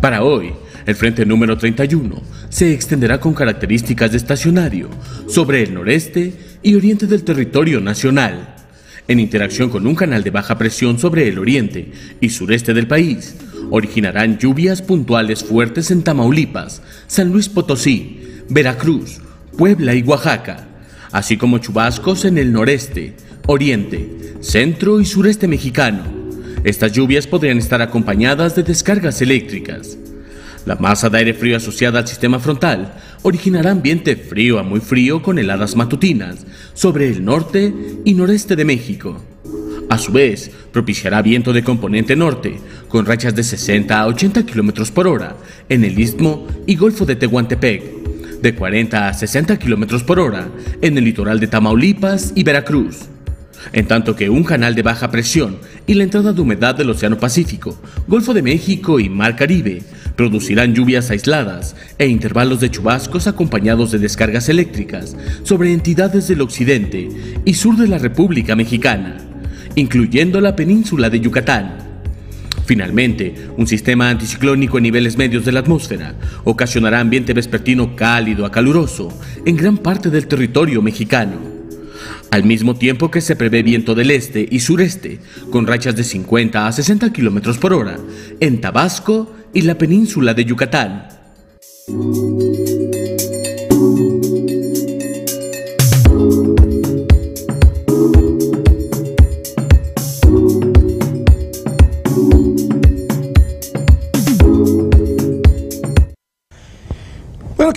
Para 0.00 0.22
hoy, 0.22 0.54
el 0.86 0.94
frente 0.94 1.26
número 1.26 1.58
31 1.58 2.22
se 2.48 2.72
extenderá 2.72 3.20
con 3.20 3.34
características 3.34 4.12
de 4.12 4.16
estacionario 4.16 4.88
sobre 5.28 5.62
el 5.62 5.74
noreste 5.74 6.32
y 6.62 6.76
oriente 6.76 7.06
del 7.06 7.24
territorio 7.24 7.82
nacional, 7.82 8.56
en 9.10 9.18
interacción 9.18 9.70
con 9.70 9.88
un 9.88 9.96
canal 9.96 10.22
de 10.22 10.30
baja 10.30 10.56
presión 10.56 10.96
sobre 10.96 11.26
el 11.26 11.40
oriente 11.40 11.90
y 12.20 12.28
sureste 12.28 12.72
del 12.72 12.86
país, 12.86 13.34
originarán 13.68 14.38
lluvias 14.38 14.82
puntuales 14.82 15.42
fuertes 15.42 15.90
en 15.90 16.04
Tamaulipas, 16.04 16.80
San 17.08 17.32
Luis 17.32 17.48
Potosí, 17.48 18.20
Veracruz, 18.48 19.20
Puebla 19.58 19.96
y 19.96 20.02
Oaxaca, 20.02 20.68
así 21.10 21.36
como 21.36 21.58
chubascos 21.58 22.24
en 22.24 22.38
el 22.38 22.52
noreste, 22.52 23.16
oriente, 23.48 24.36
centro 24.42 25.00
y 25.00 25.04
sureste 25.04 25.48
mexicano. 25.48 26.04
Estas 26.62 26.92
lluvias 26.92 27.26
podrían 27.26 27.58
estar 27.58 27.82
acompañadas 27.82 28.54
de 28.54 28.62
descargas 28.62 29.20
eléctricas. 29.20 29.98
La 30.66 30.76
masa 30.76 31.08
de 31.08 31.18
aire 31.18 31.34
frío 31.34 31.56
asociada 31.56 32.00
al 32.00 32.08
sistema 32.08 32.38
frontal 32.38 32.94
originará 33.22 33.70
ambiente 33.70 34.16
frío 34.16 34.58
a 34.58 34.62
muy 34.62 34.80
frío 34.80 35.22
con 35.22 35.38
heladas 35.38 35.74
matutinas 35.74 36.46
sobre 36.74 37.08
el 37.08 37.24
norte 37.24 37.72
y 38.04 38.14
noreste 38.14 38.56
de 38.56 38.64
México. 38.64 39.20
A 39.88 39.98
su 39.98 40.12
vez, 40.12 40.50
propiciará 40.72 41.20
viento 41.22 41.52
de 41.52 41.64
componente 41.64 42.14
norte, 42.14 42.60
con 42.88 43.06
rachas 43.06 43.34
de 43.34 43.42
60 43.42 44.00
a 44.00 44.06
80 44.06 44.44
km 44.44 44.90
por 44.92 45.08
hora 45.08 45.36
en 45.68 45.84
el 45.84 45.98
istmo 45.98 46.46
y 46.66 46.76
golfo 46.76 47.04
de 47.04 47.16
Tehuantepec, 47.16 47.82
de 48.40 48.54
40 48.54 49.08
a 49.08 49.14
60 49.14 49.58
km 49.58 50.02
por 50.04 50.20
hora 50.20 50.48
en 50.80 50.96
el 50.96 51.04
litoral 51.04 51.40
de 51.40 51.48
Tamaulipas 51.48 52.32
y 52.36 52.44
Veracruz. 52.44 53.08
En 53.72 53.86
tanto 53.86 54.16
que 54.16 54.30
un 54.30 54.44
canal 54.44 54.74
de 54.74 54.82
baja 54.82 55.10
presión 55.10 55.58
y 55.86 55.94
la 55.94 56.04
entrada 56.04 56.32
de 56.32 56.40
humedad 56.40 56.74
del 56.74 56.90
Océano 56.90 57.18
Pacífico, 57.18 57.76
Golfo 58.06 58.32
de 58.32 58.42
México 58.42 59.00
y 59.00 59.08
Mar 59.08 59.36
Caribe 59.36 59.82
producirán 60.20 60.74
lluvias 60.74 61.10
aisladas 61.10 61.74
e 61.96 62.06
intervalos 62.06 62.60
de 62.60 62.70
chubascos 62.70 63.26
acompañados 63.26 63.90
de 63.90 63.98
descargas 63.98 64.50
eléctricas 64.50 65.16
sobre 65.44 65.72
entidades 65.72 66.28
del 66.28 66.42
occidente 66.42 67.08
y 67.46 67.54
sur 67.54 67.78
de 67.78 67.88
la 67.88 67.96
República 67.96 68.54
Mexicana, 68.54 69.16
incluyendo 69.76 70.42
la 70.42 70.54
península 70.54 71.08
de 71.08 71.20
Yucatán. 71.20 71.78
Finalmente, 72.66 73.34
un 73.56 73.66
sistema 73.66 74.10
anticiclónico 74.10 74.76
en 74.76 74.82
niveles 74.82 75.16
medios 75.16 75.46
de 75.46 75.52
la 75.52 75.60
atmósfera 75.60 76.14
ocasionará 76.44 77.00
ambiente 77.00 77.32
vespertino 77.32 77.96
cálido 77.96 78.44
a 78.44 78.52
caluroso 78.52 79.08
en 79.46 79.56
gran 79.56 79.78
parte 79.78 80.10
del 80.10 80.26
territorio 80.26 80.82
mexicano. 80.82 81.59
Al 82.30 82.44
mismo 82.44 82.76
tiempo 82.76 83.10
que 83.10 83.20
se 83.20 83.34
prevé 83.34 83.62
viento 83.62 83.94
del 83.94 84.12
este 84.12 84.46
y 84.48 84.60
sureste, 84.60 85.18
con 85.50 85.66
rachas 85.66 85.96
de 85.96 86.04
50 86.04 86.66
a 86.66 86.72
60 86.72 87.12
kilómetros 87.12 87.58
por 87.58 87.72
hora, 87.72 87.98
en 88.38 88.60
Tabasco 88.60 89.34
y 89.52 89.62
la 89.62 89.76
península 89.76 90.32
de 90.32 90.44
Yucatán. 90.44 91.08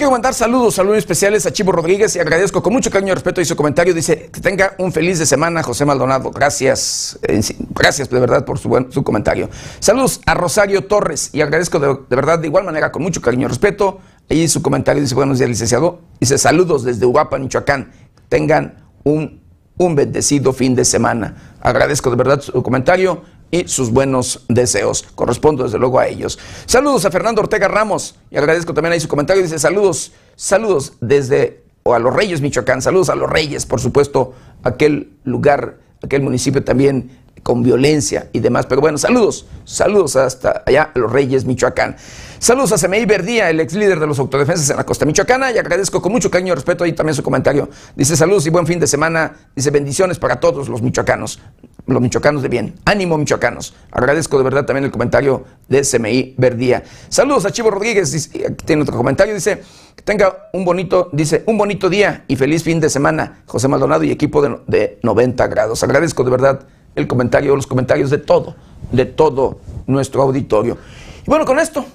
Quiero 0.03 0.11
mandar 0.11 0.33
saludos, 0.33 0.75
saludos 0.75 0.97
especiales 0.97 1.45
a 1.45 1.53
Chivo 1.53 1.71
Rodríguez 1.71 2.13
y 2.17 2.19
agradezco 2.19 2.61
con 2.61 2.73
mucho 2.73 2.91
cariño 2.91 3.13
y 3.13 3.15
respeto 3.15 3.39
y 3.39 3.45
su 3.45 3.55
comentario. 3.55 3.93
Dice 3.93 4.29
que 4.33 4.41
tenga 4.41 4.75
un 4.77 4.91
feliz 4.91 5.17
de 5.17 5.25
semana, 5.25 5.63
José 5.63 5.85
Maldonado. 5.85 6.29
Gracias, 6.29 7.17
eh, 7.21 7.39
gracias 7.69 8.09
de 8.09 8.19
verdad 8.19 8.43
por 8.43 8.59
su, 8.59 8.67
buen, 8.67 8.91
su 8.91 9.01
comentario. 9.01 9.49
Saludos 9.79 10.19
a 10.25 10.33
Rosario 10.33 10.83
Torres 10.87 11.29
y 11.31 11.39
agradezco 11.39 11.79
de, 11.79 11.87
de, 11.87 12.15
verdad 12.17 12.37
de 12.37 12.47
igual 12.47 12.65
manera 12.65 12.91
con 12.91 13.01
mucho 13.01 13.21
cariño 13.21 13.45
y 13.45 13.47
respeto. 13.47 13.99
Ahí 14.29 14.45
su 14.49 14.61
comentario 14.61 15.01
dice, 15.01 15.15
buenos 15.15 15.37
días, 15.37 15.49
licenciado. 15.49 16.01
Dice, 16.19 16.37
saludos 16.37 16.83
desde 16.83 17.05
Uruapan, 17.05 17.43
Michoacán. 17.43 17.93
Tengan 18.27 18.83
un, 19.05 19.41
un 19.77 19.95
bendecido 19.95 20.51
fin 20.51 20.75
de 20.75 20.83
semana. 20.83 21.55
Agradezco 21.61 22.09
de 22.09 22.17
verdad 22.17 22.41
su 22.41 22.61
comentario 22.61 23.21
y 23.53 23.67
sus 23.67 23.91
buenos 23.91 24.45
deseos. 24.47 25.05
Correspondo 25.13 25.63
desde 25.63 25.77
luego 25.77 25.99
a 25.99 26.07
ellos. 26.07 26.39
Saludos 26.65 27.05
a 27.05 27.11
Fernando 27.11 27.39
Ortega 27.39 27.67
Ramos 27.67 28.15
y 28.31 28.37
agradezco 28.37 28.73
también 28.73 28.93
ahí 28.93 28.99
su 28.99 29.07
comentario. 29.07 29.43
Dice 29.43 29.59
saludos, 29.59 30.11
saludos 30.35 30.93
desde 30.99 31.61
o 31.83 31.93
a 31.93 31.99
los 31.99 32.15
Reyes 32.15 32.41
Michoacán, 32.41 32.81
saludos 32.81 33.09
a 33.09 33.15
los 33.15 33.29
Reyes, 33.29 33.67
por 33.67 33.79
supuesto, 33.79 34.33
aquel 34.63 35.11
lugar, 35.23 35.77
aquel 36.01 36.23
municipio 36.23 36.63
también 36.63 37.11
con 37.43 37.61
violencia 37.61 38.29
y 38.31 38.39
demás. 38.39 38.65
Pero 38.65 38.81
bueno, 38.81 38.97
saludos, 38.97 39.45
saludos 39.65 40.15
hasta 40.15 40.63
allá 40.65 40.91
a 40.95 40.99
los 40.99 41.11
Reyes 41.11 41.45
Michoacán. 41.45 41.97
Saludos 42.39 42.73
a 42.73 42.77
Semeí 42.77 43.05
Verdía, 43.05 43.49
el 43.49 43.61
ex 43.61 43.73
líder 43.73 44.01
de 44.01 44.07
los 44.07 44.19
autodefensas 44.19 44.69
en 44.69 44.75
la 44.75 44.85
costa 44.85 45.05
michoacana, 45.05 45.51
y 45.53 45.57
agradezco 45.57 46.01
con 46.01 46.11
mucho 46.11 46.29
cariño 46.29 46.51
y 46.51 46.55
respeto 46.55 46.83
ahí 46.83 46.91
también 46.91 47.15
su 47.15 47.23
comentario. 47.23 47.69
Dice 47.95 48.17
saludos 48.17 48.45
y 48.45 48.49
buen 48.49 48.67
fin 48.67 48.81
de 48.81 48.87
semana. 48.87 49.33
Dice 49.55 49.71
bendiciones 49.71 50.19
para 50.19 50.41
todos 50.41 50.67
los 50.67 50.81
michoacanos, 50.81 51.39
los 51.85 52.01
michoacanos 52.01 52.41
de 52.41 52.49
bien. 52.49 52.75
Ánimo, 52.83 53.17
michoacanos. 53.17 53.73
Agradezco 53.91 54.37
de 54.37 54.43
verdad 54.43 54.65
también 54.65 54.83
el 54.83 54.91
comentario 54.91 55.45
de 55.69 55.85
Semeí 55.85 56.35
Verdía. 56.37 56.83
Saludos 57.07 57.45
a 57.45 57.51
Chivo 57.51 57.71
Rodríguez, 57.71 58.11
dice, 58.11 58.47
aquí 58.47 58.65
tiene 58.65 58.81
otro 58.81 58.97
comentario, 58.97 59.33
dice 59.33 59.63
que 59.95 60.01
tenga 60.01 60.49
un 60.51 60.65
bonito, 60.65 61.09
dice, 61.13 61.43
un 61.45 61.57
bonito 61.57 61.89
día 61.89 62.25
y 62.27 62.35
feliz 62.35 62.61
fin 62.63 62.81
de 62.81 62.89
semana, 62.89 63.43
José 63.45 63.69
Maldonado 63.69 64.03
y 64.03 64.11
equipo 64.11 64.41
de, 64.41 64.57
de 64.67 64.99
90 65.01 65.47
grados. 65.47 65.81
Agradezco 65.81 66.25
de 66.25 66.31
verdad 66.31 66.67
el 66.95 67.07
comentario, 67.07 67.55
los 67.55 67.67
comentarios 67.67 68.09
de 68.09 68.17
todo, 68.17 68.55
de 68.91 69.05
todo 69.05 69.59
nuestro 69.87 70.21
auditorio. 70.21 70.77
Y 71.25 71.29
bueno, 71.29 71.45
con 71.45 71.59
esto, 71.59 71.85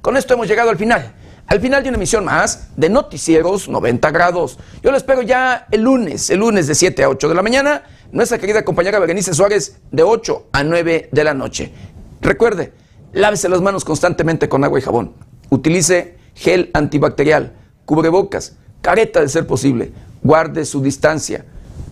con 0.00 0.16
esto 0.16 0.34
hemos 0.34 0.48
llegado 0.48 0.70
al 0.70 0.76
final. 0.76 1.12
Al 1.46 1.60
final 1.60 1.82
de 1.82 1.90
una 1.90 1.96
emisión 1.96 2.24
más 2.24 2.70
de 2.76 2.88
Noticieros 2.88 3.68
90 3.68 4.10
grados. 4.10 4.58
Yo 4.82 4.90
lo 4.90 4.96
espero 4.96 5.22
ya 5.22 5.68
el 5.70 5.82
lunes, 5.82 6.28
el 6.30 6.40
lunes 6.40 6.66
de 6.66 6.74
7 6.74 7.04
a 7.04 7.08
8 7.08 7.28
de 7.28 7.34
la 7.34 7.42
mañana. 7.42 7.84
Nuestra 8.10 8.38
querida 8.38 8.64
compañera 8.64 8.98
Berenice 8.98 9.32
Suárez 9.32 9.78
de 9.92 10.02
8 10.02 10.46
a 10.50 10.64
9 10.64 11.08
de 11.12 11.24
la 11.24 11.34
noche. 11.34 11.72
Recuerde, 12.20 12.72
lávese 13.12 13.48
las 13.48 13.60
manos 13.60 13.84
constantemente 13.84 14.48
con 14.48 14.64
agua 14.64 14.80
y 14.80 14.82
jabón. 14.82 15.12
Utilice 15.48 16.16
gel 16.34 16.70
antibacterial, 16.74 17.52
cubrebocas, 17.84 18.56
careta 18.80 19.20
de 19.20 19.28
ser 19.28 19.46
posible. 19.46 19.92
Guarde 20.24 20.64
su 20.64 20.82
distancia. 20.82 21.44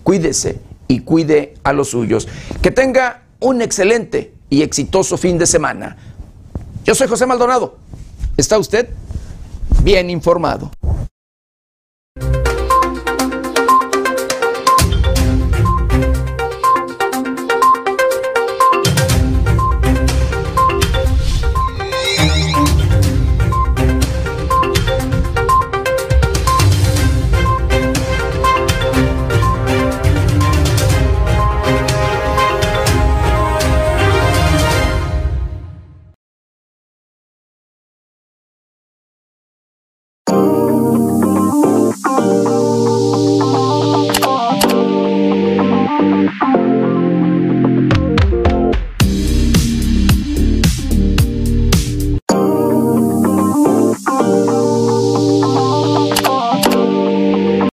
Cuídese 0.02 0.58
y 0.88 1.00
cuide 1.00 1.54
a 1.62 1.72
los 1.72 1.90
suyos. 1.90 2.28
Que 2.62 2.70
tenga 2.70 3.22
un 3.40 3.62
excelente 3.62 4.32
y 4.50 4.62
exitoso 4.62 5.16
fin 5.16 5.38
de 5.38 5.46
semana. 5.46 5.96
Yo 6.84 6.94
soy 6.94 7.08
José 7.08 7.26
Maldonado. 7.26 7.78
¿Está 8.36 8.58
usted 8.58 8.88
bien 9.82 10.10
informado? 10.10 10.70